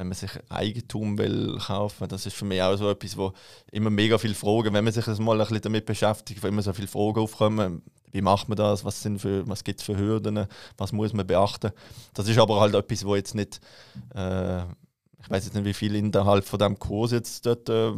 wenn 0.00 0.08
man 0.08 0.16
sich 0.16 0.30
Eigentum 0.48 1.18
will 1.18 1.58
kaufen, 1.58 2.08
das 2.08 2.24
ist 2.24 2.34
für 2.34 2.46
mich 2.46 2.62
auch 2.62 2.74
so 2.76 2.88
etwas, 2.88 3.18
wo 3.18 3.34
immer 3.70 3.90
mega 3.90 4.16
viele 4.16 4.32
Fragen, 4.32 4.72
wenn 4.72 4.82
man 4.82 4.94
sich 4.94 5.04
das 5.04 5.18
mal 5.18 5.34
ein 5.34 5.40
bisschen 5.40 5.60
damit 5.60 5.84
beschäftigt, 5.84 6.42
wo 6.42 6.46
immer 6.46 6.62
so 6.62 6.72
viele 6.72 6.88
Fragen 6.88 7.20
aufkommen, 7.20 7.82
wie 8.10 8.22
macht 8.22 8.48
man 8.48 8.56
das, 8.56 8.82
was, 8.82 9.04
was 9.04 9.62
gibt 9.62 9.80
es 9.80 9.84
für 9.84 9.98
Hürden, 9.98 10.46
was 10.78 10.92
muss 10.92 11.12
man 11.12 11.26
beachten. 11.26 11.72
Das 12.14 12.28
ist 12.28 12.38
aber 12.38 12.62
halt 12.62 12.74
etwas, 12.74 13.04
wo 13.04 13.14
jetzt 13.14 13.34
nicht, 13.34 13.60
äh, 14.14 14.62
ich 14.62 15.28
weiß 15.28 15.44
jetzt 15.44 15.54
nicht, 15.54 15.66
wie 15.66 15.74
viele 15.74 15.98
innerhalb 15.98 16.46
von 16.46 16.58
dem 16.58 16.78
Kurs 16.78 17.10
jetzt 17.10 17.44
dort 17.44 17.68
äh, 17.68 17.92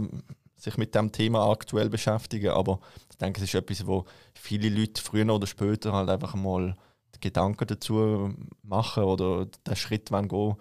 sich 0.56 0.76
mit 0.78 0.96
dem 0.96 1.12
Thema 1.12 1.48
aktuell 1.52 1.88
beschäftigen, 1.88 2.50
aber 2.50 2.80
ich 3.10 3.16
denke, 3.18 3.40
es 3.40 3.44
ist 3.44 3.54
etwas, 3.54 3.86
wo 3.86 4.06
viele 4.34 4.70
Leute 4.70 5.00
früher 5.00 5.32
oder 5.32 5.46
später 5.46 5.92
halt 5.92 6.10
einfach 6.10 6.34
mal 6.34 6.76
Gedanken 7.20 7.66
dazu 7.66 8.34
machen 8.62 9.04
oder 9.04 9.46
den 9.46 9.76
Schritt 9.76 10.10
gehen 10.10 10.56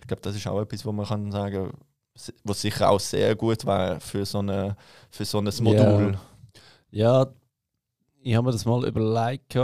Ich 0.00 0.06
glaube, 0.06 0.22
das 0.22 0.36
ist 0.36 0.46
auch 0.46 0.60
etwas, 0.60 0.84
wo 0.84 0.92
man 0.92 1.06
kann 1.06 1.32
sagen 1.32 1.72
was 2.44 2.60
sicher 2.60 2.90
auch 2.90 3.00
sehr 3.00 3.34
gut 3.34 3.66
wäre 3.66 4.00
für 4.00 4.24
so, 4.24 4.38
eine, 4.38 4.76
für 5.10 5.24
so 5.24 5.38
ein 5.38 5.50
Modul. 5.60 6.18
Ja, 6.90 7.24
ja 7.24 7.34
ich 8.22 8.34
habe 8.34 8.46
mir 8.46 8.52
das 8.52 8.64
mal 8.64 8.86
überlegt, 8.86 9.56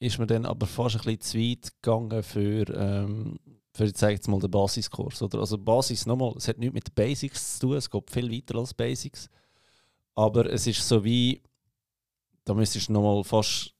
ist 0.00 0.18
mir 0.18 0.26
dann 0.26 0.46
aber 0.46 0.66
fast 0.66 0.96
ein 0.96 1.16
bisschen 1.16 1.20
zu 1.20 1.38
weit 1.38 1.72
gegangen 1.82 2.22
für, 2.22 2.68
ähm, 2.74 3.38
für 3.72 3.84
ich 3.84 3.96
sage 3.96 4.14
jetzt 4.14 4.28
mal, 4.28 4.40
den 4.40 4.50
Basiskurs. 4.50 5.22
Oder? 5.22 5.38
Also 5.38 5.56
Basis, 5.56 6.06
nochmal, 6.06 6.34
es 6.36 6.48
hat 6.48 6.58
nichts 6.58 6.74
mit 6.74 6.94
Basics 6.94 7.58
zu 7.58 7.68
tun, 7.68 7.76
es 7.76 7.90
geht 7.90 8.10
viel 8.10 8.30
weiter 8.30 8.58
als 8.58 8.74
Basics. 8.74 9.28
Aber 10.14 10.46
es 10.52 10.66
ist 10.66 10.86
so 10.86 11.02
wie, 11.04 11.40
da 12.44 12.54
müsstest 12.54 12.88
du 12.88 12.92
nochmal 12.92 13.22
fast 13.24 13.72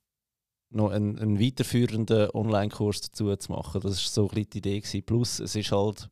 noch 0.70 0.90
einen, 0.90 1.18
einen 1.18 1.40
weiterführenden 1.40 2.30
Online-Kurs 2.30 3.00
dazu 3.00 3.34
zu 3.36 3.52
machen. 3.52 3.80
Das 3.80 3.92
war 3.92 4.28
so 4.28 4.28
ein 4.28 4.46
die 4.50 4.58
Idee. 4.58 4.80
Gewesen. 4.80 5.02
Plus, 5.02 5.40
es 5.40 5.54
ist 5.54 5.72
halt, 5.72 6.08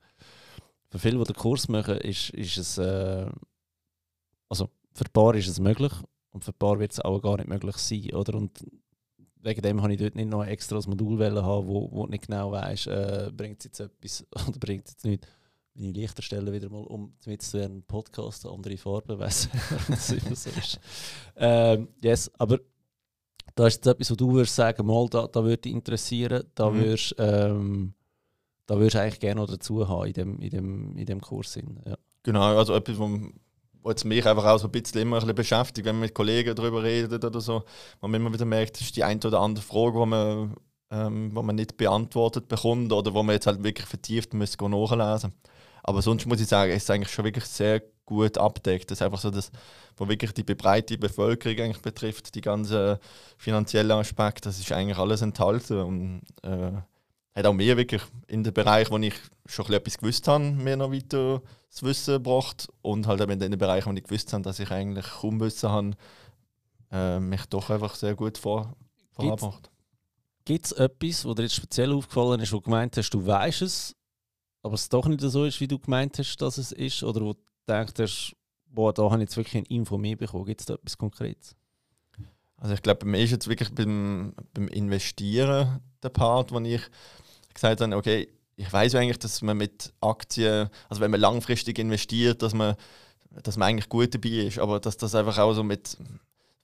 für 0.88 0.98
viele, 0.98 1.18
die 1.18 1.24
den 1.24 1.36
Kurs 1.36 1.68
machen, 1.68 1.98
ist, 1.98 2.30
ist 2.30 2.56
es, 2.56 2.78
äh, 2.78 3.26
also 4.48 4.70
für 4.92 5.04
ein 5.04 5.12
paar 5.12 5.34
ist 5.34 5.48
es 5.48 5.60
möglich 5.60 5.92
und 6.30 6.44
für 6.44 6.52
ein 6.52 6.58
paar 6.58 6.78
wird 6.78 6.92
es 6.92 7.00
auch 7.00 7.20
gar 7.20 7.36
nicht 7.36 7.48
möglich 7.48 7.76
sein. 7.76 8.14
Oder? 8.14 8.34
Und 8.34 8.64
wegen 9.42 9.62
dem 9.62 9.82
habe 9.82 9.92
ich 9.92 9.98
dort 9.98 10.14
nicht 10.14 10.28
noch 10.28 10.40
ein 10.40 10.48
extra 10.48 10.80
Modul 10.86 11.22
haben, 11.42 11.66
wo, 11.66 11.90
wo 11.92 12.06
nicht 12.06 12.26
genau 12.26 12.52
weiß, 12.52 12.86
äh, 12.86 13.30
bringt 13.34 13.60
es 13.60 13.64
jetzt 13.64 13.80
etwas 13.80 14.26
oder 14.48 14.58
bringt 14.58 14.86
es 14.86 14.92
jetzt 14.92 15.04
nicht. 15.04 15.26
Meine 15.74 15.92
Lichter 15.92 16.22
stellen 16.22 16.52
wieder 16.52 16.70
mal 16.70 16.84
um 16.84 17.14
mit 17.26 17.42
zu 17.42 17.62
einem 17.62 17.82
Podcast 17.82 18.46
andere 18.46 18.78
Farben, 18.78 19.18
weiß 19.18 19.50
was 19.88 20.12
immer 20.12 20.34
so 20.34 20.48
ist. 20.50 20.80
Ähm, 21.36 21.88
yes, 22.02 22.30
aber 22.38 22.58
da 23.56 23.66
ist 23.66 23.76
jetzt 23.76 23.86
etwas, 23.86 24.10
wo 24.12 24.14
du 24.14 24.32
würdest 24.32 24.54
sagen, 24.54 24.86
mal, 24.86 25.08
da, 25.08 25.26
da 25.26 25.42
würde 25.42 25.58
dich 25.58 25.72
interessieren, 25.72 26.44
da 26.54 26.70
mhm. 26.70 26.74
würdest 26.76 27.14
ähm, 27.18 27.94
da 28.66 28.76
würdest 28.76 28.94
du 28.94 29.00
eigentlich 29.00 29.20
gerne 29.20 29.40
noch 29.40 29.48
dazu 29.48 29.88
haben 29.88 30.06
in 30.06 30.12
dem, 30.12 30.40
in 30.40 30.50
dem, 30.50 30.96
in 30.96 31.06
dem 31.06 31.20
Kurs. 31.20 31.54
Ja. 31.54 31.96
Genau, 32.22 32.56
also 32.56 32.74
etwas, 32.74 32.96
was 33.82 34.04
mich 34.04 34.26
einfach 34.26 34.44
auch 34.44 34.58
so 34.58 34.66
ein 34.66 34.72
bisschen 34.72 35.02
immer 35.02 35.16
ein 35.16 35.20
bisschen 35.20 35.36
beschäftigt, 35.36 35.86
wenn 35.86 35.94
man 35.94 36.02
mit 36.02 36.14
Kollegen 36.14 36.54
darüber 36.54 36.82
redet 36.82 37.24
oder 37.24 37.40
so, 37.40 37.62
man 38.00 38.14
immer 38.14 38.32
wieder 38.32 38.44
merkt, 38.44 38.76
das 38.76 38.82
ist 38.82 38.96
die 38.96 39.04
eine 39.04 39.20
oder 39.24 39.40
andere 39.40 39.64
Frage, 39.64 40.00
die 40.00 40.06
man, 40.06 40.56
ähm, 40.90 41.30
wo 41.34 41.42
man 41.42 41.54
nicht 41.54 41.76
beantwortet 41.76 42.48
bekommt 42.48 42.92
oder 42.92 43.14
wo 43.14 43.22
man 43.22 43.34
jetzt 43.34 43.46
halt 43.46 43.62
wirklich 43.62 43.86
vertieft 43.86 44.34
muss 44.34 44.56
nachlesen 44.58 45.32
Aber 45.86 46.02
sonst 46.02 46.26
muss 46.26 46.40
ich 46.40 46.48
sagen, 46.48 46.72
es 46.72 46.82
ist 46.82 46.90
eigentlich 46.90 47.12
schon 47.12 47.24
wirklich 47.24 47.44
sehr 47.44 47.80
gut 48.04 48.38
abdeckt. 48.38 48.90
Das 48.90 48.98
ist 48.98 49.02
einfach 49.02 49.20
so 49.20 49.30
das, 49.30 49.50
was 49.96 50.08
wirklich 50.08 50.32
die 50.32 50.42
breite 50.42 50.98
Bevölkerung 50.98 51.58
eigentlich 51.60 51.82
betrifft, 51.82 52.34
die 52.34 52.40
ganzen 52.40 52.98
finanziellen 53.38 53.92
Aspekte, 53.92 54.48
das 54.48 54.58
ist 54.58 54.72
eigentlich 54.72 54.98
alles 54.98 55.22
enthalten 55.22 55.80
und 55.80 56.22
äh, 56.42 56.72
hat 57.34 57.46
auch 57.46 57.52
mir 57.52 57.76
wirklich 57.76 58.02
in 58.26 58.42
den 58.42 58.52
Bereich, 58.52 58.90
wo 58.90 58.98
ich 58.98 59.14
schon 59.44 59.72
etwas 59.72 59.98
gewusst 59.98 60.26
habe, 60.26 60.42
mir 60.42 60.76
noch 60.76 60.92
weiter 60.92 61.42
das 61.70 61.82
Wissen 61.82 62.14
gebracht 62.14 62.68
und 62.82 63.06
halt 63.06 63.20
eben 63.20 63.32
in 63.32 63.38
den 63.38 63.58
Bereichen, 63.58 63.90
wo 63.90 63.96
ich 63.96 64.04
gewusst 64.04 64.32
habe, 64.32 64.42
dass 64.42 64.58
ich 64.58 64.70
eigentlich 64.70 65.06
kaum 65.06 65.38
Wissen 65.40 65.68
habe, 65.68 65.90
äh, 66.90 67.20
mich 67.20 67.44
doch 67.46 67.70
einfach 67.70 67.94
sehr 67.94 68.14
gut 68.14 68.38
vor, 68.38 68.74
vorgebracht. 69.12 69.70
Gibt 70.44 70.66
es 70.66 70.72
etwas, 70.72 71.24
was 71.24 71.34
dir 71.34 71.42
jetzt 71.42 71.56
speziell 71.56 71.92
aufgefallen 71.92 72.40
ist, 72.40 72.52
wo 72.52 72.58
du 72.58 72.62
gemeint 72.62 72.96
hast, 72.96 73.10
du 73.10 73.26
weißt 73.26 73.62
es, 73.62 73.95
aber 74.66 74.74
es 74.74 74.88
doch 74.88 75.06
nicht 75.06 75.20
so 75.20 75.44
ist, 75.44 75.60
wie 75.60 75.68
du 75.68 75.78
gemeint 75.78 76.18
hast, 76.18 76.38
dass 76.38 76.58
es 76.58 76.72
ist, 76.72 77.04
oder 77.04 77.20
wo 77.20 77.36
gedacht 77.66 78.00
hast, 78.00 78.34
boah, 78.66 78.92
da 78.92 79.04
habe 79.04 79.16
ich 79.16 79.28
jetzt 79.28 79.36
wirklich 79.36 79.56
eine 79.56 79.66
Info 79.66 79.96
mehr 79.96 80.16
bekommen? 80.16 80.44
Gibt 80.44 80.60
es 80.60 80.66
da 80.66 80.74
etwas 80.74 80.98
Konkretes? 80.98 81.54
Also 82.56 82.74
ich 82.74 82.82
glaube, 82.82 83.04
bei 83.04 83.06
mir 83.06 83.22
ist 83.22 83.30
jetzt 83.30 83.46
wirklich 83.46 83.72
beim, 83.72 84.34
beim 84.54 84.66
Investieren 84.66 85.80
der 86.02 86.08
Part, 86.08 86.50
wo 86.50 86.58
ich 86.58 86.82
gesagt 87.54 87.80
habe, 87.80 87.96
okay, 87.96 88.28
ich 88.56 88.72
weiß 88.72 88.96
eigentlich, 88.96 89.20
dass 89.20 89.40
man 89.40 89.56
mit 89.56 89.92
Aktien, 90.00 90.68
also 90.88 91.00
wenn 91.00 91.12
man 91.12 91.20
langfristig 91.20 91.78
investiert, 91.78 92.42
dass 92.42 92.52
man, 92.52 92.74
dass 93.30 93.56
man 93.56 93.68
eigentlich 93.68 93.88
gut 93.88 94.14
dabei 94.14 94.46
ist, 94.46 94.58
aber 94.58 94.80
dass 94.80 94.96
das 94.96 95.14
einfach 95.14 95.38
auch 95.38 95.52
so 95.52 95.62
mit, 95.62 95.96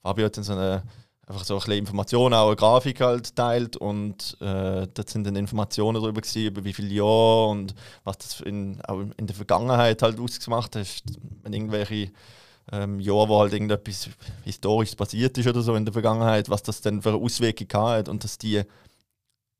Fabio 0.02 0.24
hat 0.26 0.36
dann 0.36 0.44
so 0.44 0.54
eine 0.54 0.82
einfach 1.32 1.44
so 1.44 1.54
ein 1.54 1.58
bisschen 1.58 1.78
Informationen, 1.78 2.34
auch 2.34 2.48
eine 2.48 2.56
Grafik 2.56 3.00
halt 3.00 3.34
teilt 3.34 3.76
und 3.76 4.36
äh, 4.40 4.86
dort 4.92 5.08
sind 5.08 5.24
dann 5.24 5.36
Informationen 5.36 6.00
darüber 6.00 6.20
gewesen, 6.20 6.46
über 6.46 6.64
wie 6.64 6.72
viele 6.72 6.88
Jahre 6.88 7.48
und 7.48 7.74
was 8.04 8.18
das 8.18 8.40
in, 8.40 8.80
auch 8.82 9.00
in 9.16 9.26
der 9.26 9.34
Vergangenheit 9.34 10.02
halt 10.02 10.20
ausgemacht 10.20 10.76
hat, 10.76 10.86
wenn 11.42 11.52
irgendwelche 11.52 12.12
ähm, 12.70 13.00
Jahre, 13.00 13.28
wo 13.28 13.40
halt 13.40 13.52
irgendetwas 13.52 14.10
Historisches 14.44 14.94
passiert 14.94 15.36
ist 15.38 15.48
oder 15.48 15.62
so 15.62 15.74
in 15.74 15.84
der 15.84 15.92
Vergangenheit, 15.92 16.50
was 16.50 16.62
das 16.62 16.80
dann 16.80 17.02
für 17.02 17.14
Auswirkungen 17.14 17.88
hat 17.88 18.08
und 18.08 18.22
dass 18.24 18.38
die 18.38 18.62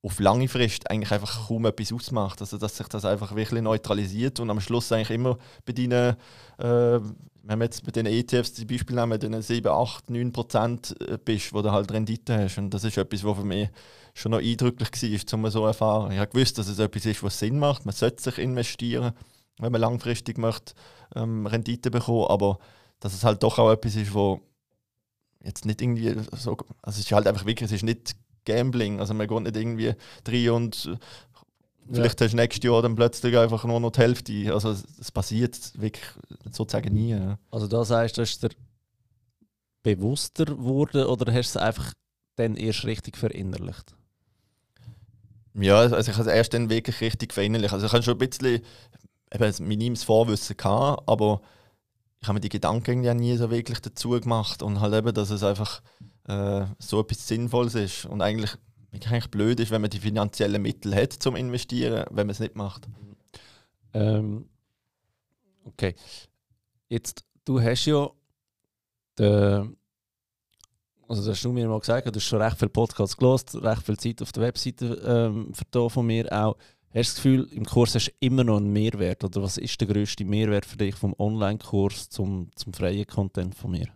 auf 0.03 0.19
lange 0.19 0.49
Frist 0.49 0.91
eigentlich 0.91 1.13
einfach 1.13 1.47
kaum 1.47 1.65
etwas 1.67 1.93
ausmacht. 1.93 2.41
Also 2.41 2.59
dass 2.59 2.77
sich 2.77 2.89
das 2.89 3.05
einfach 3.05 3.35
wirklich 3.35 3.63
neutralisiert 3.63 4.41
und 4.41 4.51
am 4.51 4.61
Schluss 4.61 4.91
eigentlich 4.91 5.11
immer 5.11 5.39
bei 5.65 5.73
deinen 5.73 6.17
äh, 6.59 7.01
wenn 7.45 7.59
wir 7.59 7.65
jetzt 7.65 7.85
bei 7.85 7.91
den 7.91 8.07
ETFs 8.07 8.55
zum 8.55 8.67
Beispiel 8.67 8.97
nehmen, 8.97 9.19
den 9.19 9.41
7, 9.41 9.67
8, 9.67 10.11
9 10.11 10.33
Prozent 10.33 10.97
äh, 11.01 11.19
bist, 11.19 11.53
wo 11.53 11.63
du 11.63 11.73
halt 11.73 11.91
Rendite 11.93 12.39
hast. 12.39 12.59
Und 12.59 12.71
das 12.71 12.85
ist 12.85 12.97
etwas, 12.97 13.25
was 13.25 13.37
für 13.37 13.45
mich 13.45 13.69
schon 14.15 14.31
noch 14.31 14.39
eindrücklich 14.39 14.91
war, 14.91 15.39
um 15.39 15.51
so 15.51 15.67
erfahren. 15.67 16.13
Ich 16.13 16.19
habe 16.19 16.31
gewusst, 16.31 16.59
dass 16.59 16.69
es 16.69 16.79
etwas 16.79 17.07
ist, 17.07 17.23
was 17.23 17.39
Sinn 17.39 17.59
macht. 17.59 17.85
Man 17.85 17.95
sollte 17.95 18.23
sich 18.23 18.39
investieren, 18.39 19.13
wenn 19.59 19.73
man 19.73 19.81
langfristig 19.81 20.39
möchte, 20.39 20.75
ähm, 21.17 21.47
Rendite 21.47 21.91
bekommen. 21.91 22.27
Aber 22.29 22.59
dass 23.01 23.15
es 23.15 23.25
halt 23.25 23.43
doch 23.43 23.59
auch 23.59 23.73
etwas 23.73 23.97
ist, 23.97 24.15
wo 24.15 24.41
jetzt 25.43 25.65
nicht 25.65 25.83
irgendwie 25.83 26.15
so. 26.33 26.57
Also 26.83 26.99
es 26.99 27.07
ist 27.07 27.13
halt 27.13 27.27
einfach 27.27 27.45
wirklich, 27.45 27.67
es 27.67 27.73
ist 27.73 27.83
nicht 27.83 28.15
Gambling. 28.45 29.01
Also 29.01 29.15
man 29.15 29.29
geht 29.29 29.43
nicht 29.43 29.57
irgendwie 29.57 29.95
rein 30.27 30.51
und 30.51 30.99
Vielleicht 31.91 32.21
ja. 32.21 32.25
hast 32.27 32.33
du 32.33 32.37
nächstes 32.37 32.65
Jahr 32.65 32.81
dann 32.81 32.95
plötzlich 32.95 33.37
einfach 33.37 33.65
nur 33.65 33.81
noch 33.81 33.91
die 33.91 34.01
Hälfte. 34.01 34.55
Also 34.55 34.71
es 34.71 35.11
passiert 35.11 35.59
wirklich 35.75 36.05
sozusagen 36.51 36.95
nie. 36.95 37.19
Also 37.51 37.67
da 37.67 37.85
sagst 37.85 38.19
du, 38.19 38.23
hast 38.23 38.43
du 38.43 38.49
bewusster 39.83 40.45
geworden 40.45 41.05
oder 41.07 41.33
hast 41.33 41.55
du 41.55 41.59
es 41.59 41.65
einfach 41.65 41.93
dann 42.37 42.57
erst 42.57 42.85
richtig 42.85 43.17
verinnerlicht? 43.17 43.95
Ja, 45.55 45.79
also 45.79 45.97
ich 45.99 46.17
habe 46.17 46.29
es 46.29 46.35
erst 46.35 46.55
dann 46.55 46.71
wirklich 46.71 47.01
richtig 47.01 47.35
verinnerlicht. 47.35 47.75
Also 47.75 47.87
ich 47.87 47.93
habe 47.93 48.03
schon 48.03 48.15
ein 48.15 48.29
bisschen 48.29 48.63
eben, 49.33 49.55
minimimes 49.67 50.05
Vorwissen 50.05 50.57
gehabt, 50.57 51.03
aber 51.07 51.43
ich 52.21 52.29
habe 52.29 52.35
mir 52.35 52.41
die 52.41 52.49
Gedanken 52.49 53.03
ja 53.03 53.13
nie 53.13 53.37
so 53.37 53.51
wirklich 53.51 53.81
dazu 53.81 54.11
gemacht 54.11 54.63
und 54.63 54.81
halt 54.81 54.95
eben, 54.95 55.13
dass 55.13 55.31
es 55.31 55.43
einfach 55.43 55.83
äh, 56.29 56.67
so 56.79 57.01
etwas 57.01 57.27
Sinnvolles 57.27 57.75
ist 57.75 58.07
und 58.07 58.23
eigentlich, 58.23 58.57
eigentlich 58.93 59.31
blöd 59.31 59.61
ist, 59.61 59.71
wenn 59.71 59.81
man 59.81 59.91
die 59.91 60.01
finanziellen 60.01 60.63
Mittel 60.63 60.95
hat 60.95 61.13
zum 61.13 61.37
Investieren, 61.37 62.05
wenn 62.11 62.27
man 62.27 62.31
es 62.31 62.41
nicht 62.41 62.57
macht. 62.57 62.89
Ähm, 63.95 64.47
okay. 65.65 65.95
Jetzt, 66.89 67.25
du 67.45 67.61
hast 67.61 67.87
ja 67.87 68.11
den, 69.19 69.77
also 71.09 71.23
das 71.23 71.37
hast 71.37 71.45
du 71.45 71.53
mir 71.53 71.69
mal 71.69 71.81
gesagt, 71.81 72.07
du 72.07 72.15
hast 72.15 72.25
schon 72.25 72.41
recht 72.41 72.59
viele 72.59 72.71
Podcasts 72.71 73.17
gelost, 73.17 73.55
recht 73.63 73.83
viel 73.83 73.99
Zeit 73.99 74.23
auf 74.23 74.33
der 74.33 74.45
Webseite 74.45 74.87
ähm, 75.05 75.53
von 75.91 76.07
mir 76.07 76.33
auch. 76.33 76.57
Hast 76.95 76.95
du 76.95 77.01
das 77.01 77.15
Gefühl, 77.17 77.49
im 77.53 77.65
Kurs 77.65 77.95
hast 77.95 78.09
du 78.09 78.13
immer 78.21 78.45
noch 78.45 78.59
einen 78.59 78.73
Mehrwert? 78.73 79.25
Oder 79.25 79.43
was 79.43 79.57
ist 79.57 79.81
der 79.81 79.89
grösste 79.89 80.27
Mehrwert 80.27 80.67
für 80.67 80.77
dich 80.77 80.95
vom 80.95 81.15
Online-Kurs 81.19 82.11
zum, 82.11 82.51
zum 82.55 82.75
freien 82.75 83.07
Content 83.07 83.55
von 83.55 83.71
mir? 83.71 83.89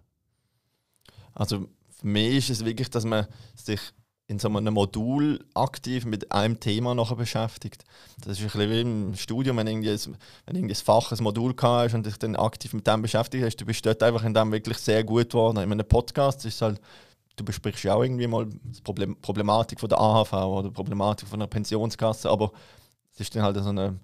Also 1.34 1.68
für 1.98 2.06
mich 2.06 2.36
ist 2.36 2.50
es 2.50 2.64
wirklich, 2.64 2.90
dass 2.90 3.04
man 3.04 3.26
sich 3.54 3.80
in 4.28 4.38
so 4.38 4.48
einem 4.48 4.74
Modul 4.74 5.44
aktiv 5.54 6.04
mit 6.04 6.32
einem 6.32 6.58
Thema 6.58 6.94
nachher 6.94 7.14
beschäftigt. 7.14 7.84
Das 8.24 8.38
ist 8.38 8.40
ein 8.40 8.46
bisschen 8.46 8.70
wie 8.70 8.80
im 8.80 9.14
Studium, 9.14 9.56
wenn 9.56 9.68
irgendwie 9.68 9.90
ein, 9.90 10.16
ein 10.46 10.74
Fach, 10.74 11.12
ein 11.12 11.22
Modul 11.22 11.54
hast 11.62 11.94
und 11.94 12.04
dich 12.04 12.18
dann 12.18 12.34
aktiv 12.34 12.72
mit 12.72 12.86
dem 12.86 13.02
beschäftigt 13.02 13.44
hast, 13.44 13.56
du 13.56 13.64
bist 13.64 13.86
dort 13.86 14.02
einfach 14.02 14.24
in 14.24 14.34
dem 14.34 14.50
wirklich 14.50 14.78
sehr 14.78 15.04
gut 15.04 15.30
geworden. 15.30 15.58
In 15.58 15.70
einem 15.70 15.86
Podcast 15.86 16.44
ist 16.44 16.60
halt, 16.60 16.80
du 17.36 17.44
besprichst 17.44 17.84
ja 17.84 17.94
auch 17.94 18.02
irgendwie 18.02 18.26
mal 18.26 18.46
die 18.46 18.80
Problem, 18.82 19.16
Problematik 19.20 19.78
von 19.78 19.88
der 19.88 20.00
AHV 20.00 20.32
oder 20.32 20.68
die 20.68 20.74
Problematik 20.74 21.28
von 21.28 21.40
einer 21.40 21.46
Pensionskasse, 21.46 22.28
aber 22.28 22.50
es 23.14 23.20
ist 23.20 23.34
dann 23.36 23.42
halt 23.42 23.56
so 23.62 23.68
eine, 23.68 23.98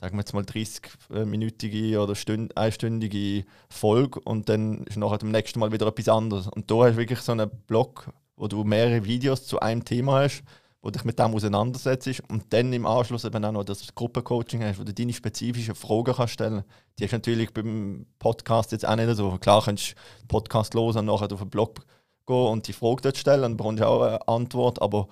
sagen 0.00 0.16
wir 0.16 0.20
jetzt 0.20 0.32
mal 0.32 0.44
30-minütige 0.44 1.98
oder 1.98 2.14
Stünd, 2.14 2.56
einstündige 2.56 3.44
Folge 3.68 4.20
und 4.20 4.48
dann 4.48 4.84
ist 4.84 4.96
nachher 4.96 5.18
dem 5.18 5.30
nächsten 5.30 5.58
Mal 5.58 5.72
wieder 5.72 5.86
etwas 5.86 6.08
anderes. 6.08 6.46
Und 6.46 6.70
da 6.70 6.76
hast 6.76 6.92
du 6.92 6.98
wirklich 6.98 7.20
so 7.20 7.32
einen 7.32 7.50
Blog, 7.66 8.10
wo 8.36 8.46
du 8.46 8.62
mehrere 8.64 9.04
Videos 9.04 9.46
zu 9.46 9.58
einem 9.60 9.84
Thema 9.84 10.20
hast, 10.20 10.44
wo 10.80 10.90
dich 10.90 11.04
mit 11.04 11.18
dem 11.18 11.34
auseinandersetzt 11.34 12.22
und 12.28 12.52
dann 12.52 12.72
im 12.72 12.86
Anschluss 12.86 13.24
eben 13.24 13.44
auch 13.44 13.52
noch 13.52 13.64
das 13.64 13.92
Gruppencoaching 13.94 14.62
hast, 14.62 14.78
wo 14.78 14.84
du 14.84 14.94
deine 14.94 15.12
spezifischen 15.12 15.74
Fragen 15.74 16.14
kannst 16.14 16.34
stellen 16.34 16.62
Die 16.98 17.04
hast 17.04 17.10
du 17.10 17.16
natürlich 17.16 17.52
beim 17.52 18.06
Podcast 18.20 18.70
jetzt 18.70 18.86
auch 18.86 18.94
nicht 18.94 19.14
so. 19.16 19.36
Klar 19.38 19.62
kannst 19.64 19.90
du 19.90 19.94
den 20.22 20.28
Podcast 20.28 20.74
los 20.74 20.94
und 20.94 21.06
nachher 21.06 21.32
auf 21.32 21.40
den 21.40 21.50
Blog 21.50 21.80
gehen 22.26 22.36
und 22.36 22.68
die 22.68 22.72
Frage 22.72 23.02
dort 23.02 23.16
stellen 23.16 23.44
und 23.44 23.56
bekommst 23.56 23.82
auch 23.82 24.02
eine 24.02 24.28
Antwort, 24.28 24.80
aber 24.80 25.08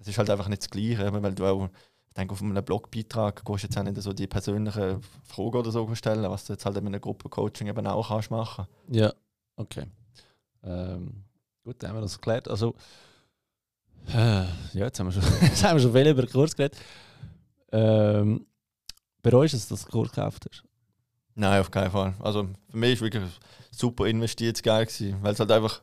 es 0.00 0.08
ist 0.08 0.18
halt 0.18 0.30
einfach 0.30 0.48
nicht 0.48 0.62
das 0.62 0.70
Gleiche, 0.70 1.22
weil 1.22 1.34
du 1.34 1.44
auch 1.46 1.68
ich 2.14 2.20
denke, 2.20 2.32
auf 2.34 2.42
einem 2.42 2.64
Blogbeitrag 2.64 3.44
kannst 3.44 3.64
du 3.64 3.66
jetzt 3.66 3.76
auch 3.76 3.82
nicht 3.82 4.00
so 4.00 4.12
die 4.12 4.28
persönlichen 4.28 5.02
Fragen 5.24 5.56
oder 5.56 5.72
so 5.72 5.92
stellen, 5.96 6.22
was 6.30 6.44
du 6.44 6.52
jetzt 6.52 6.64
halt 6.64 6.76
in 6.76 6.86
einem 6.86 7.00
Gruppencoaching 7.00 7.66
eben 7.66 7.84
auch 7.88 8.08
kannst 8.08 8.30
machen. 8.30 8.68
Ja, 8.88 9.12
okay. 9.56 9.86
Ähm, 10.62 11.24
gut, 11.64 11.82
dann 11.82 11.90
haben 11.90 11.96
wir 11.96 12.02
das 12.02 12.16
geklärt. 12.16 12.46
Also, 12.46 12.76
äh, 14.10 14.44
ja, 14.44 14.84
jetzt 14.84 15.00
haben 15.00 15.08
wir 15.08 15.20
schon, 15.20 15.24
jetzt 15.42 15.64
haben 15.64 15.76
wir 15.76 15.82
schon 15.82 15.92
viel 15.92 16.06
über 16.06 16.22
den 16.22 16.30
Kurs 16.30 16.54
geredet. 16.54 16.78
Ähm, 17.72 18.46
bereust 19.20 19.54
du 19.54 19.56
es, 19.56 19.66
dass 19.66 19.80
du 19.80 19.86
den 19.86 19.90
Kurs 19.90 20.12
gekauft 20.12 20.46
hast? 20.48 20.62
Nein, 21.34 21.60
auf 21.60 21.72
keinen 21.72 21.90
Fall. 21.90 22.14
Also 22.20 22.48
für 22.68 22.76
mich 22.76 23.00
war 23.00 23.08
es 23.08 23.12
wirklich 23.12 23.40
super 23.72 24.06
investiert 24.06 24.62
geil, 24.62 24.86
weil 25.20 25.32
es 25.32 25.40
halt 25.40 25.50
einfach 25.50 25.82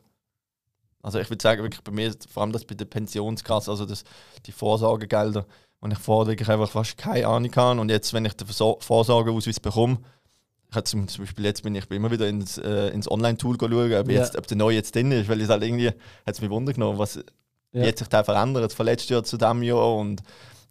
also 1.02 1.18
ich 1.18 1.28
würde 1.28 1.42
sagen, 1.42 1.62
wirklich 1.62 1.82
bei 1.82 1.90
mir, 1.90 2.14
vor 2.28 2.44
allem 2.44 2.52
das 2.52 2.64
bei 2.64 2.76
der 2.76 2.84
Pensionskasse, 2.84 3.70
also 3.70 3.84
das, 3.84 4.04
die 4.46 4.52
Vorsorgegelder, 4.52 5.44
und 5.82 5.90
ich 5.90 5.98
vorher 5.98 6.30
wirklich 6.30 6.48
einfach 6.48 6.70
fast 6.70 6.96
keine 6.96 7.26
Ahnung 7.26 7.50
habe. 7.56 7.80
Und 7.80 7.90
jetzt, 7.90 8.14
wenn 8.14 8.24
ich 8.24 8.34
den 8.34 8.46
Vorsorgeausweis 8.46 9.58
bekomme, 9.58 9.98
ich 10.70 10.84
zum, 10.84 11.08
zum 11.08 11.24
Beispiel 11.24 11.44
jetzt 11.44 11.64
bin 11.64 11.74
ich 11.74 11.90
immer 11.90 12.10
wieder 12.10 12.28
ins, 12.28 12.56
äh, 12.56 12.88
ins 12.90 13.10
Online-Tool 13.10 13.56
schauen, 13.58 13.92
ob, 13.92 14.10
ja. 14.10 14.30
ob 14.38 14.46
der 14.46 14.56
neue 14.56 14.76
jetzt 14.76 14.94
drin 14.94 15.10
ist, 15.10 15.28
weil 15.28 15.40
es 15.40 15.48
halt 15.48 15.64
irgendwie, 15.64 15.88
hat 15.88 15.96
es 16.34 16.40
mich 16.40 16.50
Wunder 16.50 16.72
genommen, 16.72 16.98
was 16.98 17.16
ja. 17.72 17.82
jetzt 17.82 17.98
sich 17.98 18.08
da 18.08 18.22
verändert 18.22 18.72
von 18.72 18.86
letztes 18.86 19.10
Jahr 19.10 19.24
zu 19.24 19.36
diesem 19.36 19.62
Jahr 19.64 19.96
und 19.96 20.22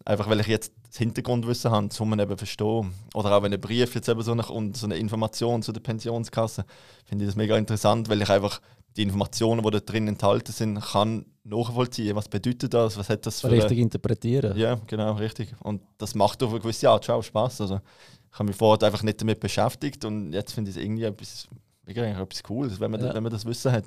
einfach, 0.06 0.30
weil 0.30 0.40
ich 0.40 0.46
jetzt 0.46 0.72
das 0.88 0.96
Hintergrundwissen 0.96 1.70
habe, 1.70 1.88
um 1.98 2.08
man 2.08 2.18
eben 2.18 2.38
verstehen. 2.38 2.94
Oder 3.12 3.36
auch 3.36 3.42
wenn 3.42 3.52
ein 3.52 3.60
Brief 3.60 3.94
jetzt 3.94 4.08
eben 4.08 4.22
so 4.22 4.32
eine, 4.32 4.46
und 4.46 4.78
so 4.78 4.86
eine 4.86 4.96
Information 4.96 5.62
zu 5.62 5.72
der 5.72 5.82
Pensionskasse, 5.82 6.64
finde 7.04 7.24
ich 7.24 7.28
das 7.28 7.36
mega 7.36 7.58
interessant, 7.58 8.08
weil 8.08 8.22
ich 8.22 8.30
einfach 8.30 8.62
die 8.96 9.02
Informationen, 9.02 9.62
die 9.62 9.70
da 9.70 9.80
drin 9.80 10.08
enthalten 10.08 10.52
sind, 10.52 10.80
kann 10.80 11.26
nachvollziehen. 11.44 12.14
Was 12.14 12.28
bedeutet 12.28 12.74
das? 12.74 12.96
Was 12.96 13.08
hat 13.08 13.26
das 13.26 13.40
für 13.40 13.50
Richtig 13.50 13.72
eine... 13.72 13.80
interpretieren. 13.80 14.56
Ja, 14.56 14.78
genau, 14.86 15.14
richtig. 15.14 15.54
Und 15.60 15.82
das 15.98 16.14
macht 16.14 16.42
auf 16.42 16.50
eine 16.50 16.60
gewisse 16.60 16.88
Art 16.90 17.04
schon 17.04 17.22
Spaß. 17.22 17.62
Also, 17.62 17.80
ich 18.32 18.38
habe 18.38 18.48
mich 18.48 18.56
vorher 18.56 18.86
einfach 18.86 19.02
nicht 19.02 19.20
damit 19.20 19.40
beschäftigt 19.40 20.04
und 20.04 20.32
jetzt 20.32 20.52
finde 20.52 20.70
ich 20.70 20.76
es 20.76 20.82
irgendwie 20.82 21.04
etwas, 21.04 21.48
wirklich 21.84 22.16
etwas 22.16 22.42
Cooles, 22.42 22.80
wenn 22.80 22.90
man, 22.90 23.00
ja. 23.00 23.14
wenn 23.14 23.22
man 23.22 23.32
das 23.32 23.44
Wissen 23.44 23.72
hat. 23.72 23.84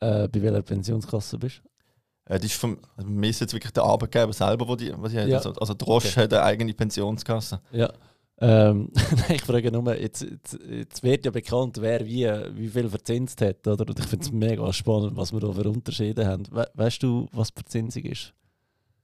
Äh, 0.00 0.28
bei 0.28 0.42
welcher 0.42 0.62
Pensionskasse 0.62 1.38
bist 1.38 1.62
du? 1.62 2.34
Äh, 2.34 2.38
das 2.38 2.46
ist 2.46 2.54
vom, 2.54 2.78
also 2.96 3.08
mir 3.08 3.30
ist 3.30 3.40
jetzt 3.40 3.54
wirklich 3.54 3.72
der 3.72 3.84
Arbeitgeber 3.84 4.32
selber, 4.32 4.68
wo 4.68 4.76
die, 4.76 4.92
was 4.96 5.12
ich 5.12 5.26
ja. 5.26 5.36
Also, 5.36 5.52
also 5.52 5.74
Drosch 5.74 6.06
okay. 6.06 6.22
hat 6.22 6.32
eine 6.32 6.42
eigene 6.42 6.74
Pensionskasse. 6.74 7.60
Ja. 7.72 7.90
Ähm, 8.38 8.90
ich 9.30 9.42
frage 9.42 9.72
nur, 9.72 9.98
jetzt, 9.98 10.22
jetzt, 10.22 10.58
jetzt, 10.68 11.02
wird 11.02 11.24
ja 11.24 11.30
bekannt, 11.30 11.78
wer 11.80 12.04
wie, 12.04 12.26
wie 12.54 12.68
viel 12.68 12.88
verzinst 12.88 13.40
hat, 13.40 13.66
oder? 13.66 13.88
Und 13.88 13.98
ich 13.98 14.04
finde 14.06 14.24
es 14.24 14.32
mega 14.32 14.72
spannend, 14.72 15.16
was 15.16 15.32
wir 15.32 15.40
da 15.40 15.52
für 15.52 15.68
Unterschiede 15.68 16.26
haben. 16.26 16.44
We 16.50 16.68
weißt 16.74 17.02
du, 17.02 17.28
was 17.32 17.50
Verzinsung 17.50 18.02
ist? 18.04 18.34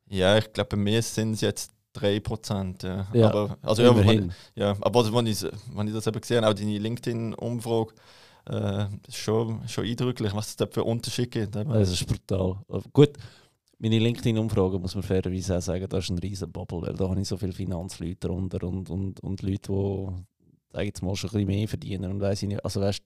Ja, 0.08 0.36
ich 0.36 0.52
glaube, 0.52 0.68
bei 0.70 0.76
mir 0.76 1.00
sind 1.00 1.32
es 1.32 1.40
jetzt 1.40 1.72
3%. 1.96 2.86
Ja. 2.86 3.06
ja 3.14 3.28
aber, 3.28 3.56
also, 3.62 3.82
ja, 3.82 3.96
wenn, 3.96 4.32
ja, 4.54 4.76
aber 4.80 5.12
wenn 5.14 5.26
ich, 5.26 5.42
wenn 5.74 5.86
ich 5.88 5.94
das 5.94 6.06
eben 6.06 6.20
gesehen 6.20 6.44
habe, 6.44 6.48
auch 6.48 6.58
deine 6.58 6.78
LinkedIn-Umfrage, 6.78 7.94
äh, 8.50 8.86
ist 9.06 9.16
schon, 9.16 9.66
schon 9.68 9.86
eindrücklich, 9.86 10.34
was 10.34 10.48
es 10.48 10.56
da 10.56 10.66
für 10.66 10.84
Unterschiede 10.84 11.28
gibt. 11.28 11.54
Das 11.54 11.90
ist 11.90 12.06
brutal. 12.06 12.58
Gut, 12.92 13.12
meine 13.82 13.98
LinkedIn-Umfrage 13.98 14.78
muss 14.78 14.94
man 14.94 15.02
fairerweise 15.02 15.58
auch 15.58 15.60
sagen, 15.60 15.88
da 15.88 15.98
ist 15.98 16.08
ein 16.08 16.18
riesen 16.18 16.52
Bubble, 16.52 16.82
weil 16.82 16.94
da 16.94 17.08
habe 17.08 17.20
ich 17.20 17.26
so 17.26 17.36
viele 17.36 17.52
Finanzleute 17.52 18.28
drunter 18.28 18.62
und, 18.62 18.88
und, 18.88 19.18
und 19.20 19.42
Leute, 19.42 19.72
die 19.72 20.72
sage 20.72 20.86
jetzt 20.86 21.02
mal 21.02 21.16
schon 21.16 21.30
ein 21.30 21.32
bisschen 21.32 21.46
mehr 21.48 21.68
verdienen 21.68 22.12
und 22.12 22.20
weiß 22.20 22.44
ich 22.44 22.48
nicht. 22.48 22.64
Also 22.64 22.80
weißt 22.80 23.02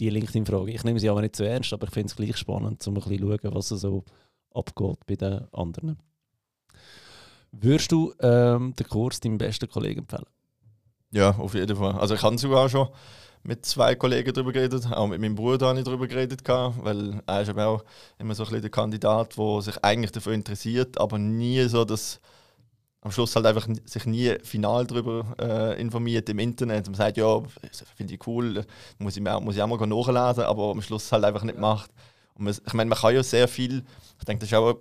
die 0.00 0.08
LinkedIn-Frage, 0.08 0.72
ich 0.72 0.82
nehme 0.84 0.98
sie 0.98 1.10
aber 1.10 1.20
nicht 1.20 1.36
zu 1.36 1.46
ernst, 1.46 1.72
aber 1.74 1.86
ich 1.86 1.92
finde 1.92 2.06
es 2.06 2.16
gleich 2.16 2.36
spannend, 2.38 2.84
um 2.88 2.94
ein 2.94 3.00
bisschen 3.02 3.18
zu 3.18 3.38
schauen, 3.42 3.54
was 3.54 3.68
so 3.68 4.04
abgeht 4.54 5.06
bei 5.06 5.16
den 5.16 5.52
anderen. 5.52 5.98
Würdest 7.52 7.92
du 7.92 8.14
ähm, 8.20 8.74
den 8.74 8.88
Kurs 8.88 9.20
deinem 9.20 9.36
besten 9.36 9.68
Kollegen 9.68 10.00
empfehlen? 10.00 10.24
Ja, 11.12 11.36
auf 11.36 11.54
jeden 11.54 11.76
Fall. 11.76 11.92
Also 11.92 12.14
ich 12.14 12.20
kann 12.22 12.38
sogar 12.38 12.70
schon 12.70 12.88
mit 13.44 13.64
zwei 13.66 13.94
Kollegen 13.94 14.32
darüber 14.32 14.52
geredet, 14.52 14.90
auch 14.90 15.06
mit 15.06 15.20
meinem 15.20 15.34
Bruder 15.34 15.68
habe 15.68 15.78
ich 15.78 15.84
darüber 15.84 16.08
geredet, 16.08 16.40
weil 16.46 17.22
er 17.26 17.42
ist 17.42 17.50
aber 17.50 17.66
auch 17.66 17.84
immer 18.18 18.34
so 18.34 18.42
ein 18.42 18.48
bisschen 18.48 18.62
der 18.62 18.70
Kandidat, 18.70 19.36
der 19.36 19.60
sich 19.60 19.84
eigentlich 19.84 20.12
dafür 20.12 20.32
interessiert, 20.32 20.98
aber 20.98 21.18
nie 21.18 21.62
so 21.68 21.84
das 21.84 22.20
am 23.02 23.10
Schluss 23.12 23.36
halt 23.36 23.44
einfach 23.44 23.68
sich 23.84 24.06
nie 24.06 24.34
final 24.42 24.86
darüber 24.86 25.36
äh, 25.38 25.78
informiert 25.80 26.26
im 26.30 26.38
Internet. 26.38 26.86
Man 26.86 26.94
sagt, 26.94 27.18
ja, 27.18 27.42
finde 27.94 28.14
ich 28.14 28.26
cool, 28.26 28.64
muss 28.98 29.16
ich, 29.16 29.22
muss 29.22 29.56
ich 29.56 29.62
auch 29.62 29.66
mal 29.66 29.86
nachlesen, 29.86 30.44
aber 30.44 30.70
am 30.70 30.80
Schluss 30.80 31.12
halt 31.12 31.24
einfach 31.24 31.44
nicht 31.44 31.58
macht. 31.58 31.90
Und 32.34 32.44
man, 32.44 32.54
ich 32.66 32.72
meine, 32.72 32.88
man 32.88 32.98
kann 32.98 33.14
ja 33.14 33.22
sehr 33.22 33.46
viel, 33.46 33.84
ich 34.18 34.24
denke, 34.24 34.40
das 34.40 34.50
ist 34.50 34.56
auch 34.56 34.78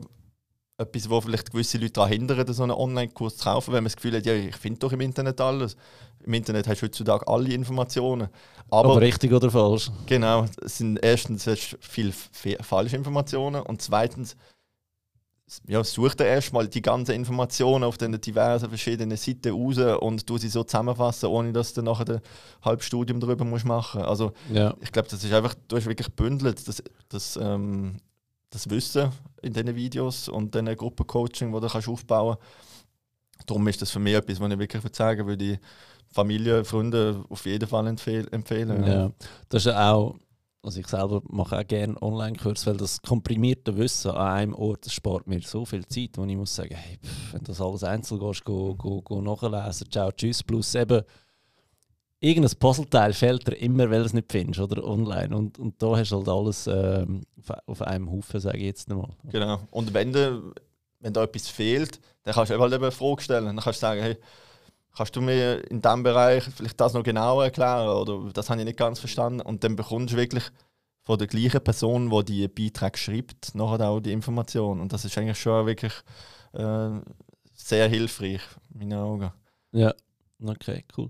etwas, 0.78 1.10
wo 1.10 1.22
vielleicht 1.22 1.52
gewisse 1.52 1.78
Leute 1.78 1.94
daran 1.94 2.12
hindern, 2.12 2.54
so 2.54 2.64
einen 2.64 2.72
Online-Kurs 2.72 3.38
zu 3.38 3.44
kaufen, 3.44 3.74
wenn 3.74 3.84
man 3.84 3.86
das 3.86 3.96
Gefühl 3.96 4.18
hat, 4.18 4.26
ja, 4.26 4.34
ich 4.34 4.56
finde 4.56 4.80
doch 4.80 4.92
im 4.92 5.02
Internet 5.02 5.40
alles. 5.40 5.76
Im 6.26 6.34
Internet 6.34 6.68
hast 6.68 6.82
du 6.82 6.86
heutzutage 6.86 7.28
alle 7.28 7.54
Informationen. 7.54 8.30
Aber, 8.70 8.92
Aber 8.92 9.02
richtig 9.02 9.32
oder 9.32 9.52
falsch? 9.52 9.92
Genau, 10.06 10.46
sind 10.62 10.98
erstens 11.04 11.48
viele 11.80 12.14
falsche 12.62 12.96
Informationen 12.96 13.62
und 13.62 13.82
zweitens 13.82 14.36
ja, 15.68 15.84
such 15.84 16.16
dir 16.16 16.26
erstmal 16.26 16.68
die 16.68 16.82
ganzen 16.82 17.12
Informationen 17.12 17.84
auf 17.84 17.98
den 17.98 18.20
diversen 18.20 18.70
verschiedenen 18.70 19.18
Seiten 19.18 19.54
raus 19.54 19.78
und 20.00 20.28
du 20.30 20.38
sie 20.38 20.50
so 20.50 20.64
zusammenfassen, 20.64 21.30
ohne 21.30 21.52
dass 21.52 21.74
du 21.74 21.82
nachher 21.82 22.10
ein 22.10 22.22
halbes 22.64 22.86
Studium 22.86 23.20
darüber 23.20 23.46
musst 23.46 23.66
machen. 23.66 24.02
Also 24.02 24.32
ja. 24.52 24.74
ich 24.82 24.92
glaube, 24.92 25.10
das 25.10 25.24
ist 25.24 25.34
einfach, 25.34 25.54
du 25.68 25.76
hast 25.76 25.86
wirklich 25.86 26.12
bündelt 26.14 26.68
das, 26.68 26.82
das 27.10 27.38
ähm, 27.42 27.98
das 28.54 28.70
Wissen 28.70 29.12
in 29.42 29.52
diesen 29.52 29.76
Videos 29.76 30.30
und 30.30 30.54
diesen 30.54 30.76
Gruppencoaching, 30.76 31.52
die 31.52 31.60
du 31.60 31.68
kannst 31.68 31.88
aufbauen 31.88 32.38
kannst. 32.38 33.50
Darum 33.50 33.68
ist 33.68 33.82
das 33.82 33.92
für 33.92 34.00
mich 34.00 34.14
etwas, 34.14 34.40
was 34.40 34.52
ich 34.52 34.60
wirklich 34.60 34.84
sagen 34.96 35.26
würde, 35.26 35.38
die 35.38 35.60
Familie, 36.12 36.64
Freunde 36.64 37.24
auf 37.30 37.46
jeden 37.46 37.68
Fall 37.68 37.88
empfehlen. 37.88 38.86
Ja. 38.86 39.12
Das 39.50 39.66
ist 39.66 39.74
auch, 39.74 40.16
also 40.62 40.80
ich 40.80 40.88
selber 40.88 41.22
mache 41.28 41.58
auch 41.58 41.68
gerne 41.68 42.00
Online-Kurs, 42.02 42.68
weil 42.68 42.78
das 42.78 43.02
komprimierte 43.02 43.76
Wissen 43.76 44.12
an 44.12 44.28
einem 44.28 44.54
Ort, 44.54 44.86
das 44.86 44.94
spart 44.94 45.28
mir 45.28 45.42
so 45.42 45.66
viel 45.66 45.86
Zeit, 45.88 46.12
wo 46.16 46.24
ich 46.24 46.38
muss 46.38 46.56
sagen, 46.56 46.76
hey, 46.76 47.00
pff, 47.04 47.34
wenn 47.34 47.44
das 47.44 47.60
alles 47.60 47.84
einzeln 47.84 48.20
gehst, 48.20 48.46
go, 48.46 48.76
go, 48.76 49.02
go 49.02 49.22
nachlesen, 49.22 49.90
ciao, 49.90 50.12
tschüss, 50.12 50.44
plus 50.44 50.76
eben 50.76 51.02
irgendein 52.24 52.58
Puzzleteil 52.58 53.14
fehlt 53.14 53.48
dir 53.48 53.56
immer, 53.56 53.90
weil 53.92 54.00
du 54.00 54.06
es 54.06 54.14
nicht 54.14 54.32
findest, 54.32 54.62
oder 54.62 54.84
online. 54.86 55.36
Und, 55.36 55.60
und 55.60 55.82
da 55.82 55.98
hast 55.98 56.12
du 56.12 56.18
halt 56.18 56.30
alles 56.30 56.68
ähm, 56.68 57.24
auf 57.66 57.82
einem 57.82 58.10
Haufen, 58.10 58.40
sage 58.40 58.58
ich 58.60 58.64
jetzt 58.64 58.90
einmal. 58.90 59.10
Genau. 59.26 59.60
Und 59.72 59.94
wenn, 59.94 60.14
de, 60.14 60.40
wenn 61.02 61.14
da 61.14 61.24
etwas 61.24 61.50
fehlt, 61.50 62.00
dann 62.24 62.34
kannst 62.34 62.52
du 62.52 62.60
halt 62.60 62.74
eben 62.74 62.84
eine 62.84 62.92
Frage 62.92 63.22
stellen. 63.22 63.46
Dann 63.46 63.58
kannst 63.58 63.82
du 63.82 63.86
sagen, 63.86 64.02
hey, 64.02 64.18
kannst 64.96 65.16
du 65.16 65.22
mir 65.22 65.70
in 65.70 65.82
diesem 65.82 66.04
Bereich 66.04 66.46
vielleicht 66.56 66.80
das 66.80 66.94
noch 66.94 67.04
genauer 67.04 67.44
erklären? 67.44 67.90
Oder 67.90 68.32
das 68.32 68.50
habe 68.50 68.62
ich 68.62 68.66
nicht 68.66 68.80
ganz 68.80 69.00
verstanden. 69.00 69.42
Und 69.42 69.66
dann 69.66 69.76
bekommst 69.76 70.14
du 70.14 70.18
wirklich 70.18 70.46
von 71.04 71.18
der 71.18 71.28
gleichen 71.28 71.62
Person, 71.62 72.10
die 72.10 72.24
die 72.24 72.48
Beiträge 72.48 72.98
schreibt, 72.98 73.54
nachher 73.54 73.90
auch 73.90 74.00
die 74.00 74.14
Information. 74.14 74.80
Und 74.80 74.94
das 74.94 75.04
ist 75.04 75.18
eigentlich 75.18 75.40
schon 75.40 75.66
wirklich 75.66 75.94
äh, 76.54 76.90
sehr 77.54 77.90
hilfreich, 77.90 78.42
in 78.74 78.80
meinen 78.80 78.94
Augen. 78.94 79.34
Ja, 79.74 79.94
okay, 80.50 80.84
cool. 80.98 81.10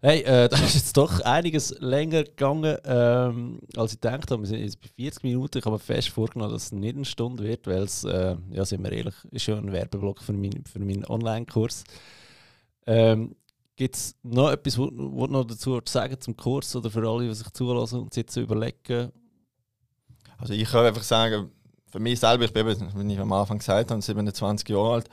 Hey, 0.00 0.22
äh, 0.22 0.48
da 0.50 0.56
ist 0.56 0.74
jetzt 0.74 0.96
doch 0.96 1.20
einiges 1.20 1.74
länger 1.80 2.24
gegangen, 2.24 2.76
ähm, 2.84 3.60
als 3.76 3.92
ich 3.92 4.00
gedacht 4.00 4.30
habe. 4.30 4.42
Wir 4.42 4.48
sind 4.48 4.60
jetzt 4.60 4.80
bei 4.80 4.88
40 4.96 5.22
Minuten. 5.24 5.58
Ich 5.58 5.64
habe 5.64 5.74
mir 5.74 5.80
fest 5.80 6.08
vorgenommen, 6.08 6.52
dass 6.52 6.64
es 6.64 6.72
nicht 6.72 6.96
eine 6.96 7.04
Stunde 7.04 7.44
wird, 7.44 7.66
weil 7.66 7.82
es, 7.82 8.04
äh, 8.04 8.36
ja, 8.50 8.64
sind 8.64 8.82
wir 8.82 8.92
ehrlich, 8.92 9.14
ist 9.30 9.44
schon 9.44 9.58
ein 9.58 9.72
Werbeblock 9.72 10.22
für, 10.22 10.32
mein, 10.32 10.64
für 10.70 10.78
meinen 10.78 11.04
Online-Kurs. 11.04 11.84
Ähm, 12.86 13.36
Gibt 13.76 13.96
es 13.96 14.14
noch 14.22 14.50
etwas, 14.50 14.78
was 14.78 14.90
du 14.90 15.26
noch 15.26 15.44
dazu 15.44 15.80
sagen 15.86 16.20
zum 16.20 16.36
Kurs 16.36 16.76
oder 16.76 16.90
für 16.90 17.08
alle, 17.08 17.26
die 17.26 17.34
sich 17.34 17.50
zulassen 17.50 18.00
und 18.00 18.12
sich 18.12 18.22
jetzt 18.22 18.36
überlegen? 18.36 19.10
Also 20.36 20.52
ich 20.52 20.68
kann 20.68 20.84
einfach 20.84 21.02
sagen, 21.02 21.50
für 21.90 21.98
mich 21.98 22.20
selber, 22.20 22.44
ich 22.44 22.52
bin, 22.52 22.66
wie 22.66 23.12
ich 23.12 23.18
am 23.18 23.32
Anfang 23.32 23.58
gesagt 23.58 23.90
habe, 23.90 24.02
27 24.02 24.68
Jahre 24.68 24.94
alt 24.94 25.08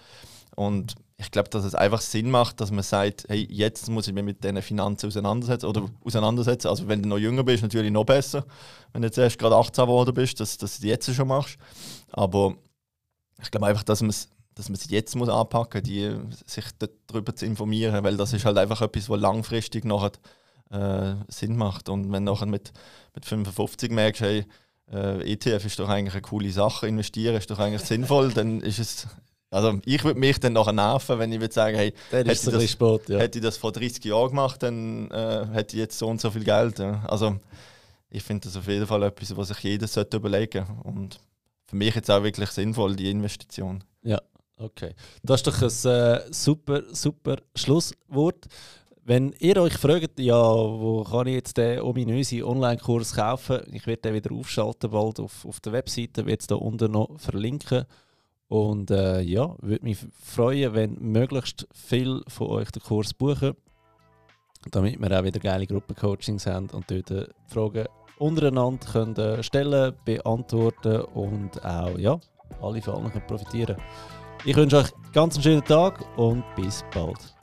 und 0.56 0.96
ich 1.20 1.32
glaube, 1.32 1.50
dass 1.50 1.66
es 1.66 1.74
einfach 1.74 2.00
Sinn 2.02 2.30
macht, 2.30 2.62
dass 2.62 2.70
man 2.70 2.84
sagt, 2.84 3.26
hey, 3.28 3.48
jetzt 3.50 3.90
muss 3.90 4.08
ich 4.08 4.14
mich 4.14 4.24
mit 4.24 4.44
diesen 4.44 4.62
Finanzen 4.62 5.08
auseinandersetzen 5.08 5.66
oder 5.66 5.86
auseinandersetzen. 6.04 6.68
Also 6.68 6.88
wenn 6.88 7.02
du 7.02 7.10
noch 7.10 7.18
jünger 7.18 7.44
bist, 7.44 7.64
natürlich 7.64 7.92
noch 7.92 8.06
besser. 8.06 8.46
Wenn 8.94 9.02
du 9.02 9.08
jetzt 9.08 9.18
erst 9.18 9.40
gerade 9.40 9.56
18 9.56 9.86
geworden 9.86 10.14
bist, 10.14 10.40
dass, 10.40 10.58
dass 10.58 10.80
du 10.80 10.86
es 10.86 10.90
jetzt 10.90 11.16
schon 11.16 11.28
machst. 11.28 11.58
Aber 12.12 12.56
ich 13.42 13.50
glaube 13.50 13.66
einfach, 13.66 13.84
dass 13.84 14.02
man 14.02 14.12
es 14.12 14.30
dass 14.54 14.70
man 14.70 14.76
es 14.76 14.90
jetzt 14.90 15.16
muss 15.16 15.30
anpacken 15.30 15.84
muss, 16.26 16.40
sich 16.48 16.66
darüber 17.08 17.36
zu 17.36 17.46
informieren, 17.46 18.04
weil 18.04 18.18
das 18.18 18.34
ist 18.34 18.44
halt 18.44 18.58
einfach 18.58 18.82
etwas, 18.82 19.08
was 19.08 19.20
langfristig 19.20 19.86
nachher 19.86 20.14
äh, 20.72 21.16
Sinn 21.28 21.56
macht. 21.56 21.90
Und 21.90 22.12
wenn 22.12 22.26
du 22.26 22.32
nachher 22.32 22.48
mit, 22.48 22.74
mit 23.14 23.24
55 23.24 23.92
merkst, 23.92 24.22
hey, 24.22 24.46
äh, 24.92 25.32
ETF 25.32 25.66
ist 25.66 25.78
doch 25.78 25.90
eigentlich 25.90 26.16
eine 26.16 26.24
coole 26.24 26.52
Sache, 26.52 26.88
investieren 26.88 27.36
ist 27.36 27.52
doch 27.52 27.60
eigentlich 27.60 27.84
sinnvoll, 27.84 28.34
dann 28.34 28.62
ist 28.62 28.80
es 28.80 29.08
also 29.50 29.80
ich 29.86 30.04
würde 30.04 30.20
mich 30.20 30.40
dann 30.40 30.54
nachher 30.54 30.74
nerven, 30.74 31.20
wenn 31.20 31.32
ich 31.32 31.40
würde 31.40 31.54
sagen, 31.54 31.78
hey, 31.78 31.94
hätte, 32.10 32.32
ich 32.32 32.42
das, 32.42 32.70
spät, 32.70 33.10
ja. 33.10 33.20
hätte 33.20 33.40
ich 33.40 33.44
das 33.44 33.58
vor 33.58 33.72
30 33.72 34.04
Jahren 34.04 34.30
gemacht, 34.30 34.62
dann 34.62 35.10
äh, 35.12 35.46
hätte 35.54 35.76
ich 35.76 35.82
jetzt 35.82 35.98
so 35.98 36.08
und 36.08 36.20
so 36.20 36.32
viel 36.32 36.44
Geld. 36.44 36.80
Ja. 36.80 37.04
Also 37.08 37.38
ich 38.10 38.24
finde 38.24 38.48
das 38.48 38.58
auf 38.58 38.68
jeden 38.68 38.88
Fall 38.88 39.04
etwas, 39.04 39.36
was 39.36 39.50
sich 39.50 39.60
jeder 39.60 39.88
sollte 39.88 40.18
überlegen. 40.18 40.66
Und 40.84 41.20
für 41.66 41.76
mich 41.76 41.96
jetzt 41.96 42.12
auch 42.12 42.24
wirklich 42.24 42.50
sinnvoll, 42.50 42.96
die 42.96 43.12
Investition. 43.12 43.84
Ja, 44.04 44.22
okay. 44.58 44.94
Das 45.24 45.42
ist 45.42 45.48
doch 45.48 45.62
ein 45.62 45.92
äh, 45.92 46.22
super, 46.32 46.84
super 46.94 47.38
Schlusswort. 47.56 48.48
Wenn 49.04 49.34
ihr 49.40 49.56
euch 49.62 49.78
fragt, 49.78 50.20
ja, 50.20 50.38
wo 50.38 51.06
kann 51.06 51.28
ich 51.28 51.36
jetzt 51.36 51.58
den 51.58 51.80
ominösen 51.80 52.44
Online-Kurs 52.44 53.14
kaufen, 53.16 53.62
ich 53.72 53.88
werde 53.88 54.02
den 54.02 54.16
wieder 54.16 54.34
aufschalten 54.34 54.92
bald 54.92 55.22
auf, 55.22 55.46
auf 55.46 55.62
der 55.62 55.72
Webseite, 55.72 56.26
werde 56.26 56.42
es 56.42 56.48
da 56.48 56.56
unten 56.56 56.92
noch 56.92 57.18
verlinken. 57.18 57.86
Und 58.50 58.92
äh, 58.92 59.22
ja, 59.22 59.56
würde 59.62 59.84
mich 59.84 59.98
freuen, 60.22 60.74
wenn 60.74 60.98
möglichst 61.00 61.68
viel 61.74 62.22
von 62.28 62.48
euch 62.48 62.72
den 62.72 62.82
Kurs 62.82 63.14
buchen, 63.14 63.56
damit 64.72 65.00
wir 65.00 65.20
auch 65.20 65.24
wieder 65.24 65.40
geile 65.40 65.68
Gruppencoachings 65.68 66.46
haben 66.48 66.70
und 66.72 66.90
dort 66.90 67.12
äh, 67.12 67.28
Fragen 67.48 67.88
untereinander 68.20 68.86
können 68.92 69.16
äh, 69.18 69.44
stellen, 69.44 69.94
beantworten 70.06 71.02
und 71.14 71.64
auch 71.64 71.98
ja, 71.98 72.20
alle 72.62 72.82
von 72.82 72.96
allen 72.96 73.28
profitieren. 73.28 73.78
Ich 74.46 74.56
wünsche 74.56 74.78
euch 74.78 74.92
ganz 75.14 75.42
schönen 75.42 75.64
Tag 75.64 76.04
und 76.18 76.44
bis 76.56 76.84
bald. 76.94 77.37